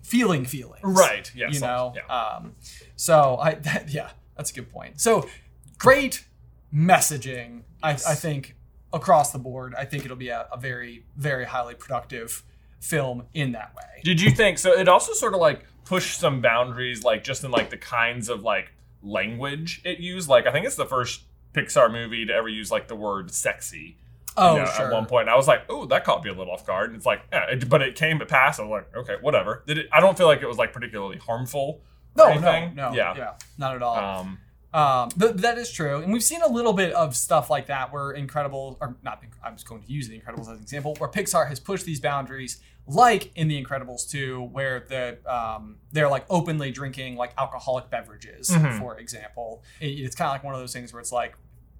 feeling 0.02 0.46
feelings. 0.46 0.80
right 0.82 1.30
yes 1.34 1.54
You 1.54 1.60
know. 1.60 1.92
yeah. 1.94 2.16
Um, 2.16 2.54
so 2.96 3.36
I 3.38 3.54
that, 3.66 3.90
yeah, 3.90 4.10
that's 4.36 4.50
a 4.50 4.54
good 4.54 4.72
point. 4.72 5.00
So 5.00 5.28
great 5.76 6.24
messaging. 6.72 7.62
I, 7.82 7.90
I 7.90 8.14
think 8.14 8.56
across 8.92 9.32
the 9.32 9.38
board. 9.38 9.74
I 9.76 9.84
think 9.84 10.04
it'll 10.06 10.16
be 10.16 10.30
a, 10.30 10.48
a 10.50 10.58
very 10.58 11.04
very 11.16 11.44
highly 11.44 11.74
productive 11.74 12.42
film 12.80 13.24
in 13.34 13.52
that 13.52 13.74
way. 13.74 14.00
Did 14.02 14.20
you 14.20 14.30
think 14.30 14.58
so? 14.58 14.72
It 14.72 14.88
also 14.88 15.12
sort 15.12 15.34
of 15.34 15.40
like 15.40 15.64
pushed 15.84 16.18
some 16.18 16.40
boundaries, 16.40 17.04
like 17.04 17.22
just 17.22 17.44
in 17.44 17.50
like 17.50 17.68
the 17.70 17.76
kinds 17.76 18.28
of 18.28 18.42
like 18.42 18.72
language 19.02 19.80
it 19.84 19.98
used. 19.98 20.28
Like 20.28 20.46
I 20.46 20.52
think 20.52 20.66
it's 20.66 20.76
the 20.76 20.86
first 20.86 21.22
Pixar 21.54 21.90
movie 21.90 22.26
to 22.26 22.32
ever 22.32 22.48
use 22.48 22.70
like 22.70 22.88
the 22.88 22.96
word 22.96 23.30
sexy. 23.32 23.96
Oh 24.36 24.54
you 24.54 24.60
know, 24.60 24.66
sure. 24.66 24.86
At 24.86 24.92
one 24.92 25.06
point, 25.06 25.22
and 25.22 25.30
I 25.30 25.36
was 25.36 25.48
like, 25.48 25.64
"Oh, 25.68 25.86
that 25.86 26.04
caught 26.04 26.22
me 26.22 26.30
a 26.30 26.32
little 26.32 26.52
off 26.52 26.64
guard." 26.64 26.90
And 26.90 26.96
it's 26.96 27.06
like, 27.06 27.22
yeah, 27.32 27.50
it, 27.50 27.68
but 27.68 27.82
it 27.82 27.96
came 27.96 28.20
to 28.20 28.26
pass. 28.26 28.60
I 28.60 28.62
was 28.62 28.70
like, 28.70 28.96
"Okay, 28.96 29.16
whatever." 29.20 29.64
Did 29.66 29.78
it? 29.78 29.86
I 29.92 30.00
don't 30.00 30.16
feel 30.16 30.26
like 30.26 30.42
it 30.42 30.46
was 30.46 30.58
like 30.58 30.72
particularly 30.72 31.18
harmful. 31.18 31.80
no, 32.14 32.34
no, 32.34 32.68
no, 32.68 32.92
yeah. 32.92 33.14
yeah, 33.16 33.32
not 33.56 33.74
at 33.74 33.82
all. 33.82 33.96
Um, 33.96 34.38
Um, 34.74 35.08
th- 35.10 35.36
that 35.36 35.56
is 35.56 35.70
true, 35.72 36.02
and 36.02 36.12
we've 36.12 36.22
seen 36.22 36.42
a 36.42 36.48
little 36.48 36.74
bit 36.74 36.92
of 36.92 37.16
stuff 37.16 37.48
like 37.48 37.66
that 37.68 37.90
where 37.92 38.10
Incredible, 38.10 38.76
or 38.80 38.96
not, 39.02 39.22
I 39.42 39.50
was 39.50 39.64
going 39.64 39.82
to 39.82 39.90
use 39.90 40.08
the 40.08 40.20
Incredibles 40.20 40.42
as 40.42 40.48
an 40.48 40.60
example, 40.60 40.94
where 40.98 41.08
Pixar 41.08 41.48
has 41.48 41.58
pushed 41.58 41.86
these 41.86 42.00
boundaries, 42.00 42.60
like 42.86 43.30
in 43.34 43.48
the 43.48 43.62
Incredibles 43.62 44.08
2, 44.10 44.42
where 44.52 44.80
the 44.88 45.18
um, 45.32 45.76
they're 45.92 46.08
like 46.10 46.26
openly 46.28 46.70
drinking 46.70 47.16
like 47.16 47.32
alcoholic 47.38 47.88
beverages, 47.88 48.50
Mhm. 48.50 48.78
for 48.78 48.98
example. 48.98 49.62
It- 49.80 49.86
it's 50.00 50.14
kind 50.14 50.28
of 50.28 50.32
like 50.34 50.44
one 50.44 50.52
of 50.54 50.60
those 50.60 50.72
things 50.74 50.92
where 50.92 51.00
it's 51.00 51.12
like, 51.12 51.34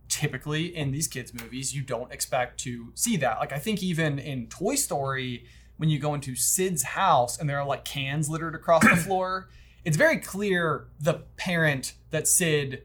typically 0.08 0.74
in 0.74 0.90
these 0.90 1.06
kids' 1.06 1.34
movies, 1.34 1.74
you 1.74 1.82
don't 1.82 2.10
expect 2.10 2.58
to 2.60 2.90
see 2.94 3.18
that. 3.18 3.38
Like 3.38 3.52
I 3.52 3.58
think 3.58 3.82
even 3.82 4.18
in 4.18 4.46
Toy 4.46 4.74
Story, 4.76 5.44
when 5.76 5.90
you 5.90 5.98
go 5.98 6.14
into 6.14 6.34
Sid's 6.34 6.82
house 6.82 7.38
and 7.38 7.48
there 7.48 7.60
are 7.60 7.66
like 7.66 7.84
cans 7.84 8.30
littered 8.30 8.54
across 8.54 8.82
the 8.82 8.96
floor, 9.06 9.48
it's 9.84 9.96
very 9.96 10.18
clear 10.18 10.88
the 11.00 11.14
parent 11.36 11.94
that 12.10 12.26
Sid 12.28 12.82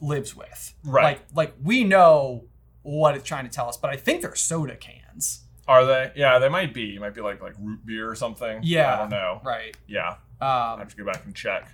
lives 0.00 0.34
with. 0.36 0.74
Right. 0.84 1.02
Like 1.02 1.20
like 1.34 1.54
we 1.62 1.84
know 1.84 2.44
what 2.82 3.14
it's 3.14 3.24
trying 3.28 3.44
to 3.44 3.50
tell 3.50 3.68
us, 3.68 3.76
but 3.76 3.90
I 3.90 3.96
think 3.96 4.22
they're 4.22 4.34
soda 4.34 4.76
cans. 4.76 5.44
are 5.66 5.84
they? 5.84 6.12
Yeah, 6.16 6.38
they 6.38 6.48
might 6.48 6.72
be. 6.72 6.94
It 6.96 7.00
might 7.00 7.14
be 7.14 7.20
like 7.20 7.42
like 7.42 7.54
root 7.60 7.84
beer 7.84 8.10
or 8.10 8.14
something. 8.14 8.60
Yeah. 8.62 8.94
I 8.94 8.96
don't 8.98 9.10
know. 9.10 9.40
Right. 9.44 9.76
Yeah, 9.86 10.16
I 10.40 10.72
Um, 10.72 10.78
have 10.78 10.88
to 10.90 10.96
go 10.96 11.04
back 11.04 11.24
and 11.24 11.34
check. 11.34 11.68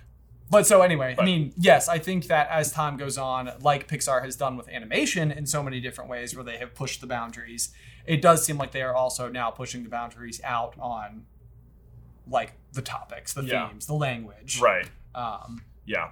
But 0.49 0.67
so 0.67 0.81
anyway, 0.83 1.15
I 1.17 1.25
mean, 1.25 1.53
yes, 1.57 1.87
I 1.89 1.97
think 1.97 2.27
that 2.27 2.47
as 2.51 2.71
time 2.71 2.97
goes 2.97 3.17
on, 3.17 3.51
like 3.61 3.87
Pixar 3.87 4.23
has 4.23 4.35
done 4.35 4.57
with 4.57 4.69
animation 4.69 5.31
in 5.31 5.47
so 5.47 5.63
many 5.63 5.79
different 5.81 6.07
ways 6.09 6.35
where 6.35 6.43
they 6.43 6.57
have 6.57 6.75
pushed 6.75 7.01
the 7.01 7.07
boundaries, 7.07 7.73
it 8.05 8.21
does 8.21 8.45
seem 8.45 8.57
like 8.57 8.71
they 8.71 8.83
are 8.83 8.93
also 8.93 9.27
now 9.27 9.49
pushing 9.49 9.81
the 9.83 9.89
boundaries 9.89 10.39
out 10.43 10.75
on 10.79 11.25
like 12.27 12.53
the 12.73 12.81
topics, 12.81 13.33
the 13.33 13.43
Yeah. 13.43 13.67
themes, 13.69 13.85
the 13.87 13.93
language. 13.93 14.59
Right. 14.59 14.89
Um, 15.13 15.63
Yeah, 15.85 16.09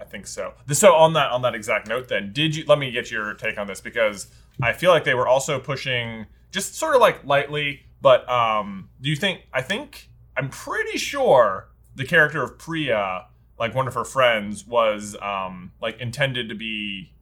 I 0.00 0.04
think 0.04 0.26
so. 0.26 0.54
So 0.72 0.94
on 0.94 1.12
that 1.12 1.30
on 1.30 1.42
that 1.42 1.54
exact 1.54 1.86
note, 1.88 2.08
then 2.08 2.32
did 2.32 2.56
you? 2.56 2.64
Let 2.66 2.78
me 2.78 2.90
get 2.90 3.10
your 3.10 3.34
take 3.34 3.56
on 3.58 3.66
this 3.68 3.80
because 3.80 4.26
I 4.60 4.72
feel 4.72 4.90
like 4.90 5.04
they 5.04 5.14
were 5.14 5.28
also 5.28 5.58
pushing 5.60 6.26
just 6.50 6.74
sort 6.74 6.94
of 6.94 7.00
like 7.00 7.24
lightly. 7.24 7.82
But 8.00 8.28
um, 8.28 8.88
do 9.00 9.08
you 9.08 9.16
think? 9.16 9.42
I 9.54 9.62
think 9.62 10.08
I'm 10.36 10.48
pretty 10.48 10.98
sure 10.98 11.68
the 11.94 12.04
character 12.04 12.42
of 12.42 12.58
Priya, 12.58 13.26
like 13.60 13.74
one 13.76 13.86
of 13.86 13.94
her 13.94 14.04
friends, 14.04 14.66
was 14.66 15.16
um 15.22 15.70
like 15.80 16.00
intended 16.00 16.48
to 16.48 16.54
be 16.56 17.12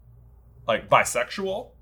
like 0.67 0.89
bisexual 0.89 1.73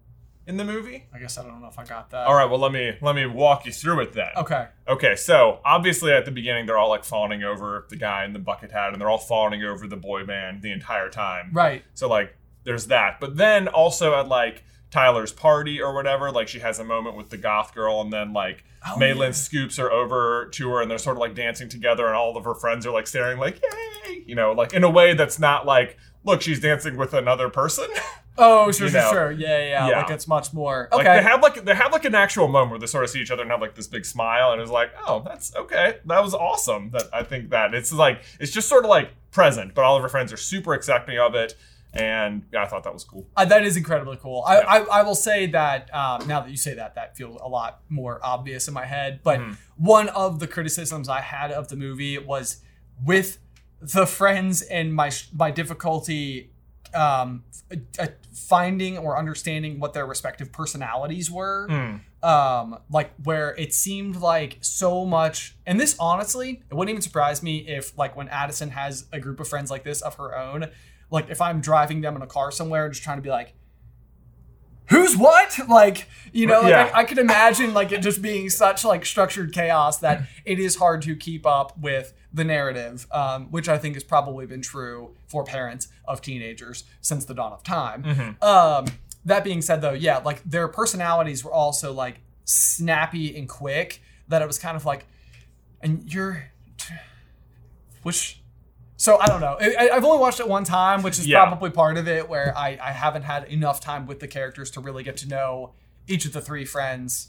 in 0.48 0.56
the 0.56 0.64
movie. 0.64 1.04
I 1.14 1.18
guess 1.18 1.38
I 1.38 1.42
don't 1.44 1.60
know 1.60 1.68
if 1.68 1.78
I 1.78 1.84
got 1.84 2.10
that. 2.10 2.26
All 2.26 2.34
right, 2.34 2.46
well 2.50 2.58
let 2.58 2.72
me 2.72 2.96
let 3.00 3.14
me 3.14 3.26
walk 3.26 3.66
you 3.66 3.72
through 3.72 4.00
it 4.00 4.12
then. 4.14 4.30
Okay. 4.36 4.66
Okay, 4.88 5.14
so 5.14 5.60
obviously 5.64 6.10
at 6.12 6.24
the 6.24 6.30
beginning 6.32 6.66
they're 6.66 6.78
all 6.78 6.88
like 6.88 7.04
fawning 7.04 7.44
over 7.44 7.86
the 7.90 7.96
guy 7.96 8.24
in 8.24 8.32
the 8.32 8.38
bucket 8.38 8.72
hat, 8.72 8.92
and 8.92 9.00
they're 9.00 9.10
all 9.10 9.18
fawning 9.18 9.62
over 9.62 9.86
the 9.86 9.96
boy 9.96 10.24
band 10.24 10.62
the 10.62 10.72
entire 10.72 11.10
time. 11.10 11.50
Right. 11.52 11.84
So 11.94 12.08
like 12.08 12.34
there's 12.64 12.86
that. 12.88 13.20
But 13.20 13.36
then 13.36 13.68
also 13.68 14.18
at 14.18 14.26
like 14.28 14.64
Tyler's 14.90 15.32
party 15.32 15.80
or 15.82 15.94
whatever, 15.94 16.30
like 16.32 16.48
she 16.48 16.60
has 16.60 16.78
a 16.78 16.84
moment 16.84 17.14
with 17.16 17.28
the 17.30 17.36
goth 17.36 17.74
girl 17.74 18.00
and 18.00 18.12
then 18.12 18.32
like 18.32 18.64
Oh, 18.86 18.94
Meilin 18.96 19.18
yeah. 19.18 19.30
scoops 19.32 19.76
her 19.78 19.90
over 19.90 20.48
to 20.52 20.70
her 20.70 20.80
and 20.80 20.88
they're 20.88 20.98
sort 20.98 21.16
of 21.16 21.20
like 21.20 21.34
dancing 21.34 21.68
together 21.68 22.06
and 22.06 22.14
all 22.14 22.36
of 22.36 22.44
her 22.44 22.54
friends 22.54 22.86
are 22.86 22.92
like 22.92 23.08
staring 23.08 23.36
like 23.36 23.60
yay 23.60 24.22
you 24.24 24.36
know 24.36 24.52
like 24.52 24.72
in 24.72 24.84
a 24.84 24.88
way 24.88 25.14
that's 25.14 25.40
not 25.40 25.66
like 25.66 25.96
look 26.24 26.42
she's 26.42 26.60
dancing 26.60 26.96
with 26.96 27.14
another 27.14 27.48
person 27.48 27.86
Oh, 28.40 28.70
sure, 28.70 28.86
You 28.86 28.92
sure, 28.92 29.00
know. 29.00 29.10
sure. 29.10 29.30
Yeah, 29.32 29.58
yeah, 29.58 29.88
Yeah. 29.88 29.96
Like 30.02 30.10
it's 30.10 30.28
much 30.28 30.52
more. 30.52 30.88
like 30.92 31.00
Okay. 31.00 31.16
they 31.16 31.22
have 31.24 31.42
like 31.42 31.64
they 31.64 31.74
have 31.74 31.90
like 31.90 32.04
an 32.04 32.14
actual 32.14 32.46
moment 32.46 32.70
where 32.70 32.78
they 32.78 32.86
sort 32.86 33.02
of 33.02 33.10
see 33.10 33.20
each 33.20 33.32
other 33.32 33.42
and 33.42 33.50
have 33.50 33.60
like 33.60 33.74
this 33.74 33.88
big 33.88 34.04
smile 34.04 34.52
and 34.52 34.62
it's 34.62 34.70
like 34.70 34.92
oh 35.08 35.22
that's 35.26 35.54
okay 35.56 35.98
that 36.06 36.22
was 36.22 36.34
awesome 36.34 36.90
that 36.92 37.04
I 37.12 37.24
think 37.24 37.50
that 37.50 37.74
it's 37.74 37.92
like 37.92 38.22
it's 38.38 38.52
just 38.52 38.68
sort 38.68 38.84
of 38.84 38.90
like 38.90 39.10
present 39.32 39.74
but 39.74 39.84
all 39.84 39.96
of 39.96 40.02
her 40.04 40.08
friends 40.08 40.32
are 40.32 40.36
super 40.36 40.72
accepting 40.72 41.18
of 41.18 41.34
it 41.34 41.56
and 41.94 42.44
yeah 42.52 42.62
I 42.62 42.66
thought 42.66 42.84
that 42.84 42.92
was 42.92 43.02
cool 43.02 43.26
Uh, 43.36 43.44
that 43.46 43.64
is 43.64 43.76
incredibly 43.76 44.16
cool. 44.18 44.44
I, 44.46 44.58
Yeah. 44.60 44.66
I, 44.68 44.78
I 45.00 45.02
will 45.02 45.16
say 45.16 45.46
that 45.48 45.92
um, 45.92 46.28
now 46.28 46.40
that 46.42 46.50
you 46.50 46.56
say 46.56 46.74
that, 46.74 46.94
that 46.94 47.16
feels 47.16 47.40
a 47.42 47.48
lot 47.48 47.80
more 47.88 48.20
obvious 48.22 48.68
in 48.68 48.74
my 48.74 48.84
head. 48.84 49.20
But 49.24 49.40
Mhm. 49.40 49.56
one 49.76 50.08
of 50.10 50.38
the 50.38 50.46
criticisms 50.46 51.08
I 51.08 51.22
had 51.22 51.50
of 51.50 51.66
the 51.68 51.76
movie 51.76 52.18
was 52.18 52.58
with 53.04 53.38
the 53.80 54.06
friends 54.06 54.62
and 54.62 54.94
my 54.94 55.10
my 55.32 55.50
difficulty 55.50 56.50
um, 56.94 57.44
uh, 57.98 58.06
finding 58.32 58.96
or 58.96 59.18
understanding 59.18 59.78
what 59.78 59.92
their 59.92 60.06
respective 60.06 60.50
personalities 60.52 61.30
were. 61.30 61.66
Mm. 61.68 62.00
um 62.24 62.78
like 62.90 63.12
where 63.22 63.54
it 63.56 63.72
seemed 63.72 64.16
like 64.16 64.58
so 64.60 65.04
much 65.04 65.56
and 65.66 65.78
this 65.78 65.94
honestly 66.00 66.62
it 66.68 66.74
wouldn't 66.74 66.90
even 66.90 67.00
surprise 67.02 67.44
me 67.44 67.58
if 67.58 67.96
like 67.96 68.16
when 68.16 68.28
addison 68.30 68.70
has 68.70 69.06
a 69.12 69.20
group 69.20 69.38
of 69.38 69.46
friends 69.46 69.70
like 69.70 69.84
this 69.84 70.00
of 70.00 70.16
her 70.16 70.36
own 70.36 70.66
like 71.12 71.30
if 71.30 71.40
i'm 71.40 71.60
driving 71.60 72.00
them 72.00 72.16
in 72.16 72.22
a 72.22 72.26
car 72.26 72.50
somewhere 72.50 72.88
just 72.88 73.04
trying 73.04 73.18
to 73.18 73.22
be 73.22 73.28
like 73.30 73.54
who's 74.90 75.16
what 75.16 75.58
like 75.68 76.08
you 76.32 76.46
know 76.46 76.60
like 76.60 76.70
Yeah. 76.70 76.90
I, 76.94 77.00
I 77.00 77.04
could 77.04 77.18
imagine 77.18 77.74
like 77.74 77.92
it 77.92 78.02
just 78.02 78.20
being 78.22 78.48
such 78.50 78.84
like 78.84 79.04
structured 79.06 79.52
chaos 79.52 79.98
that 79.98 80.22
it 80.44 80.58
is 80.58 80.76
hard 80.76 81.02
to 81.02 81.14
keep 81.16 81.46
up 81.46 81.78
with 81.78 82.12
the 82.32 82.44
narrative 82.44 83.06
um, 83.10 83.46
which 83.50 83.68
i 83.68 83.78
think 83.78 83.94
has 83.94 84.04
probably 84.04 84.46
been 84.46 84.60
true 84.62 85.14
for 85.26 85.44
parents 85.44 85.88
of 86.06 86.20
teenagers 86.20 86.84
since 87.00 87.24
the 87.24 87.34
dawn 87.34 87.52
of 87.52 87.62
time 87.62 88.02
Mhm. 88.04 88.42
um, 88.42 88.86
that 89.24 89.44
being 89.44 89.60
said, 89.60 89.82
though, 89.82 89.92
yeah, 89.92 90.18
like 90.18 90.42
their 90.44 90.68
personalities 90.68 91.44
were 91.44 91.52
also 91.52 91.92
like 91.92 92.20
snappy 92.44 93.36
and 93.36 93.46
quick. 93.46 94.00
That 94.28 94.40
it 94.40 94.46
was 94.46 94.58
kind 94.58 94.74
of 94.74 94.86
like, 94.86 95.06
and 95.82 96.10
you're, 96.10 96.44
which, 98.04 98.40
so 98.98 99.16
I 99.18 99.26
don't 99.26 99.40
know. 99.40 99.56
I, 99.60 99.88
I've 99.94 100.04
only 100.04 100.18
watched 100.18 100.40
it 100.40 100.48
one 100.48 100.64
time, 100.64 101.02
which 101.02 101.18
is 101.18 101.26
Yeah. 101.26 101.46
probably 101.46 101.70
part 101.70 101.96
of 101.96 102.06
it 102.06 102.28
where 102.28 102.52
I, 102.56 102.78
I 102.82 102.92
haven't 102.92 103.22
had 103.22 103.44
enough 103.44 103.80
time 103.80 104.06
with 104.06 104.20
the 104.20 104.28
characters 104.28 104.70
to 104.72 104.80
really 104.80 105.02
get 105.04 105.16
to 105.18 105.28
know 105.28 105.72
each 106.06 106.26
of 106.26 106.32
the 106.34 106.40
three 106.42 106.64
friends 106.66 107.28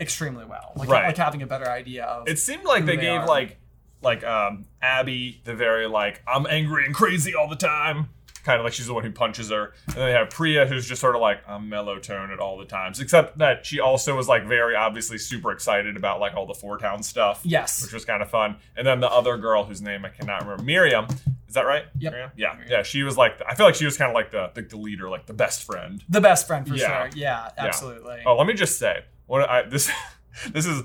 extremely 0.00 0.44
well. 0.44 0.72
Like, 0.76 0.88
Right. 0.88 1.06
like 1.06 1.16
having 1.16 1.42
a 1.42 1.46
better 1.46 1.68
idea 1.68 2.04
of. 2.04 2.28
It 2.28 2.38
seemed 2.38 2.64
like 2.64 2.84
they 2.86 2.96
they 2.96 3.02
gave 3.02 3.20
are. 3.22 3.26
like 3.26 3.58
like 4.02 4.22
um 4.24 4.66
Abby 4.82 5.40
the 5.44 5.54
very 5.54 5.86
like 5.86 6.22
I'm 6.28 6.46
angry 6.46 6.84
and 6.84 6.94
crazy 6.94 7.34
all 7.34 7.48
the 7.48 7.56
time 7.56 8.08
kind 8.44 8.60
of 8.60 8.64
like 8.64 8.72
she's 8.74 8.86
the 8.86 8.94
one 8.94 9.02
who 9.04 9.10
punches 9.10 9.50
her. 9.50 9.72
And 9.88 9.96
then 9.96 10.06
they 10.06 10.12
have 10.12 10.30
Priya, 10.30 10.66
who's 10.66 10.86
just 10.86 11.00
sort 11.00 11.14
of 11.16 11.20
like 11.22 11.40
a 11.48 11.58
mellow 11.58 11.98
tone 11.98 12.30
at 12.30 12.38
all 12.38 12.58
the 12.58 12.64
times, 12.66 13.00
except 13.00 13.38
that 13.38 13.64
she 13.66 13.80
also 13.80 14.16
was 14.16 14.28
like 14.28 14.46
very 14.46 14.76
obviously 14.76 15.18
super 15.18 15.50
excited 15.50 15.96
about 15.96 16.20
like 16.20 16.34
all 16.34 16.46
the 16.46 16.54
Four 16.54 16.78
Town 16.78 17.02
stuff. 17.02 17.40
Yes. 17.44 17.82
which 17.82 17.92
was 17.92 18.04
kind 18.04 18.22
of 18.22 18.30
fun. 18.30 18.56
And 18.76 18.86
then 18.86 19.00
the 19.00 19.10
other 19.10 19.36
girl 19.38 19.64
whose 19.64 19.80
name 19.82 20.04
I 20.04 20.10
cannot 20.10 20.42
remember, 20.42 20.62
Miriam. 20.62 21.06
Is 21.48 21.54
that 21.54 21.66
right? 21.66 21.84
Yep. 21.98 22.12
Miriam? 22.12 22.30
Yeah, 22.36 22.56
yeah. 22.68 22.82
She 22.82 23.02
was 23.04 23.16
like, 23.16 23.40
I 23.48 23.54
feel 23.54 23.64
like 23.66 23.76
she 23.76 23.84
was 23.84 23.96
kind 23.96 24.10
of 24.10 24.14
like 24.14 24.30
the, 24.32 24.50
the 24.54 24.62
the 24.62 24.76
leader, 24.76 25.08
like 25.08 25.26
the 25.26 25.32
best 25.34 25.62
friend. 25.62 26.02
The 26.08 26.20
best 26.20 26.46
friend 26.48 26.66
for 26.66 26.74
Yeah. 26.74 27.08
sure. 27.08 27.10
Yeah, 27.16 27.48
absolutely. 27.56 28.22
Oh, 28.26 28.36
let 28.36 28.46
me 28.48 28.54
just 28.54 28.78
say, 28.78 29.04
what 29.26 29.48
I 29.48 29.62
this 29.62 29.88
this 30.52 30.66
is 30.66 30.82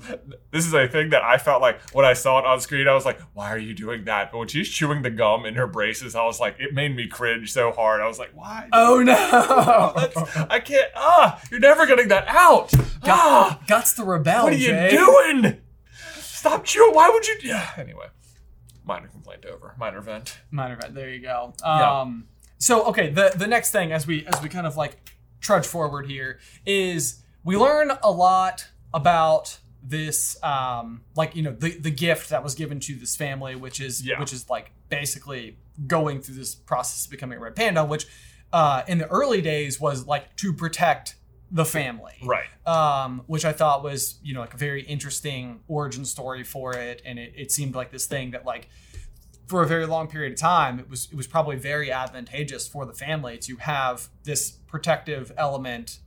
this 0.50 0.66
is 0.66 0.72
a 0.74 0.86
thing 0.88 1.10
that 1.10 1.22
I 1.22 1.38
felt 1.38 1.60
like 1.60 1.80
when 1.90 2.04
I 2.04 2.12
saw 2.12 2.38
it 2.38 2.44
on 2.46 2.60
screen, 2.60 2.86
I 2.88 2.94
was 2.94 3.04
like, 3.04 3.20
why 3.34 3.50
are 3.50 3.58
you 3.58 3.74
doing 3.74 4.04
that? 4.04 4.30
But 4.32 4.38
when 4.38 4.48
she's 4.48 4.68
chewing 4.68 5.02
the 5.02 5.10
gum 5.10 5.44
in 5.44 5.54
her 5.54 5.66
braces, 5.66 6.14
I 6.14 6.24
was 6.24 6.38
like, 6.40 6.56
it 6.58 6.72
made 6.74 6.94
me 6.94 7.06
cringe 7.08 7.52
so 7.52 7.72
hard. 7.72 8.00
I 8.00 8.06
was 8.06 8.18
like, 8.18 8.30
why? 8.34 8.68
Oh 8.72 9.04
That's- 9.04 10.16
no! 10.16 10.46
I 10.50 10.60
can't. 10.60 10.90
Ah, 10.96 11.40
you're 11.50 11.60
never 11.60 11.86
getting 11.86 12.08
that 12.08 12.26
out. 12.28 12.72
Ah, 13.04 13.60
Guts 13.66 13.92
the 13.94 14.04
rebel. 14.04 14.44
what 14.44 14.52
are 14.52 14.56
you 14.56 14.68
Jay. 14.68 14.90
doing? 14.90 15.56
Stop 16.18 16.64
chewing. 16.64 16.94
Why 16.94 17.10
would 17.10 17.26
you? 17.26 17.36
Yeah. 17.42 17.70
Anyway, 17.76 18.06
minor 18.84 19.08
complaint 19.08 19.44
over. 19.46 19.74
Minor 19.78 20.00
vent. 20.00 20.38
Minor 20.50 20.74
event. 20.74 20.94
There 20.94 21.10
you 21.10 21.20
go. 21.20 21.54
Yeah. 21.62 22.00
Um, 22.00 22.28
so 22.58 22.84
okay, 22.86 23.10
the 23.10 23.32
the 23.34 23.46
next 23.46 23.70
thing 23.72 23.92
as 23.92 24.06
we 24.06 24.24
as 24.26 24.40
we 24.42 24.48
kind 24.48 24.66
of 24.66 24.76
like 24.76 25.12
trudge 25.40 25.66
forward 25.66 26.06
here 26.06 26.38
is 26.66 27.22
we 27.44 27.56
learn 27.56 27.90
a 28.02 28.10
lot 28.10 28.68
about 28.94 29.58
this 29.82 30.42
um 30.42 31.00
like 31.16 31.34
you 31.34 31.42
know 31.42 31.52
the 31.52 31.70
the 31.78 31.90
gift 31.90 32.28
that 32.30 32.42
was 32.44 32.54
given 32.54 32.80
to 32.80 32.94
this 32.96 33.16
family 33.16 33.54
which 33.56 33.80
is 33.80 34.04
Yeah. 34.04 34.20
which 34.20 34.32
is 34.32 34.50
like 34.50 34.72
basically 34.90 35.56
going 35.86 36.20
through 36.20 36.34
this 36.34 36.54
process 36.54 37.06
of 37.06 37.10
becoming 37.10 37.38
a 37.38 37.40
red 37.40 37.56
panda 37.56 37.82
which 37.84 38.06
uh 38.52 38.82
in 38.86 38.98
the 38.98 39.08
early 39.08 39.40
days 39.40 39.80
was 39.80 40.06
like 40.06 40.36
to 40.36 40.52
protect 40.52 41.16
the 41.52 41.64
family 41.64 42.12
Right. 42.22 42.46
um, 42.64 43.22
which 43.26 43.44
I 43.44 43.52
thought 43.52 43.82
was, 43.82 44.20
you 44.22 44.34
know, 44.34 44.40
like 44.40 44.54
a 44.54 44.56
very 44.56 44.82
interesting 44.82 45.58
origin 45.66 46.04
story 46.04 46.44
for 46.44 46.76
it, 46.76 47.02
and 47.04 47.18
it, 47.18 47.32
it 47.36 47.50
seemed 47.50 47.74
like 47.74 47.90
this 47.90 48.06
thing 48.06 48.30
that, 48.30 48.44
like, 48.46 48.68
for 49.48 49.60
a 49.60 49.66
very 49.66 49.84
long 49.84 50.06
period 50.06 50.32
of 50.34 50.38
time, 50.38 50.78
it 50.78 50.88
was 50.88 51.08
it 51.10 51.16
was 51.16 51.26
probably 51.26 51.56
very 51.56 51.90
advantageous 51.90 52.68
for 52.68 52.86
the 52.86 52.92
family 52.92 53.36
to 53.38 53.56
have 53.56 54.10
this 54.22 54.52
protective 54.68 55.32
element 55.36 55.98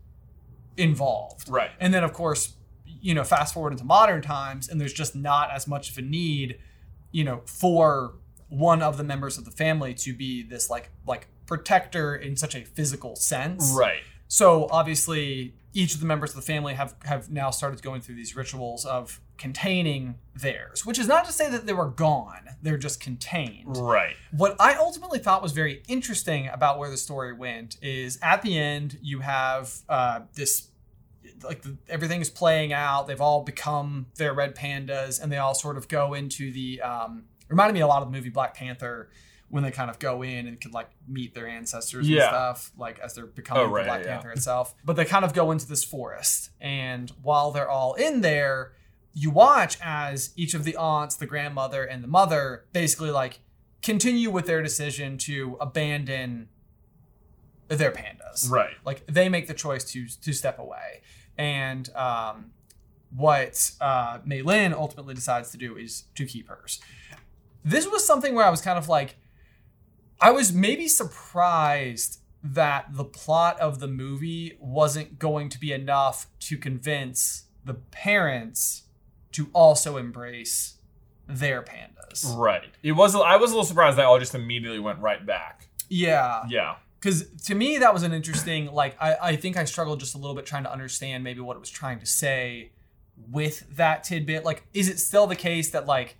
involved. 0.78 1.50
Right. 1.50 1.72
And 1.78 1.94
then, 1.94 2.06
of 2.06 2.14
course, 2.14 2.54
you 3.02 3.14
know, 3.14 3.24
fast 3.24 3.54
forward 3.54 3.74
into 3.74 3.84
modern 3.84 4.22
times, 4.22 4.70
and 4.70 4.80
there's 4.80 4.94
just 4.94 5.16
not 5.16 5.52
as 5.52 5.68
much 5.68 5.90
of 5.90 5.98
a 5.98 6.02
need, 6.02 6.58
you 7.12 7.24
know, 7.24 7.42
for 7.46 8.16
one 8.50 8.82
of 8.82 8.98
the 8.98 9.04
members 9.04 9.38
of 9.38 9.46
the 9.46 9.52
family 9.52 9.94
to 9.96 10.14
be 10.14 10.44
this 10.44 10.70
like 10.70 10.92
like 11.08 11.28
protector 11.46 12.16
in 12.16 12.36
such 12.36 12.56
a 12.56 12.64
physical 12.64 13.16
sense. 13.16 13.74
Right. 13.76 14.02
So 14.28 14.68
obviously, 14.72 15.54
each 15.74 15.94
of 15.94 16.00
the 16.00 16.06
members 16.06 16.32
of 16.32 16.36
the 16.38 16.42
family 16.42 16.74
have 16.76 16.96
have 17.06 17.30
now 17.30 17.50
started 17.50 17.82
going 17.82 18.02
through 18.02 18.16
these 18.16 18.36
rituals 18.36 18.86
of 18.86 19.20
containing 19.38 20.16
theirs, 20.36 20.86
which 20.86 20.98
is 21.00 21.08
not 21.08 21.26
to 21.26 21.32
say 21.32 21.50
that 21.50 21.66
they 21.66 21.74
were 21.74 21.90
gone; 21.90 22.50
they're 22.62 22.78
just 22.78 23.00
contained. 23.00 23.78
Right. 23.78 24.16
What 24.32 24.56
I 24.60 24.76
ultimately 24.76 25.20
thought 25.20 25.42
was 25.42 25.52
very 25.52 25.84
interesting 25.88 26.48
about 26.48 26.80
where 26.80 26.90
the 26.90 26.98
story 26.98 27.34
went 27.34 27.78
is 27.82 28.20
at 28.22 28.42
the 28.42 28.58
end 28.58 28.98
you 29.02 29.20
have 29.20 29.74
uh, 29.90 30.22
this 30.36 30.70
like 31.44 31.62
the, 31.62 31.78
everything 31.90 32.22
is 32.22 32.30
playing 32.30 32.74
out. 32.74 33.08
They've 33.08 33.22
all 33.22 33.44
become 33.44 34.08
their 34.18 34.34
red 34.34 34.56
pandas, 34.56 35.22
and 35.22 35.32
they 35.32 35.38
all 35.38 35.54
sort 35.54 35.78
of 35.78 35.88
go 35.88 36.14
into 36.14 36.52
the. 36.52 36.82
Um, 36.82 37.26
reminded 37.48 37.74
me 37.74 37.82
a 37.82 37.88
lot 37.88 38.02
of 38.02 38.12
the 38.12 38.18
movie 38.18 38.30
Black 38.30 38.56
Panther 38.56 39.10
when 39.50 39.62
they 39.62 39.70
kind 39.70 39.92
of 39.92 40.00
go 40.00 40.24
in 40.24 40.48
and 40.48 40.60
could 40.60 40.74
like 40.74 40.90
meet 41.08 41.36
their 41.36 41.48
ancestors 41.48 42.08
and 42.08 42.18
stuff, 42.20 42.72
like 42.78 42.98
as 43.00 43.14
they're 43.14 43.28
becoming 43.28 43.66
Oh, 43.66 43.68
right, 43.68 43.84
the 43.84 43.88
Black 43.88 44.04
yeah. 44.04 44.14
Panther 44.14 44.32
itself. 44.32 44.74
But 44.84 44.96
they 44.96 45.06
kind 45.06 45.24
of 45.24 45.34
go 45.34 45.52
into 45.52 45.68
this 45.68 45.84
forest, 45.84 46.50
and 46.60 47.12
while 47.22 47.52
they're 47.52 47.70
all 47.70 47.94
in 47.94 48.22
there, 48.22 48.74
you 49.14 49.30
watch 49.30 49.78
as 49.84 50.32
each 50.36 50.54
of 50.56 50.64
the 50.64 50.76
aunts, 50.76 51.16
the 51.16 51.28
grandmother, 51.28 51.84
and 51.84 52.04
the 52.04 52.08
mother 52.08 52.66
basically 52.74 53.12
like 53.12 53.42
continue 53.84 54.32
with 54.32 54.48
their 54.48 54.64
decision 54.64 55.18
to 55.20 55.58
abandon 55.62 56.50
their 57.68 57.92
pandas. 57.92 58.50
Right. 58.50 58.74
Like 58.86 59.06
they 59.08 59.30
make 59.30 59.48
the 59.48 59.54
choice 59.54 59.84
to 59.92 60.08
to 60.08 60.34
step 60.34 60.60
away, 60.60 61.02
and 61.38 61.90
um, 61.96 62.52
what 63.16 63.72
uh, 63.80 64.20
Meilin 64.20 64.74
ultimately 64.74 65.14
decides 65.14 65.52
to 65.52 65.58
do 65.58 65.78
is 65.78 66.06
to 66.16 66.26
keep 66.26 66.50
hers. 66.50 66.80
This 67.64 67.88
was 67.88 68.06
something 68.06 68.36
where 68.36 68.46
I 68.46 68.50
was 68.50 68.62
kind 68.62 68.78
of 68.78 68.90
like, 68.90 69.16
I 70.20 70.32
was 70.32 70.52
maybe 70.52 70.88
surprised 70.88 72.20
that 72.44 72.88
the 72.92 73.06
plot 73.06 73.58
of 73.60 73.80
the 73.80 73.88
movie 73.88 74.58
wasn't 74.60 75.18
going 75.18 75.48
to 75.50 75.60
be 75.60 75.72
enough 75.72 76.28
to 76.42 76.58
convince 76.58 77.46
the 77.64 77.76
parents 77.76 78.84
to 79.32 79.50
also 79.54 79.96
embrace 79.96 80.76
their 81.28 81.62
pandas. 81.62 82.36
Right. 82.36 82.70
It 82.84 82.92
was. 82.94 83.16
I 83.16 83.38
was 83.38 83.52
a 83.52 83.54
little 83.54 83.66
surprised 83.66 83.98
they 83.98 84.04
all 84.04 84.20
just 84.20 84.36
immediately 84.36 84.80
went 84.80 85.00
right 85.00 85.26
back. 85.26 85.70
Yeah. 85.90 86.44
Yeah. 86.50 86.76
Because 87.04 87.26
to 87.48 87.56
me 87.56 87.80
that 87.80 87.94
was 87.94 88.04
an 88.04 88.14
interesting 88.14 88.72
like 88.72 88.96
I, 89.02 89.18
I 89.22 89.36
think 89.36 89.58
i 89.58 89.66
struggled 89.66 90.00
just 90.00 90.16
a 90.16 90.18
little 90.18 90.36
bit 90.36 90.46
trying 90.46 90.64
to 90.64 90.72
understand 90.72 91.22
maybe 91.22 91.42
what 91.42 91.58
it 91.58 91.60
was 91.60 91.70
trying 91.70 92.00
to 92.00 92.06
say 92.06 92.72
with 93.30 93.76
that 93.76 94.06
tidbit. 94.06 94.46
Like 94.46 94.64
is 94.74 94.88
it 94.88 95.00
still 95.00 95.28
the 95.28 95.36
case 95.36 95.72
that 95.72 95.86
like 95.86 96.16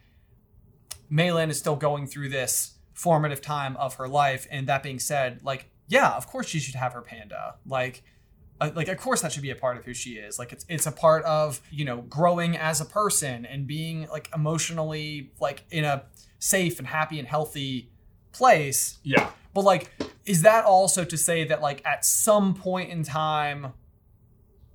Meilin 1.10 1.50
is 1.50 1.58
still 1.58 1.78
going 1.78 2.06
through 2.06 2.30
this 2.30 2.74
formative 2.94 3.40
time 3.40 3.78
of 3.78 3.96
her 3.96 4.10
life? 4.10 4.46
And 4.52 4.68
that 4.68 4.84
being 4.84 5.00
said 5.00 5.40
like 5.42 5.70
yeah 5.88 6.12
of 6.18 6.28
course 6.28 6.48
she 6.48 6.60
should 6.60 6.76
have 6.76 6.92
her 6.92 7.02
panda. 7.02 7.56
Like 7.66 8.04
uh, 8.60 8.72
like 8.76 8.90
of 8.90 8.98
course 8.98 9.22
that 9.22 9.32
should 9.32 9.42
be 9.42 9.52
a 9.52 9.56
part 9.56 9.78
of 9.78 9.86
who 9.86 9.94
she 9.94 10.16
is. 10.16 10.38
Like 10.38 10.52
it's 10.52 10.66
it's 10.68 10.86
a 10.86 10.92
part 10.92 11.24
of 11.24 11.62
you 11.72 11.86
know 11.86 12.02
growing 12.02 12.58
as 12.58 12.82
a 12.82 12.86
person 12.86 13.46
and 13.46 13.66
being 13.66 14.10
like 14.10 14.30
emotionally 14.36 15.32
like 15.40 15.64
in 15.72 15.86
a 15.86 16.04
safe 16.40 16.78
and 16.78 16.88
happy 16.90 17.20
and 17.20 17.28
healthy 17.28 17.90
place. 18.34 19.00
Yeah. 19.04 19.30
but 19.54 19.64
like, 19.64 19.92
is 20.26 20.42
that 20.44 20.66
also 20.66 21.04
to 21.04 21.18
say 21.18 21.44
that 21.46 21.62
like 21.62 21.86
at 21.86 22.06
some 22.06 22.54
point 22.54 22.90
in 22.92 23.04
time, 23.04 23.74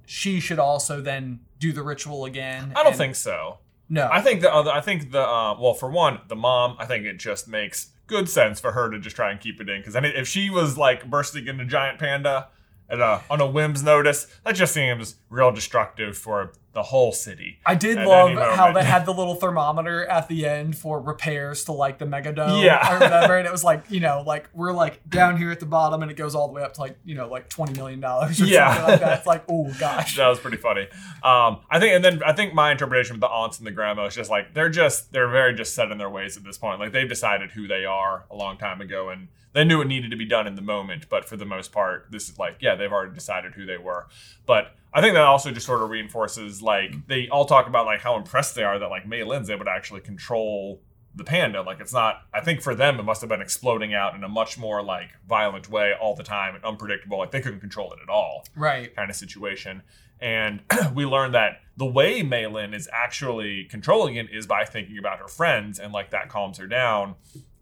she 0.07 0.41
should 0.41 0.59
also 0.59 1.01
then 1.01 1.41
do 1.59 1.73
the 1.73 1.83
ritual 1.83 2.25
again? 2.25 2.73
I 2.77 2.83
don't 2.83 2.97
think 2.97 3.17
so. 3.17 3.59
no. 3.89 4.09
I 4.11 4.21
think 4.21 4.41
the 4.41 4.53
other. 4.53 4.71
I 4.71 4.81
think 4.81 5.11
the. 5.13 5.21
Uh, 5.23 5.59
well, 5.61 5.75
for 5.75 5.91
one, 5.91 6.21
the 6.29 6.37
mom. 6.37 6.77
I 6.79 6.87
think 6.87 7.05
it 7.05 7.19
just 7.19 7.49
makes 7.49 7.89
good 8.07 8.29
sense 8.29 8.59
for 8.59 8.73
her 8.73 8.91
to 8.91 8.99
just 8.99 9.17
try 9.17 9.31
and 9.31 9.39
keep 9.39 9.61
it 9.61 9.69
in 9.69 9.81
because 9.81 9.95
I 9.95 10.01
mean, 10.01 10.13
if 10.15 10.27
she 10.27 10.49
was 10.51 10.79
like 10.79 11.09
bursting 11.11 11.47
into 11.47 11.65
giant 11.67 11.99
panda 11.99 12.49
at 12.91 13.01
a, 13.01 13.23
on 13.31 13.41
a 13.41 13.47
whim's 13.47 13.83
notice, 13.83 14.27
that 14.45 14.55
just 14.55 14.73
seems 14.73 15.17
real 15.31 15.51
destructive 15.53 16.17
for 16.17 16.53
the 16.73 16.83
whole 16.85 17.11
city. 17.13 17.59
I 17.67 17.75
did 17.75 17.99
love 17.99 18.31
how 18.55 18.71
they 18.73 18.85
had 18.85 19.05
the 19.05 19.13
little 19.13 19.35
thermometer 19.35 20.07
at 20.07 20.29
the 20.29 20.47
end 20.47 20.77
for 20.79 21.01
repairs 21.01 21.65
to 21.65 21.73
like 21.73 21.99
the 21.99 22.05
megadome. 22.05 22.63
Yeah. 22.63 22.79
I 22.81 22.93
remember, 22.95 23.37
and 23.37 23.47
it 23.47 23.51
was 23.51 23.65
like 23.65 23.85
you 23.91 23.99
know, 24.01 24.23
like 24.25 24.49
we're 24.55 24.73
like 24.73 25.01
down 25.09 25.37
here 25.39 25.51
at 25.51 25.59
the 25.61 25.67
bottom, 25.67 26.03
and 26.03 26.11
it 26.11 26.17
goes 26.17 26.35
all 26.37 26.47
the 26.47 26.55
way 26.55 26.63
up 26.63 26.75
to 26.75 26.81
like 26.81 26.97
you 27.05 27.15
know, 27.17 27.29
like 27.29 27.49
twenty 27.49 27.73
million 27.75 27.99
dollars 28.01 28.41
or 28.41 28.45
Yeah. 28.45 28.73
something 28.75 28.91
like 28.93 29.01
that. 29.01 29.19
It's 29.19 29.27
like, 29.27 29.45
oh 29.49 29.73
gosh, 29.81 30.17
that 30.17 30.29
was 30.29 30.39
pretty 30.39 30.59
funny. 30.59 30.83
Um, 31.23 31.61
I 31.71 31.81
think, 31.81 31.95
and 31.95 32.05
then 32.05 32.23
I 32.23 32.33
think 32.33 32.55
my 32.55 32.71
interpretation 32.71 33.15
of 33.17 33.21
the 33.21 33.29
aunts 33.29 33.59
and 33.59 33.67
the 33.67 33.73
grandma 33.73 34.07
is 34.07 34.15
just 34.15 34.31
like 34.31 34.55
they're 34.55 34.71
just 34.71 35.11
they're 35.13 35.29
very 35.31 35.55
just 35.55 35.75
set 35.75 35.91
in 35.91 35.99
their 35.99 36.11
ways 36.11 36.37
at 36.37 36.45
this 36.45 36.59
point. 36.59 36.79
Like 36.79 36.93
they've 36.93 37.09
decided 37.09 37.51
who 37.51 37.67
they 37.67 37.87
are 37.87 38.25
a 38.31 38.37
long 38.37 38.57
time 38.57 38.81
ago, 38.81 39.09
and 39.09 39.29
they 39.59 39.65
knew 39.65 39.81
it 39.81 39.89
needed 39.89 40.13
to 40.13 40.17
be 40.17 40.25
done 40.25 40.47
in 40.47 40.55
the 40.55 40.63
moment. 40.63 41.09
But 41.09 41.25
for 41.25 41.37
the 41.37 41.45
most 41.45 41.73
part, 41.73 42.07
this 42.11 42.29
is 42.29 42.39
like 42.39 42.59
yeah, 42.61 42.77
they've 42.77 42.93
already 42.93 43.13
decided 43.13 43.55
who 43.55 43.67
they 43.67 43.77
were. 43.79 44.07
But 44.47 44.77
I 44.95 45.01
think 45.01 45.15
that 45.15 45.25
also 45.25 45.51
just 45.51 45.67
sort 45.67 45.83
of 45.83 45.91
reinforces 45.91 46.63
like 46.63 46.93
mm. 46.93 47.07
they 47.09 47.29
all 47.29 47.45
talk 47.45 47.67
about 47.67 47.85
like 47.85 48.01
how 48.01 48.17
impressed 48.17 48.55
they 48.55 48.63
are 48.63 48.79
that 48.79 48.89
like 48.89 49.05
Meilin's 49.05 49.51
able 49.51 49.65
to 49.65 49.71
actually 49.71 50.01
control 50.01 50.81
the 51.17 51.25
panda. 51.25 51.63
Like 51.63 51.81
it's 51.81 51.93
not. 51.93 52.23
I 52.33 52.41
think 52.41 52.63
for 52.63 52.77
them 52.77 53.01
it 53.01 53.03
must 53.03 53.21
have 53.21 53.29
been 53.29 53.43
exploding 53.43 53.93
out 53.95 54.15
in 54.15 54.23
a 54.23 54.29
much 54.29 54.59
more 54.59 54.81
like 54.81 55.11
violent 55.29 55.69
way 55.69 55.93
all 56.01 56.15
the 56.15 56.23
time 56.23 56.55
and 56.55 56.65
unpredictable. 56.65 57.19
Like 57.19 57.33
they 57.33 57.41
couldn't 57.41 57.61
control 57.61 57.93
it 57.93 57.99
at 58.01 58.09
all 58.09 58.45
right? 58.55 58.95
kind 58.95 59.11
of 59.11 59.17
situation. 59.17 59.83
And 60.21 60.63
we 60.95 61.05
learned 61.05 61.35
that 61.35 61.61
the 61.77 61.87
way 61.87 62.23
Meilin 62.23 62.75
is 62.75 62.89
actually 62.93 63.65
controlling 63.65 64.17
it 64.17 64.31
is 64.33 64.47
by 64.47 64.65
thinking 64.65 64.99
about 64.99 65.19
her 65.19 65.29
friends, 65.29 65.79
and 65.79 65.93
like 65.93 66.11
that 66.11 66.29
calms 66.29 66.59
her 66.59 66.67
down. 66.67 67.15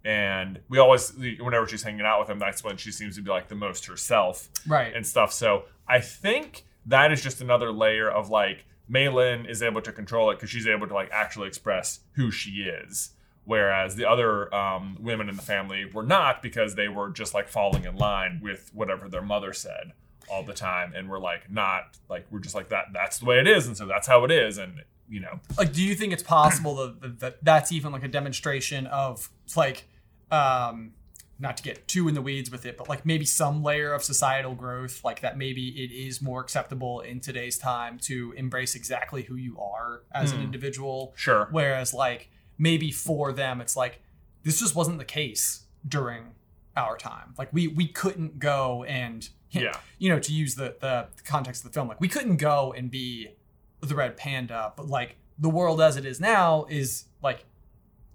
And 0.06 0.60
we 0.68 0.78
always, 0.78 1.12
whenever 1.40 1.66
she's 1.66 1.82
hanging 1.82 2.02
out 2.06 2.20
with 2.20 2.30
him, 2.30 2.38
that's 2.38 2.62
when 2.62 2.76
she 2.76 2.92
seems 2.92 3.16
to 3.16 3.22
be 3.22 3.30
like 3.30 3.48
the 3.48 3.56
most 3.56 3.86
herself 3.86 4.48
Right. 4.66 4.94
and 4.94 5.04
stuff. 5.04 5.32
So 5.32 5.64
I 5.88 5.98
think 6.00 6.64
that 6.86 7.10
is 7.10 7.22
just 7.22 7.40
another 7.40 7.72
layer 7.72 8.08
of 8.08 8.30
like 8.30 8.66
Meilin 8.88 9.50
is 9.50 9.62
able 9.62 9.82
to 9.82 9.90
control 9.90 10.30
it 10.30 10.36
because 10.36 10.48
she's 10.48 10.68
able 10.68 10.86
to 10.86 10.94
like 10.94 11.10
actually 11.12 11.48
express 11.48 12.00
who 12.12 12.30
she 12.30 12.50
is. 12.62 13.10
Whereas 13.44 13.96
the 13.96 14.08
other 14.08 14.52
um, 14.54 14.96
women 15.00 15.28
in 15.28 15.34
the 15.36 15.42
family 15.42 15.84
were 15.92 16.02
not 16.04 16.40
because 16.40 16.76
they 16.76 16.86
were 16.88 17.10
just 17.10 17.34
like 17.34 17.48
falling 17.48 17.84
in 17.84 17.96
line 17.96 18.40
with 18.42 18.70
whatever 18.74 19.08
their 19.08 19.22
mother 19.22 19.52
said 19.52 19.92
all 20.28 20.42
the 20.44 20.52
time 20.54 20.92
and 20.96 21.08
we're 21.08 21.20
like 21.20 21.48
not 21.50 21.96
like 22.08 22.26
we're 22.32 22.40
just 22.40 22.54
like 22.56 22.68
that 22.70 22.86
that's 22.92 23.18
the 23.18 23.24
way 23.24 23.38
it 23.38 23.46
is 23.46 23.68
and 23.68 23.76
so 23.76 23.86
that's 23.86 24.08
how 24.08 24.24
it 24.24 24.30
is 24.32 24.58
and 24.58 24.82
you 25.08 25.20
know 25.20 25.38
like 25.56 25.72
do 25.72 25.80
you 25.80 25.94
think 25.94 26.12
it's 26.12 26.24
possible 26.24 26.74
that, 26.74 27.00
that, 27.00 27.20
that 27.20 27.44
that's 27.44 27.70
even 27.70 27.92
like 27.92 28.02
a 28.02 28.08
demonstration 28.08 28.88
of 28.88 29.30
like 29.54 29.84
um 30.30 30.92
not 31.38 31.58
to 31.58 31.62
get 31.62 31.86
too 31.86 32.08
in 32.08 32.14
the 32.14 32.22
weeds 32.22 32.50
with 32.50 32.64
it, 32.64 32.78
but 32.78 32.88
like 32.88 33.04
maybe 33.04 33.26
some 33.26 33.62
layer 33.62 33.92
of 33.92 34.02
societal 34.02 34.54
growth, 34.54 35.04
like 35.04 35.20
that 35.20 35.36
maybe 35.36 35.68
it 35.84 35.92
is 35.92 36.22
more 36.22 36.40
acceptable 36.40 37.00
in 37.00 37.20
today's 37.20 37.58
time 37.58 37.98
to 37.98 38.32
embrace 38.38 38.74
exactly 38.74 39.22
who 39.24 39.34
you 39.36 39.58
are 39.60 40.00
as 40.12 40.32
an 40.32 40.40
individual. 40.40 41.12
Sure. 41.14 41.46
Whereas 41.50 41.92
like 41.92 42.30
maybe 42.56 42.90
for 42.90 43.34
them 43.34 43.60
it's 43.60 43.76
like 43.76 44.00
this 44.44 44.60
just 44.60 44.74
wasn't 44.74 44.96
the 44.98 45.04
case 45.04 45.66
during 45.86 46.28
our 46.74 46.96
time. 46.96 47.34
Like 47.36 47.52
we 47.52 47.68
we 47.68 47.86
couldn't 47.86 48.38
go 48.38 48.84
and 48.84 49.28
Yeah. 49.50 49.74
you 49.98 50.08
know, 50.08 50.18
to 50.18 50.32
use 50.32 50.54
the 50.54 50.76
the 50.80 51.08
context 51.24 51.64
of 51.66 51.70
the 51.70 51.74
film, 51.74 51.86
like 51.88 52.00
we 52.00 52.08
couldn't 52.08 52.36
go 52.38 52.72
and 52.74 52.90
be 52.90 53.28
the 53.82 53.94
red 53.94 54.16
panda, 54.16 54.72
but 54.74 54.86
like 54.88 55.16
the 55.38 55.50
world 55.50 55.82
as 55.82 55.98
it 55.98 56.06
is 56.06 56.18
now 56.18 56.64
is 56.70 57.04
like 57.22 57.44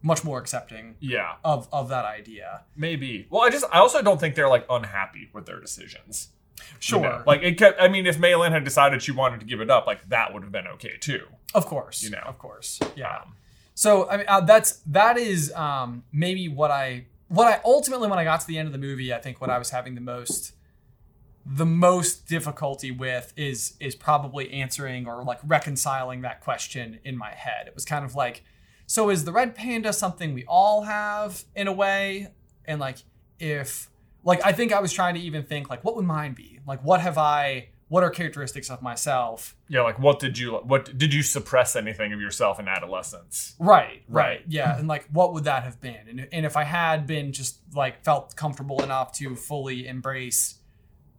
much 0.01 0.23
more 0.23 0.39
accepting 0.39 0.95
Yeah. 0.99 1.33
of 1.43 1.67
of 1.71 1.89
that 1.89 2.05
idea. 2.05 2.61
Maybe. 2.75 3.27
Well, 3.29 3.41
I 3.43 3.49
just 3.49 3.65
I 3.71 3.79
also 3.79 4.01
don't 4.01 4.19
think 4.19 4.35
they're 4.35 4.49
like 4.49 4.65
unhappy 4.69 5.29
with 5.33 5.45
their 5.45 5.59
decisions. 5.59 6.29
you 6.59 6.65
Sure. 6.79 7.01
know? 7.01 7.23
Like 7.25 7.41
it 7.43 7.57
kept 7.57 7.81
I 7.81 7.87
mean 7.87 8.05
if 8.05 8.17
Meilin 8.17 8.51
had 8.51 8.63
decided 8.63 9.01
she 9.01 9.11
wanted 9.11 9.39
to 9.39 9.45
give 9.45 9.61
it 9.61 9.69
up, 9.69 9.85
like 9.87 10.07
that 10.09 10.33
would 10.33 10.43
have 10.43 10.51
been 10.51 10.67
okay 10.67 10.97
too. 10.99 11.25
Of 11.53 11.65
course, 11.65 12.03
You 12.03 12.11
know. 12.11 12.23
of 12.25 12.37
course, 12.39 12.79
yeah. 12.95 13.17
Um, 13.17 13.35
So 13.73 14.09
I 14.09 14.17
mean, 14.17 14.25
uh, 14.27 14.41
that's 14.41 14.79
that 14.85 15.17
is 15.17 15.51
um, 15.53 16.03
maybe 16.11 16.47
what 16.47 16.71
I 16.71 17.05
what 17.27 17.47
I 17.47 17.61
ultimately 17.65 18.07
when 18.09 18.19
I 18.19 18.23
got 18.23 18.41
to 18.41 18.47
the 18.47 18.57
end 18.57 18.67
of 18.67 18.73
the 18.73 18.79
movie, 18.79 19.13
I 19.13 19.19
think 19.19 19.39
what 19.41 19.49
I 19.49 19.57
was 19.57 19.69
having 19.71 19.95
the 19.95 20.01
most 20.01 20.53
the 21.45 21.65
most 21.65 22.27
difficulty 22.27 22.91
with 22.91 23.33
is 23.35 23.75
is 23.79 23.95
probably 23.95 24.51
answering 24.51 25.07
or 25.07 25.23
like 25.23 25.39
reconciling 25.43 26.21
that 26.21 26.39
question 26.41 26.99
in 27.03 27.17
my 27.17 27.31
head. 27.31 27.67
It 27.67 27.73
was 27.73 27.83
kind 27.85 28.05
of 28.05 28.13
like, 28.13 28.43
so 28.91 29.09
is 29.09 29.23
the 29.23 29.31
red 29.31 29.55
panda 29.55 29.93
something 29.93 30.33
we 30.33 30.43
all 30.45 30.81
have 30.83 31.45
in 31.55 31.67
a 31.67 31.71
way? 31.71 32.27
And 32.65 32.77
like 32.81 32.97
if 33.39 33.89
like 34.25 34.45
I 34.45 34.51
think 34.51 34.73
I 34.73 34.81
was 34.81 34.91
trying 34.91 35.15
to 35.15 35.21
even 35.21 35.43
think 35.43 35.69
like 35.69 35.85
what 35.85 35.95
would 35.95 36.03
mine 36.05 36.33
be? 36.33 36.59
Like 36.67 36.83
what 36.83 36.99
have 36.99 37.17
I 37.17 37.69
what 37.87 38.03
are 38.03 38.09
characteristics 38.09 38.69
of 38.69 38.81
myself 38.81 39.55
yeah, 39.69 39.81
like 39.81 39.97
what 39.97 40.19
did 40.19 40.37
you 40.37 40.55
what 40.55 40.97
did 40.97 41.13
you 41.13 41.23
suppress 41.23 41.77
anything 41.77 42.11
of 42.11 42.19
yourself 42.19 42.59
in 42.59 42.67
adolescence? 42.67 43.55
Right, 43.59 44.03
right, 44.09 44.25
Right. 44.27 44.41
yeah, 44.49 44.77
and 44.77 44.89
like, 44.89 45.07
what 45.11 45.33
would 45.33 45.45
that 45.45 45.63
have 45.63 45.79
been? 45.79 46.03
And, 46.09 46.27
and 46.33 46.45
if 46.45 46.57
I 46.57 46.65
had 46.65 47.07
been 47.07 47.31
just 47.31 47.59
like 47.73 48.03
felt 48.03 48.35
comfortable 48.35 48.83
enough 48.83 49.13
to 49.19 49.37
fully 49.37 49.87
embrace 49.87 50.55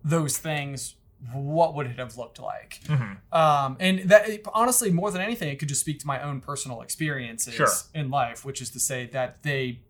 those 0.05 0.37
things, 0.37 0.97
what 1.33 1.75
would 1.75 1.87
it 1.87 1.99
have 1.99 2.17
looked 2.17 2.41
like? 2.41 2.81
Mhm. 2.87 3.19
Um, 3.33 3.77
and 3.79 4.01
that 4.11 4.29
honestly, 4.53 4.91
more 4.91 5.11
than 5.11 5.21
anything, 5.23 5.49
it 5.49 5.59
could 5.59 5.69
just 5.69 5.81
speak 5.81 6.01
to 6.01 6.07
my 6.07 6.21
own 6.23 6.41
personal 6.41 6.81
experiences 6.83 7.55
Sure. 7.55 7.69
in 7.95 8.11
life, 8.11 8.45
which 8.45 8.61
is 8.61 8.71
to 8.71 8.81
say 8.81 9.07
that 9.07 9.43
they 9.43 9.81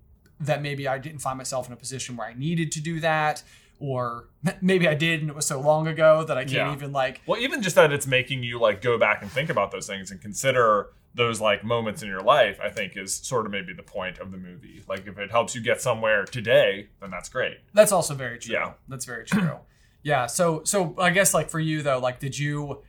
that 0.40 0.60
maybe 0.60 0.88
I 0.88 0.98
didn't 0.98 1.20
find 1.20 1.38
myself 1.38 1.68
in 1.68 1.72
a 1.72 1.76
position 1.76 2.16
where 2.16 2.26
I 2.26 2.34
needed 2.34 2.72
to 2.72 2.80
do 2.80 2.98
that, 3.00 3.44
or 3.78 4.28
maybe 4.60 4.88
I 4.88 4.94
did 4.94 5.20
and 5.20 5.30
it 5.30 5.36
was 5.36 5.46
so 5.46 5.60
long 5.60 5.86
ago 5.86 6.24
that 6.24 6.36
I 6.36 6.42
can't 6.42 6.52
Yeah. 6.68 6.72
even 6.72 6.90
like 6.92 7.20
Well, 7.26 7.40
even 7.40 7.62
just 7.62 7.76
that 7.76 7.92
it's 7.92 8.06
making 8.08 8.42
you 8.42 8.58
like 8.58 8.82
go 8.82 8.98
back 8.98 9.22
and 9.22 9.30
think 9.30 9.50
about 9.50 9.70
those 9.70 9.86
things 9.86 10.10
and 10.10 10.20
consider 10.20 10.88
those 11.14 11.40
like 11.40 11.62
moments 11.62 12.02
in 12.02 12.08
your 12.08 12.22
life, 12.22 12.58
I 12.60 12.70
think 12.70 12.96
is 12.96 13.14
sort 13.14 13.44
of 13.46 13.52
maybe 13.52 13.72
the 13.72 13.82
point 13.82 14.18
of 14.18 14.32
the 14.32 14.38
movie. 14.38 14.82
Like 14.88 15.06
if 15.06 15.16
it 15.18 15.30
helps 15.30 15.54
you 15.54 15.60
get 15.60 15.80
somewhere 15.80 16.24
today, 16.24 16.88
then 17.00 17.10
that's 17.10 17.28
great. 17.28 17.58
That's 17.72 17.92
also 17.92 18.14
very 18.14 18.38
true. 18.38 18.54
Yeah. 18.54 18.72
That's 18.88 19.04
very 19.04 19.24
true. 19.24 19.58
Yeah. 20.02 20.26
So 20.26 20.62
so 20.64 20.94
I 20.98 21.10
guess 21.10 21.32
like 21.34 21.50
for 21.50 21.60
you 21.60 21.82
though, 21.82 21.98
like 21.98 22.18
did 22.20 22.38
you 22.38 22.82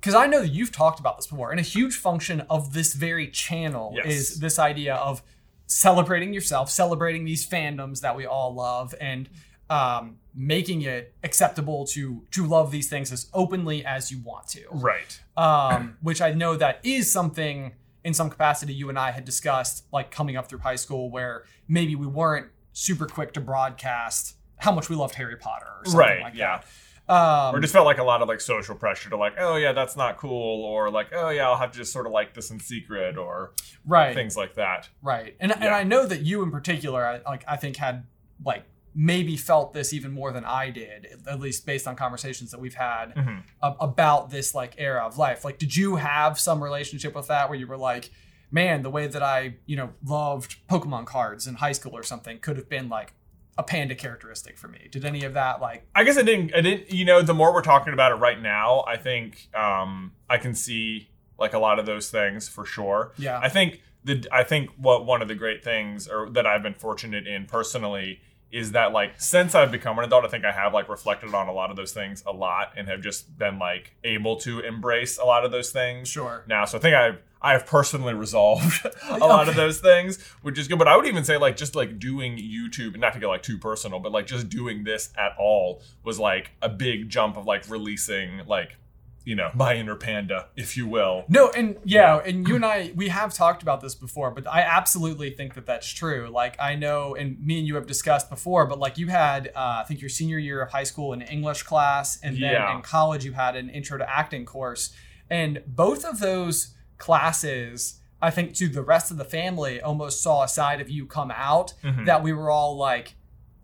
because 0.00 0.14
I 0.14 0.26
know 0.26 0.40
that 0.40 0.48
you've 0.48 0.72
talked 0.72 0.98
about 1.00 1.18
this 1.18 1.26
before, 1.26 1.50
and 1.50 1.60
a 1.60 1.62
huge 1.62 1.94
function 1.96 2.40
of 2.48 2.72
this 2.72 2.94
very 2.94 3.28
channel 3.28 3.92
Yes. 3.94 4.06
is 4.06 4.40
this 4.40 4.58
idea 4.58 4.94
of 4.94 5.22
celebrating 5.66 6.32
yourself, 6.32 6.70
celebrating 6.70 7.24
these 7.24 7.46
fandoms 7.48 8.00
that 8.00 8.16
we 8.16 8.26
all 8.26 8.54
love, 8.54 8.94
and 9.00 9.28
um, 9.68 10.16
making 10.34 10.82
it 10.82 11.14
acceptable 11.22 11.84
to 11.86 12.24
to 12.32 12.46
love 12.46 12.70
these 12.72 12.88
things 12.88 13.12
as 13.12 13.28
openly 13.34 13.84
as 13.84 14.10
you 14.10 14.18
want 14.24 14.48
to 14.48 14.64
Right. 14.72 15.20
um, 15.36 15.96
which 16.02 16.20
I 16.20 16.32
know 16.32 16.56
that 16.56 16.80
is 16.82 17.10
something 17.12 17.72
in 18.02 18.14
some 18.14 18.30
capacity 18.30 18.72
you 18.72 18.88
and 18.88 18.98
I 18.98 19.10
had 19.10 19.24
discussed, 19.24 19.84
like 19.92 20.10
coming 20.10 20.36
up 20.36 20.48
through 20.48 20.60
high 20.60 20.76
school, 20.76 21.10
where 21.10 21.44
maybe 21.68 21.94
we 21.94 22.06
weren't 22.06 22.48
super 22.72 23.06
quick 23.06 23.32
to 23.34 23.40
broadcast 23.40 24.36
how 24.60 24.72
much 24.72 24.88
we 24.88 24.96
loved 24.96 25.14
Harry 25.16 25.36
Potter 25.36 25.66
or 25.66 25.84
something 25.84 25.98
Right, 25.98 26.22
like 26.22 26.34
yeah. 26.34 26.58
that. 26.58 27.12
Um, 27.12 27.54
Or 27.56 27.60
just 27.60 27.72
felt 27.72 27.86
like 27.86 27.98
a 27.98 28.04
lot 28.04 28.22
of 28.22 28.28
like 28.28 28.40
social 28.40 28.76
pressure 28.76 29.10
to 29.10 29.16
like, 29.16 29.34
oh 29.38 29.56
yeah, 29.56 29.72
that's 29.72 29.96
not 29.96 30.16
cool, 30.16 30.64
or 30.64 30.90
like, 30.90 31.08
oh 31.12 31.30
yeah, 31.30 31.48
I'll 31.48 31.56
have 31.56 31.72
to 31.72 31.78
just 31.78 31.92
sort 31.92 32.06
of 32.06 32.12
like 32.12 32.34
this 32.34 32.50
in 32.52 32.60
secret, 32.60 33.18
or 33.18 33.52
right, 33.84 34.14
things 34.14 34.36
like 34.36 34.54
that. 34.54 34.88
right, 35.02 35.34
and 35.40 35.50
and 35.50 35.64
I 35.74 35.82
know 35.82 36.06
that 36.06 36.20
you 36.20 36.42
in 36.44 36.52
particular, 36.52 37.04
I, 37.04 37.20
like 37.28 37.44
I 37.48 37.56
think 37.56 37.76
had 37.78 38.04
like 38.44 38.62
maybe 38.94 39.36
felt 39.36 39.72
this 39.72 39.92
even 39.92 40.12
more 40.12 40.30
than 40.32 40.44
I 40.44 40.70
did, 40.70 41.06
at 41.26 41.40
least 41.40 41.64
based 41.66 41.86
on 41.88 41.96
conversations 41.96 42.50
that 42.52 42.60
we've 42.60 42.74
had 42.74 43.14
Mhm. 43.14 43.42
a- 43.62 43.74
about 43.80 44.30
this 44.30 44.54
like 44.54 44.74
era 44.78 45.04
of 45.04 45.16
life. 45.18 45.44
Like, 45.44 45.58
did 45.58 45.76
you 45.76 45.96
have 45.96 46.38
some 46.40 46.62
relationship 46.62 47.14
with 47.14 47.26
that 47.28 47.48
where 47.48 47.58
you 47.58 47.66
were 47.68 47.76
like, 47.76 48.10
man, 48.52 48.82
the 48.82 48.90
way 48.90 49.06
that 49.06 49.22
I, 49.22 49.54
you 49.66 49.76
know, 49.76 49.90
loved 50.04 50.56
Pokemon 50.68 51.06
cards 51.06 51.46
in 51.46 51.54
high 51.56 51.70
school 51.72 51.96
or 51.96 52.02
something 52.02 52.38
could 52.40 52.56
have 52.56 52.68
been 52.68 52.88
like 52.88 53.14
a 53.58 53.62
panda 53.62 53.94
characteristic 53.94 54.56
for 54.56 54.68
me? 54.68 54.88
Did 54.90 55.04
any 55.04 55.24
of 55.24 55.34
that 55.34 55.60
like, 55.60 55.86
I 55.94 56.04
guess 56.04 56.16
I 56.16 56.22
didn't. 56.22 56.54
I 56.54 56.60
didn't. 56.60 56.90
You 56.90 57.04
know, 57.04 57.22
the 57.22 57.34
more 57.34 57.52
we're 57.52 57.62
talking 57.62 57.92
about 57.92 58.12
it 58.12 58.16
right 58.16 58.40
now, 58.40 58.84
I 58.86 58.96
think 58.96 59.48
um, 59.54 60.12
I 60.28 60.38
can 60.38 60.54
see 60.54 61.08
like 61.38 61.52
a 61.52 61.58
lot 61.58 61.78
of 61.78 61.86
those 61.86 62.10
things 62.10 62.48
for 62.48 62.64
sure. 62.64 63.12
Yeah. 63.18 63.38
I 63.42 63.48
think 63.48 63.82
the. 64.04 64.26
I 64.32 64.44
think 64.44 64.70
what 64.76 65.04
one 65.04 65.22
of 65.22 65.28
the 65.28 65.34
great 65.34 65.62
things, 65.62 66.08
or 66.08 66.30
that 66.30 66.46
I've 66.46 66.62
been 66.62 66.74
fortunate 66.74 67.26
in 67.26 67.46
personally, 67.46 68.20
is 68.50 68.72
that 68.72 68.92
like 68.92 69.20
since 69.20 69.54
I've 69.54 69.72
become 69.72 69.98
an 69.98 70.04
adult, 70.04 70.24
I 70.24 70.28
think 70.28 70.44
I 70.44 70.52
have 70.52 70.72
like 70.72 70.88
reflected 70.88 71.34
on 71.34 71.48
a 71.48 71.52
lot 71.52 71.70
of 71.70 71.76
those 71.76 71.92
things 71.92 72.22
a 72.26 72.32
lot, 72.32 72.72
and 72.76 72.88
have 72.88 73.02
just 73.02 73.38
been 73.38 73.58
like 73.58 73.92
able 74.04 74.36
to 74.40 74.60
embrace 74.60 75.18
a 75.18 75.24
lot 75.24 75.44
of 75.44 75.50
those 75.50 75.70
things. 75.70 76.08
Sure. 76.08 76.44
Now, 76.46 76.64
so 76.64 76.78
I 76.78 76.80
think 76.80 76.94
I've 76.94 77.22
I 77.42 77.52
have 77.52 77.66
personally 77.66 78.14
resolved 78.14 78.86
a 79.08 79.18
lot 79.18 79.48
of 79.48 79.54
those 79.56 79.80
things, 79.80 80.22
which 80.42 80.58
is 80.58 80.68
good. 80.68 80.78
But 80.78 80.88
I 80.88 80.96
would 80.96 81.06
even 81.06 81.24
say 81.24 81.36
like 81.36 81.56
just 81.56 81.74
like 81.74 81.98
doing 81.98 82.36
YouTube, 82.36 82.98
not 82.98 83.12
to 83.14 83.18
get 83.20 83.28
like 83.28 83.42
too 83.42 83.58
personal, 83.58 83.98
but 84.00 84.12
like 84.12 84.26
just 84.26 84.48
doing 84.48 84.84
this 84.84 85.10
at 85.16 85.32
all 85.38 85.82
was 86.04 86.18
like 86.18 86.52
a 86.62 86.68
big 86.68 87.08
jump 87.08 87.36
of 87.36 87.46
like 87.46 87.68
releasing 87.70 88.46
like 88.46 88.76
you 89.22 89.34
know 89.36 89.50
my 89.54 89.74
inner 89.74 89.96
panda, 89.96 90.48
if 90.56 90.76
you 90.78 90.86
will. 90.86 91.24
No, 91.28 91.50
and 91.50 91.76
yeah, 91.84 92.16
and 92.24 92.48
you 92.48 92.56
and 92.56 92.64
I 92.64 92.92
we 92.94 93.08
have 93.08 93.34
talked 93.34 93.62
about 93.62 93.80
this 93.82 93.94
before, 93.94 94.30
but 94.30 94.46
I 94.46 94.62
absolutely 94.62 95.30
think 95.30 95.54
that 95.54 95.66
that's 95.66 95.86
true. 95.88 96.28
Like 96.30 96.56
I 96.58 96.74
know, 96.74 97.14
and 97.14 97.38
me 97.38 97.58
and 97.58 97.66
you 97.66 97.74
have 97.74 97.86
discussed 97.86 98.30
before, 98.30 98.66
but 98.66 98.78
like 98.78 98.96
you 98.96 99.08
had, 99.08 99.48
uh, 99.48 99.82
I 99.82 99.84
think 99.86 100.00
your 100.00 100.08
senior 100.08 100.38
year 100.38 100.62
of 100.62 100.70
high 100.70 100.84
school 100.84 101.12
an 101.12 101.20
English 101.22 101.64
class, 101.64 102.18
and 102.22 102.34
then 102.36 102.52
Yeah. 102.52 102.74
in 102.74 102.80
college 102.82 103.24
you 103.24 103.32
had 103.32 103.56
an 103.56 103.68
intro 103.68 103.98
to 103.98 104.10
acting 104.10 104.46
course, 104.46 104.94
and 105.28 105.62
both 105.66 106.04
of 106.06 106.18
those 106.18 106.74
classes, 107.00 108.00
I 108.22 108.30
think 108.30 108.54
to 108.56 108.68
the 108.68 108.82
rest 108.82 109.10
of 109.10 109.16
the 109.16 109.24
family, 109.24 109.80
almost 109.80 110.22
saw 110.22 110.42
a 110.44 110.48
side 110.48 110.80
of 110.80 110.88
you 110.90 111.06
come 111.06 111.30
out 111.30 111.74
Mhm. 111.82 112.06
that 112.06 112.22
we 112.22 112.32
were 112.32 112.50
all 112.50 112.76
like, 112.76 113.14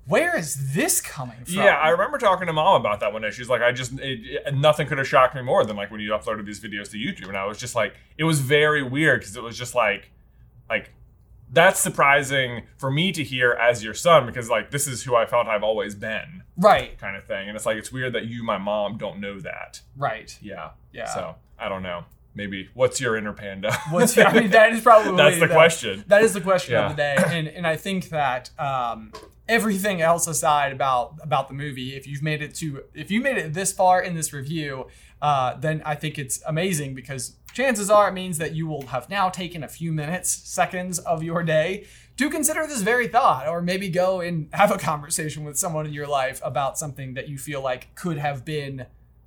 where 0.07 0.37
is 0.37 0.73
this 0.75 1.01
coming 1.01 1.45
from? 1.45 1.55
Yeah, 1.55 1.77
I 1.77 1.89
remember 1.91 2.17
talking 2.19 2.47
to 2.47 2.53
mom 2.53 2.81
about 2.81 3.01
that 3.01 3.13
one 3.13 3.23
day. 3.23 3.31
She's 3.33 3.49
like, 3.49 3.61
I 3.63 3.73
just 3.73 3.93
it, 3.99 4.21
it- 4.47 4.55
nothing 4.55 4.87
could 4.87 4.99
have 4.99 5.09
shocked 5.09 5.35
me 5.35 5.43
more 5.43 5.65
than 5.65 5.77
like 5.77 5.91
when 5.91 6.01
you 6.01 6.11
uploaded 6.11 6.47
these 6.47 6.61
videos 6.61 6.91
to 6.93 6.97
YouTube, 6.97 7.29
and 7.29 7.37
I 7.37 7.45
was 7.47 7.59
just 7.59 7.75
like, 7.75 7.95
it 8.17 8.25
was 8.25 8.41
very 8.41 8.83
weird 8.83 9.21
because 9.21 9.37
it 9.37 9.43
was 9.43 9.59
just 9.59 9.75
like, 9.75 10.11
like 10.71 10.93
that's 11.53 11.79
surprising 11.79 12.63
for 12.79 12.91
me 12.91 13.13
to 13.13 13.23
hear 13.23 13.53
as 13.53 13.83
your 13.85 13.95
son 13.95 14.27
because 14.27 14.49
like 14.51 14.71
this 14.71 14.87
is 14.89 15.05
who 15.05 15.15
I 15.15 15.27
felt 15.27 15.47
I've 15.47 15.63
always 15.63 15.95
been, 15.95 16.43
right, 16.57 16.97
kind 16.99 17.17
of 17.17 17.25
thing. 17.25 17.49
And 17.49 17.57
it's 17.57 17.67
like 17.67 17.77
it's 17.77 17.93
weird 17.93 18.13
that 18.15 18.27
you, 18.27 18.43
my 18.45 18.59
mom, 18.59 18.97
don't 18.99 19.21
know 19.21 19.39
that. 19.41 19.81
right, 19.97 20.37
Yeah, 20.41 20.71
yeah. 20.93 21.07
So 21.07 21.35
I 21.59 21.69
don't 21.69 21.83
know. 21.83 22.05
Maybe 22.37 22.69
what's 22.75 23.01
your 23.01 23.17
inner 23.17 23.33
panda? 23.33 23.73
What's 23.91 24.17
I 24.19 24.31
mean 24.33 24.51
that 24.51 24.73
is 24.73 24.83
probably 24.83 25.17
That's 25.17 25.41
the 25.41 25.47
that- 25.47 25.55
question. 25.55 26.05
That 26.07 26.23
is 26.23 26.35
the 26.35 26.41
question 26.43 26.75
Yeah. 26.75 26.85
of 26.91 26.91
the 26.93 26.97
day, 27.03 27.17
and 27.27 27.49
and 27.49 27.67
I 27.67 27.77
think 27.77 28.11
that 28.11 28.51
um, 28.59 29.11
everything 29.49 30.03
else 30.03 30.27
aside 30.27 30.73
about 30.73 31.15
about 31.23 31.49
the 31.49 31.55
movie, 31.55 31.97
if 31.97 32.07
you've 32.07 32.23
made 32.23 32.43
it 32.43 32.55
to 32.57 32.83
if 32.95 33.11
you 33.11 33.21
made 33.23 33.39
it 33.39 33.55
this 33.55 33.73
far 33.73 34.03
in 34.03 34.15
this 34.15 34.33
review, 34.35 34.87
uh, 35.23 35.57
then 35.57 35.81
I 35.87 35.95
think 35.95 36.19
it's 36.19 36.43
amazing 36.47 36.95
because 36.95 37.37
chances 37.55 37.89
are 37.91 38.09
it 38.09 38.13
means 38.13 38.37
that 38.39 38.55
you 38.55 38.67
will 38.67 38.87
have 38.89 39.09
now 39.09 39.31
taken 39.31 39.65
a 39.65 39.69
few 39.69 39.91
minutes, 39.91 40.31
seconds 40.31 40.99
of 40.99 41.23
your 41.23 41.43
day 41.43 41.87
to 42.19 42.29
consider 42.29 42.67
this 42.67 42.83
very 42.83 43.09
thought, 43.09 43.49
or 43.49 43.63
maybe 43.63 43.89
go 43.89 44.21
and 44.21 44.49
have 44.53 44.71
a 44.71 44.79
conversation 44.79 45.43
with 45.45 45.59
someone 45.59 45.87
in 45.87 45.93
your 45.95 46.07
life 46.07 46.41
about 46.45 46.77
something 46.79 47.15
that 47.15 47.29
you 47.29 47.39
feel 47.39 47.63
like 47.63 47.95
could 47.95 48.19
have 48.19 48.45
been 48.45 48.85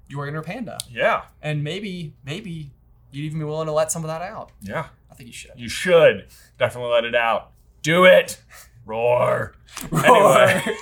your 0.08 0.28
inner 0.28 0.42
panda, 0.42 0.78
Yeah, 0.92 1.22
and 1.42 1.64
maybe 1.64 2.14
maybe 2.26 2.72
you'd 3.12 3.26
even 3.26 3.40
be 3.40 3.46
willing 3.46 3.68
to 3.68 3.72
let 3.74 3.92
some 3.92 4.04
of 4.04 4.08
that 4.08 4.22
out. 4.22 4.52
yeah. 4.62 4.88
I 5.12 5.16
think 5.16 5.28
you 5.28 5.34
should. 5.34 5.52
You 5.58 5.68
should 5.68 6.28
definitely 6.58 6.92
let 6.92 7.04
it 7.04 7.16
out. 7.16 7.52
Do 7.82 8.06
it. 8.06 8.40
Roar. 8.86 9.54
Anyway. 9.94 10.76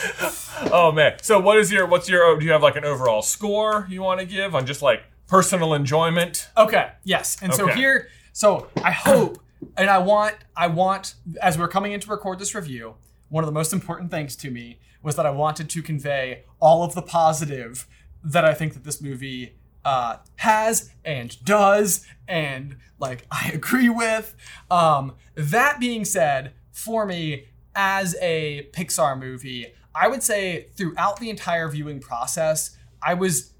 oh 0.72 0.92
man. 0.92 1.16
So 1.22 1.38
what 1.38 1.58
is 1.58 1.70
your 1.72 1.86
what's 1.86 2.08
your 2.08 2.38
do 2.38 2.44
you 2.44 2.52
have 2.52 2.62
like 2.62 2.76
an 2.76 2.84
overall 2.84 3.22
score 3.22 3.86
you 3.90 4.02
want 4.02 4.20
to 4.20 4.26
give 4.26 4.54
on 4.54 4.66
just 4.66 4.80
like 4.82 5.02
personal 5.26 5.74
enjoyment? 5.74 6.48
Okay. 6.56 6.92
Yes. 7.04 7.36
And 7.42 7.52
so 7.54 7.66
here, 7.66 8.08
so 8.32 8.68
I 8.82 8.90
hope, 8.92 9.38
and 9.76 9.90
I 9.90 9.98
want, 9.98 10.36
I 10.56 10.66
want, 10.66 11.14
as 11.40 11.58
we're 11.58 11.68
coming 11.68 11.92
in 11.92 12.00
to 12.00 12.10
record 12.10 12.38
this 12.38 12.54
review, 12.54 12.94
one 13.28 13.44
of 13.44 13.46
the 13.48 13.52
most 13.52 13.72
important 13.72 14.10
things 14.10 14.36
to 14.36 14.50
me 14.50 14.78
was 15.02 15.16
that 15.16 15.26
I 15.26 15.30
wanted 15.30 15.68
to 15.70 15.82
convey 15.82 16.44
all 16.60 16.84
of 16.84 16.94
the 16.94 17.02
positive 17.02 17.86
that 18.22 18.44
I 18.44 18.54
think 18.54 18.74
that 18.74 18.84
this 18.84 19.00
movie 19.00 19.56
uh, 19.84 20.16
has 20.36 20.90
and 21.04 21.42
does 21.44 22.06
and 22.28 22.76
like 22.98 23.26
I 23.30 23.50
agree 23.54 23.88
with. 23.88 24.34
Um, 24.70 25.14
that 25.34 25.80
being 25.80 26.04
said, 26.04 26.52
for 26.70 27.04
me 27.06 27.46
as 27.74 28.16
a 28.20 28.68
Pixar 28.72 29.18
movie, 29.18 29.74
I 29.94 30.08
would 30.08 30.22
say 30.22 30.68
throughout 30.76 31.20
the 31.20 31.30
entire 31.30 31.68
viewing 31.68 32.00
process, 32.00 32.76
I 33.02 33.14
was 33.14 33.52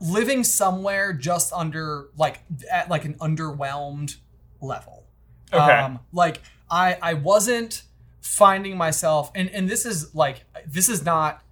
living 0.00 0.42
somewhere 0.44 1.12
just 1.12 1.52
under 1.52 2.08
like 2.16 2.40
at 2.70 2.88
like 2.88 3.04
an 3.04 3.14
underwhelmed 3.14 4.16
level. 4.60 5.04
Okay. 5.52 5.60
Um, 5.60 6.00
like 6.12 6.42
I 6.70 6.98
I 7.00 7.14
wasn't 7.14 7.82
finding 8.20 8.76
myself 8.76 9.30
and 9.34 9.50
and 9.50 9.68
this 9.68 9.84
is 9.84 10.14
like 10.14 10.44
this 10.66 10.88
is 10.88 11.04
not 11.04 11.42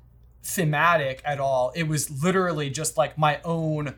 thematic 0.43 1.23
at 1.25 1.41
all. 1.41 1.73
It 1.75 1.85
was 1.85 2.23
literally 2.23 2.71
just 2.71 2.97
like 2.97 3.19
my 3.19 3.41
own 3.45 3.95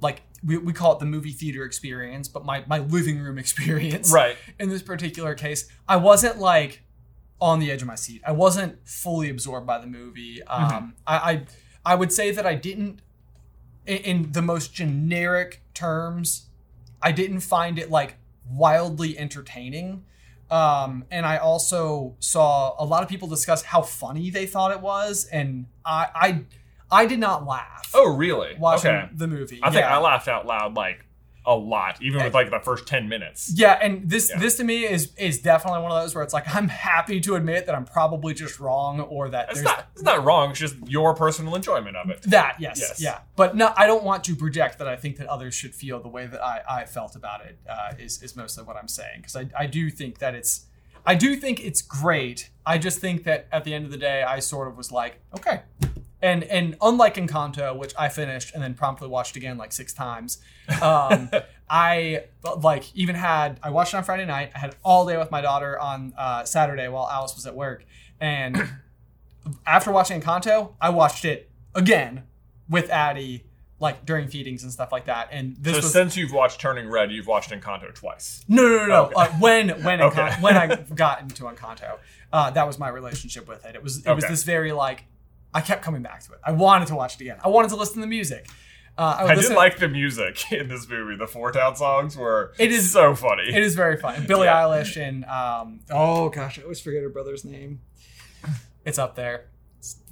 like 0.00 0.22
we, 0.44 0.58
we 0.58 0.72
call 0.72 0.94
it 0.94 0.98
the 0.98 1.06
movie 1.06 1.32
theater 1.32 1.64
experience, 1.64 2.28
but 2.28 2.44
my 2.44 2.64
my 2.66 2.78
living 2.78 3.18
room 3.18 3.38
experience. 3.44 4.12
Right. 4.12 4.36
In 4.58 4.68
this 4.68 4.82
particular 4.82 5.34
case, 5.34 5.68
I 5.88 5.96
wasn't 5.96 6.38
like 6.38 6.82
on 7.40 7.58
the 7.58 7.70
edge 7.70 7.82
of 7.82 7.88
my 7.88 7.96
seat. 7.96 8.22
I 8.26 8.32
wasn't 8.32 8.86
fully 8.88 9.28
absorbed 9.28 9.66
by 9.66 9.78
the 9.78 9.86
movie. 9.86 10.42
Um, 10.44 10.94
I, 11.06 11.16
I 11.16 11.44
I 11.84 11.94
would 11.94 12.12
say 12.12 12.30
that 12.30 12.46
I 12.46 12.54
didn't 12.54 13.00
in, 13.86 13.96
in 13.98 14.32
the 14.32 14.42
most 14.42 14.72
generic 14.74 15.62
terms, 15.74 16.46
I 17.00 17.12
didn't 17.12 17.40
find 17.40 17.78
it 17.78 17.90
like 17.90 18.16
wildly 18.48 19.18
entertaining. 19.18 20.04
Um, 20.52 21.04
and 21.10 21.24
I 21.24 21.38
also 21.38 22.14
saw 22.20 22.74
a 22.78 22.84
lot 22.84 23.02
of 23.02 23.08
people 23.08 23.26
discuss 23.26 23.62
how 23.62 23.80
funny 23.82 24.28
they 24.30 24.44
thought 24.46 24.70
it 24.70 24.80
was, 24.80 25.24
and 25.32 25.66
I 25.84 26.06
I, 26.14 26.44
I 27.02 27.06
did 27.06 27.18
not 27.20 27.46
laugh 27.46 27.90
Oh, 27.94 28.14
really? 28.14 28.54
watching 28.58 28.90
okay. 28.90 29.08
the 29.14 29.26
movie. 29.26 29.60
I 29.62 29.70
think 29.70 29.80
Yeah. 29.82 29.96
I 29.96 30.00
laughed 30.00 30.28
out 30.28 30.46
loud 30.46 30.74
like 30.74 31.04
a 31.44 31.54
lot, 31.56 32.00
even 32.00 32.22
with 32.22 32.34
like 32.34 32.50
the 32.50 32.60
first 32.60 32.86
ten 32.86 33.08
minutes. 33.08 33.50
Yeah, 33.54 33.78
and 33.82 34.08
this 34.08 34.30
Yeah. 34.30 34.38
this 34.38 34.56
to 34.58 34.64
me 34.64 34.84
is 34.84 35.12
is 35.16 35.40
definitely 35.40 35.82
one 35.82 35.90
of 35.92 36.00
those 36.02 36.14
where 36.14 36.22
it's 36.22 36.32
like 36.32 36.54
I'm 36.54 36.68
happy 36.68 37.20
to 37.20 37.34
admit 37.34 37.66
that 37.66 37.74
I'm 37.74 37.84
probably 37.84 38.32
just 38.34 38.60
wrong 38.60 39.00
or 39.00 39.28
that 39.30 39.50
It's 39.50 39.62
not. 39.62 39.88
It's 39.94 40.02
not 40.02 40.24
wrong. 40.24 40.50
It's 40.50 40.60
just 40.60 40.76
your 40.86 41.14
personal 41.14 41.54
enjoyment 41.54 41.96
of 41.96 42.10
it. 42.10 42.22
that 42.22 42.56
yes, 42.60 42.78
Yes. 42.80 43.00
yeah, 43.02 43.18
but 43.36 43.56
no, 43.56 43.72
I 43.76 43.86
don't 43.86 44.04
want 44.04 44.24
to 44.24 44.36
project 44.36 44.78
that 44.78 44.86
I 44.88 44.96
think 44.96 45.16
that 45.16 45.26
others 45.26 45.54
should 45.54 45.74
feel 45.74 46.00
the 46.00 46.08
way 46.08 46.26
that 46.26 46.42
I, 46.42 46.60
I 46.68 46.84
felt 46.84 47.16
about 47.16 47.44
it. 47.44 47.58
Uh, 47.68 47.92
is 47.98 48.22
is 48.22 48.36
mostly 48.36 48.64
what 48.64 48.76
I'm 48.76 48.88
saying 48.88 49.18
because 49.22 49.36
I 49.36 49.46
I 49.58 49.66
do 49.66 49.90
think 49.90 50.18
that 50.18 50.34
it's 50.34 50.66
I 51.04 51.16
do 51.16 51.34
think 51.34 51.58
it's 51.58 51.82
great. 51.82 52.50
I 52.64 52.78
just 52.78 53.00
think 53.00 53.24
that 53.24 53.48
at 53.50 53.64
the 53.64 53.74
end 53.74 53.84
of 53.86 53.90
the 53.90 53.96
day, 53.98 54.22
I 54.22 54.38
sort 54.38 54.68
of 54.68 54.76
was 54.76 54.92
like, 54.92 55.18
okay. 55.34 55.62
And 56.22 56.44
and 56.44 56.76
unlike 56.80 57.16
Encanto, 57.16 57.76
which 57.76 57.92
I 57.98 58.08
finished 58.08 58.54
and 58.54 58.62
then 58.62 58.74
promptly 58.74 59.08
watched 59.08 59.34
again 59.36 59.58
like 59.58 59.72
six 59.72 59.92
times, 59.92 60.38
um, 60.80 61.28
I 61.68 62.24
like 62.58 62.94
even 62.94 63.16
had 63.16 63.58
I 63.62 63.70
watched 63.70 63.92
it 63.92 63.96
on 63.96 64.04
Friday 64.04 64.24
night. 64.24 64.52
I 64.54 64.58
had 64.60 64.76
all 64.84 65.04
day 65.06 65.16
with 65.16 65.30
my 65.32 65.40
daughter 65.40 65.78
on 65.80 66.14
uh, 66.16 66.44
Saturday 66.44 66.86
while 66.88 67.08
Alice 67.10 67.34
was 67.34 67.44
at 67.46 67.56
work, 67.56 67.84
and 68.20 68.56
after 69.66 69.90
watching 69.90 70.20
Encanto, 70.20 70.74
I 70.80 70.90
watched 70.90 71.24
it 71.24 71.50
again 71.74 72.22
with 72.68 72.88
Addie, 72.90 73.44
like 73.80 74.06
during 74.06 74.28
feedings 74.28 74.62
and 74.62 74.72
stuff 74.72 74.92
like 74.92 75.06
that. 75.06 75.28
And 75.32 75.56
this 75.58 75.74
So 75.74 75.82
was 75.82 75.92
since 75.92 76.16
you've 76.16 76.32
watched 76.32 76.60
Turning 76.60 76.88
Red, 76.88 77.10
you've 77.10 77.26
watched 77.26 77.50
Encanto 77.50 77.92
twice. 77.94 78.44
no, 78.48 78.62
no, 78.62 78.76
no, 78.76 78.86
no. 78.86 79.04
Okay. 79.06 79.14
Uh, 79.16 79.26
when 79.40 79.68
when 79.82 80.00
Okay. 80.02 80.20
Encan- 80.20 80.40
when 80.40 80.56
I 80.56 80.76
got 80.94 81.20
into 81.20 81.44
Encanto, 81.44 81.98
uh, 82.32 82.50
that 82.50 82.66
was 82.66 82.78
my 82.78 82.88
relationship 82.88 83.48
with 83.48 83.64
it. 83.64 83.74
It 83.74 83.82
was 83.82 84.06
it 84.06 84.14
was 84.14 84.24
this 84.26 84.44
very 84.44 84.70
like 84.72 85.04
I 85.54 85.60
kept 85.60 85.82
coming 85.82 86.02
back 86.02 86.22
to 86.24 86.32
it. 86.32 86.38
I 86.44 86.52
wanted 86.52 86.88
to 86.88 86.94
watch 86.94 87.14
it 87.16 87.20
again. 87.22 87.38
I 87.44 87.48
wanted 87.48 87.68
to 87.70 87.76
listen 87.76 87.96
to 87.96 88.00
the 88.02 88.06
music. 88.06 88.48
Uh, 88.98 89.16
I, 89.20 89.22
would 89.22 89.30
I 89.32 89.34
did 89.34 89.40
listen- 89.42 89.56
like 89.56 89.78
the 89.78 89.88
music 89.88 90.52
in 90.52 90.68
this 90.68 90.88
movie. 90.88 91.16
The 91.16 91.26
Four 91.26 91.50
Town 91.52 91.76
songs 91.76 92.16
were 92.16 92.52
It 92.58 92.70
is- 92.72 92.90
so 92.92 93.14
funny. 93.14 93.44
It 93.48 93.62
is 93.62 93.74
very 93.74 93.96
fun. 93.96 94.26
Billie 94.26 94.46
Yeah. 94.46 94.62
Eilish 94.62 94.96
and 95.00 95.24
um, 95.24 95.80
oh 95.90 96.28
gosh, 96.28 96.58
I 96.58 96.62
always 96.62 96.80
forget 96.80 97.02
her 97.02 97.08
brother's 97.08 97.44
name. 97.44 97.80
It's 98.84 98.98
up 98.98 99.14
there. 99.14 99.46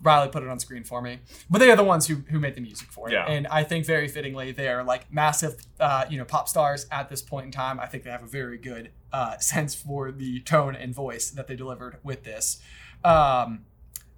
Riley 0.03 0.29
put 0.31 0.43
it 0.43 0.49
on 0.49 0.59
screen 0.59 0.83
for 0.83 1.01
me, 1.01 1.21
but 1.49 1.59
they 1.59 1.71
are 1.71 1.77
the 1.77 1.85
ones 1.85 2.07
who 2.09 2.17
who 2.31 2.41
made 2.41 2.57
the 2.57 2.61
music 2.61 2.91
for 2.91 3.09
it, 3.09 3.13
Yeah. 3.13 3.27
and 3.27 3.47
I 3.47 3.63
think 3.63 3.87
very 3.87 4.09
fittingly 4.09 4.51
they 4.51 4.67
are 4.69 4.83
like 4.83 5.13
massive, 5.13 5.57
uh, 5.79 6.07
you 6.11 6.19
know, 6.19 6.25
pop 6.25 6.49
stars 6.49 6.87
at 6.91 7.09
this 7.09 7.23
point 7.23 7.47
in 7.47 7.53
time. 7.53 7.79
I 7.79 7.87
think 7.87 8.03
they 8.03 8.11
have 8.11 8.23
a 8.25 8.27
very 8.27 8.59
good 8.59 8.91
uh, 9.13 9.39
sense 9.39 9.75
for 9.77 10.11
the 10.11 10.41
tone 10.41 10.75
and 10.75 10.93
voice 10.93 11.31
that 11.31 11.47
they 11.47 11.55
delivered 11.55 11.99
with 12.03 12.25
this. 12.25 12.61
Um, 13.05 13.65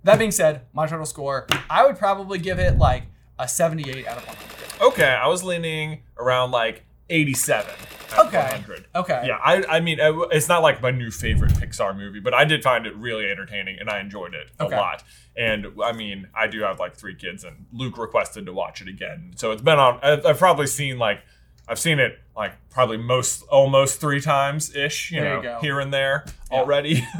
that 0.05 0.19
being 0.19 0.31
said, 0.31 0.63
my 0.73 0.87
total 0.87 1.07
score, 1.07 1.47
I 1.71 1.85
would 1.87 1.99
probably 1.99 2.39
give 2.39 2.59
it 2.59 2.79
like 2.79 3.05
a 3.39 3.49
78 3.49 4.07
out 4.07 4.19
of 4.19 4.27
100. 4.27 4.89
okay, 4.93 5.09
I 5.09 5.27
was 5.29 5.43
leaning 5.45 6.03
around 6.19 6.51
like 6.51 6.85
87 7.11 7.71
out 8.13 8.19
of 8.19 8.27
Okay. 8.29 8.39
100. 8.39 8.87
Okay. 8.95 9.25
Yeah, 9.27 9.39
I, 9.43 9.65
I 9.69 9.81
mean, 9.81 9.99
it's 10.01 10.49
not 10.49 10.63
like 10.63 10.83
my 10.83 10.91
new 10.91 11.11
favorite 11.11 11.53
Pixar 11.53 11.97
movie, 11.97 12.21
but 12.21 12.35
I 12.35 12.45
did 12.45 12.63
find 12.63 12.87
it 12.87 12.95
really 12.97 13.31
entertaining 13.31 13.79
and 13.81 13.89
I 13.89 14.01
enjoyed 14.01 14.35
it 14.35 14.51
a 14.61 14.65
Okay. 14.67 14.77
lot. 14.77 15.03
And 15.37 15.67
I 15.83 15.93
mean, 15.93 16.29
I 16.35 16.47
do 16.47 16.61
have 16.61 16.79
like 16.79 16.95
three 16.95 17.15
kids, 17.15 17.43
and 17.43 17.65
Luke 17.73 17.97
requested 17.97 18.45
to 18.47 18.53
watch 18.53 18.83
it 18.83 18.89
again. 18.89 19.33
So 19.37 19.51
it's 19.53 19.63
been 19.63 19.79
on, 19.79 19.99
I've 20.03 20.27
I've 20.27 20.39
probably 20.39 20.67
seen 20.67 20.99
like, 20.99 21.21
I've 21.67 21.79
seen 21.79 21.99
it 22.01 22.19
like 22.37 22.55
probably 22.71 22.97
most, 22.97 23.43
almost 23.49 24.01
three 24.01 24.21
times 24.21 24.75
ish, 24.75 25.11
you 25.13 25.21
There 25.21 25.37
know, 25.37 25.43
go. 25.43 25.59
here 25.61 25.79
and 25.81 25.93
there 25.93 26.25
already. 26.51 27.07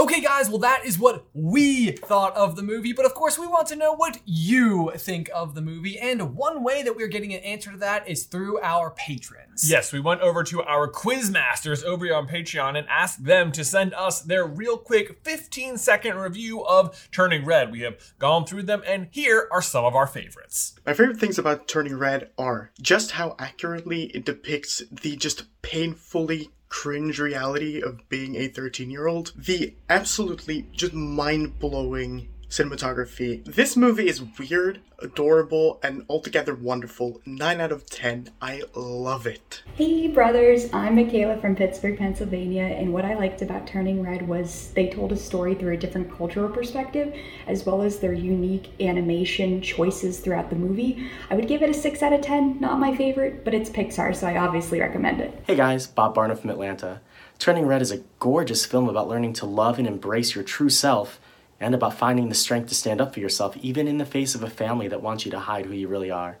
Okay, 0.00 0.20
guys, 0.20 0.48
well, 0.48 0.58
that 0.60 0.86
is 0.86 0.96
what 0.96 1.26
we 1.34 1.90
thought 1.90 2.34
of 2.36 2.54
the 2.54 2.62
movie, 2.62 2.92
but 2.92 3.04
of 3.04 3.14
course, 3.14 3.36
we 3.36 3.48
want 3.48 3.66
to 3.66 3.76
know 3.76 3.92
what 3.94 4.20
you 4.24 4.92
think 4.96 5.28
of 5.34 5.56
the 5.56 5.60
movie, 5.60 5.98
and 5.98 6.36
one 6.36 6.62
way 6.62 6.84
that 6.84 6.94
we're 6.96 7.08
getting 7.08 7.34
an 7.34 7.40
answer 7.42 7.72
to 7.72 7.76
that 7.78 8.08
is 8.08 8.24
through 8.24 8.60
our 8.60 8.92
patrons. 8.92 9.68
Yes, 9.68 9.92
we 9.92 9.98
went 9.98 10.20
over 10.20 10.44
to 10.44 10.62
our 10.62 10.86
quiz 10.86 11.30
masters 11.32 11.82
over 11.82 12.14
on 12.14 12.28
Patreon 12.28 12.78
and 12.78 12.86
asked 12.88 13.24
them 13.24 13.50
to 13.52 13.64
send 13.64 13.92
us 13.94 14.20
their 14.20 14.46
real 14.46 14.78
quick 14.78 15.18
15 15.24 15.76
second 15.78 16.16
review 16.16 16.64
of 16.64 17.08
Turning 17.10 17.44
Red. 17.44 17.72
We 17.72 17.80
have 17.80 17.96
gone 18.20 18.46
through 18.46 18.62
them, 18.62 18.82
and 18.86 19.08
here 19.10 19.48
are 19.50 19.60
some 19.62 19.84
of 19.84 19.96
our 19.96 20.06
favorites. 20.06 20.76
My 20.86 20.94
favorite 20.94 21.18
things 21.18 21.38
about 21.40 21.66
Turning 21.66 21.98
Red 21.98 22.30
are 22.38 22.70
just 22.80 23.10
how 23.10 23.34
accurately 23.40 24.04
it 24.14 24.24
depicts 24.24 24.47
the 24.90 25.16
just 25.16 25.44
painfully 25.62 26.50
cringe 26.68 27.18
reality 27.18 27.82
of 27.82 28.08
being 28.08 28.36
a 28.36 28.48
13 28.48 28.90
year 28.90 29.06
old, 29.06 29.32
the 29.36 29.74
absolutely 29.88 30.66
just 30.72 30.92
mind 30.92 31.58
blowing 31.58 32.28
cinematography. 32.48 33.44
This 33.44 33.76
movie 33.76 34.08
is 34.08 34.22
weird, 34.38 34.80
adorable, 35.00 35.78
and 35.82 36.04
altogether 36.08 36.54
wonderful. 36.54 37.20
9 37.26 37.60
out 37.60 37.72
of 37.72 37.84
10. 37.86 38.30
I 38.40 38.62
love 38.74 39.26
it. 39.26 39.62
Hey 39.74 40.08
brothers, 40.08 40.68
I'm 40.72 40.96
Michaela 40.96 41.38
from 41.40 41.54
Pittsburgh, 41.54 41.98
Pennsylvania, 41.98 42.62
and 42.62 42.92
what 42.92 43.04
I 43.04 43.14
liked 43.14 43.42
about 43.42 43.66
Turning 43.66 44.02
Red 44.02 44.26
was 44.26 44.72
they 44.74 44.88
told 44.88 45.12
a 45.12 45.16
story 45.16 45.54
through 45.54 45.74
a 45.74 45.76
different 45.76 46.16
cultural 46.16 46.48
perspective, 46.48 47.14
as 47.46 47.66
well 47.66 47.82
as 47.82 47.98
their 47.98 48.14
unique 48.14 48.70
animation 48.80 49.60
choices 49.60 50.20
throughout 50.20 50.48
the 50.48 50.56
movie. 50.56 51.06
I 51.30 51.34
would 51.34 51.48
give 51.48 51.62
it 51.62 51.70
a 51.70 51.74
6 51.74 52.02
out 52.02 52.14
of 52.14 52.22
10, 52.22 52.60
not 52.60 52.80
my 52.80 52.96
favorite, 52.96 53.44
but 53.44 53.54
it's 53.54 53.70
Pixar, 53.70 54.16
so 54.16 54.26
I 54.26 54.38
obviously 54.38 54.80
recommend 54.80 55.20
it. 55.20 55.38
Hey 55.46 55.56
guys, 55.56 55.86
Bob 55.86 56.16
Barna 56.16 56.38
from 56.38 56.50
Atlanta. 56.50 57.02
Turning 57.38 57.66
Red 57.66 57.82
is 57.82 57.92
a 57.92 58.02
gorgeous 58.18 58.64
film 58.64 58.88
about 58.88 59.06
learning 59.06 59.34
to 59.34 59.46
love 59.46 59.78
and 59.78 59.86
embrace 59.86 60.34
your 60.34 60.42
true 60.42 60.70
self 60.70 61.20
and 61.60 61.74
about 61.74 61.94
finding 61.94 62.28
the 62.28 62.34
strength 62.34 62.68
to 62.68 62.74
stand 62.74 63.00
up 63.00 63.14
for 63.14 63.20
yourself 63.20 63.56
even 63.58 63.88
in 63.88 63.98
the 63.98 64.04
face 64.04 64.34
of 64.34 64.42
a 64.42 64.50
family 64.50 64.88
that 64.88 65.02
wants 65.02 65.24
you 65.24 65.30
to 65.30 65.38
hide 65.38 65.66
who 65.66 65.72
you 65.72 65.88
really 65.88 66.10
are. 66.10 66.38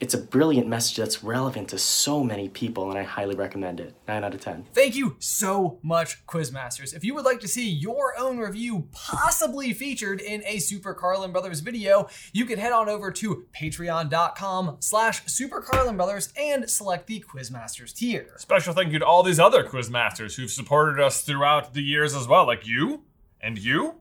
It's 0.00 0.14
a 0.14 0.18
brilliant 0.18 0.66
message 0.66 0.96
that's 0.96 1.22
relevant 1.22 1.68
to 1.68 1.78
so 1.78 2.24
many 2.24 2.48
people 2.48 2.88
and 2.88 2.98
I 2.98 3.02
highly 3.02 3.36
recommend 3.36 3.80
it. 3.80 3.94
9 4.08 4.24
out 4.24 4.32
of 4.32 4.40
10. 4.40 4.64
Thank 4.72 4.96
you 4.96 5.16
so 5.18 5.78
much, 5.82 6.26
Quizmasters. 6.26 6.94
If 6.94 7.04
you 7.04 7.14
would 7.14 7.26
like 7.26 7.40
to 7.40 7.48
see 7.48 7.68
your 7.68 8.18
own 8.18 8.38
review 8.38 8.88
possibly 8.92 9.74
featured 9.74 10.22
in 10.22 10.42
a 10.46 10.58
Super 10.58 10.94
Carlin 10.94 11.32
Brothers 11.32 11.60
video, 11.60 12.08
you 12.32 12.46
can 12.46 12.58
head 12.58 12.72
on 12.72 12.88
over 12.88 13.10
to 13.10 13.44
patreon.com 13.54 14.78
slash 14.80 15.22
Super 15.26 15.60
Carlin 15.60 15.98
Brothers 15.98 16.32
and 16.34 16.70
select 16.70 17.06
the 17.06 17.22
Quizmasters 17.28 17.94
tier. 17.94 18.34
Special 18.38 18.72
thank 18.72 18.94
you 18.94 19.00
to 19.00 19.06
all 19.06 19.22
these 19.22 19.38
other 19.38 19.64
quiz 19.64 19.90
masters 19.90 20.36
who've 20.36 20.50
supported 20.50 20.98
us 20.98 21.20
throughout 21.20 21.74
the 21.74 21.82
years 21.82 22.14
as 22.14 22.26
well, 22.26 22.46
like 22.46 22.66
you 22.66 23.02
and 23.42 23.58
you 23.58 23.99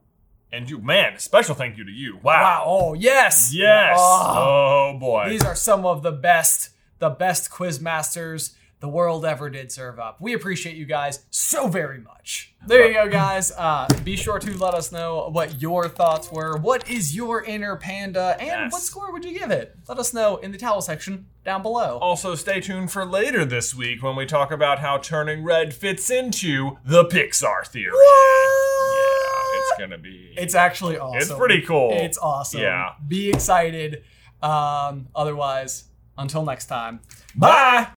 and 0.52 0.70
you. 0.70 0.80
Man, 0.80 1.20
special 1.20 1.56
thank 1.56 1.78
you 1.78 1.84
to 1.86 1.92
you. 1.92 2.16
Wow. 2.24 2.42
Wow, 2.42 2.64
oh 2.68 2.94
yes! 2.94 3.52
Yes. 3.54 3.98
Oh. 4.00 4.94
Oh, 4.94 4.98
boy. 5.00 5.30
These 5.30 5.44
are 5.44 5.56
some 5.56 5.86
of 5.86 6.02
the 6.04 6.12
best, 6.12 6.70
the 7.00 7.10
best 7.10 7.50
quiz 7.52 7.80
masters 7.80 8.56
the 8.82 8.88
world 8.88 9.26
ever 9.26 9.50
did 9.50 9.70
serve 9.74 10.00
up. 10.00 10.22
We 10.22 10.32
appreciate 10.34 10.78
you 10.78 10.86
guys 10.86 11.26
so 11.30 11.68
very 11.68 12.00
much. 12.00 12.54
There 12.66 12.88
you 12.88 12.94
go, 12.94 13.10
guys. 13.10 13.52
Uh, 13.52 13.88
be 14.06 14.16
sure 14.16 14.40
to 14.40 14.58
let 14.58 14.74
us 14.74 14.90
know 14.94 15.28
what 15.34 15.62
your 15.62 15.90
thoughts 15.90 16.32
were. 16.32 16.56
What 16.58 16.90
is 16.90 17.14
your 17.14 17.44
inner 17.44 17.76
panda, 17.76 18.38
and 18.40 18.48
Yes. 18.48 18.72
what 18.72 18.82
score 18.82 19.12
would 19.12 19.26
you 19.26 19.38
give 19.38 19.52
it? 19.52 19.76
Let 19.90 20.00
us 20.00 20.14
know 20.14 20.38
in 20.38 20.54
the 20.54 20.58
towel 20.58 20.82
section 20.82 21.26
down 21.44 21.62
below. 21.62 21.98
Also, 22.02 22.36
stay 22.36 22.62
tuned 22.62 22.90
for 22.90 23.04
later 23.06 23.44
this 23.44 23.76
week 23.76 24.02
when 24.02 24.16
we 24.16 24.26
talk 24.26 24.50
about 24.50 24.80
how 24.80 24.98
Turning 24.98 25.44
Red 25.44 25.74
fits 25.74 26.10
into 26.10 26.78
the 26.86 27.04
Pixar 27.04 27.68
theory. 27.68 27.92
Yeah. 29.80 29.86
gonna 29.88 29.98
be. 29.98 30.34
It's 30.38 30.56
actually 30.56 30.98
awesome. 30.98 31.20
It's 31.22 31.34
pretty 31.34 31.62
cool. 31.62 31.92
It's 31.94 32.18
awesome. 32.18 32.62
Yeah. 32.62 32.94
Be 33.08 33.30
excited. 33.30 34.04
Um, 34.42 35.08
otherwise, 35.16 35.86
until 36.18 36.44
next 36.46 36.68
time. 36.68 37.02
Bye. 37.36 37.88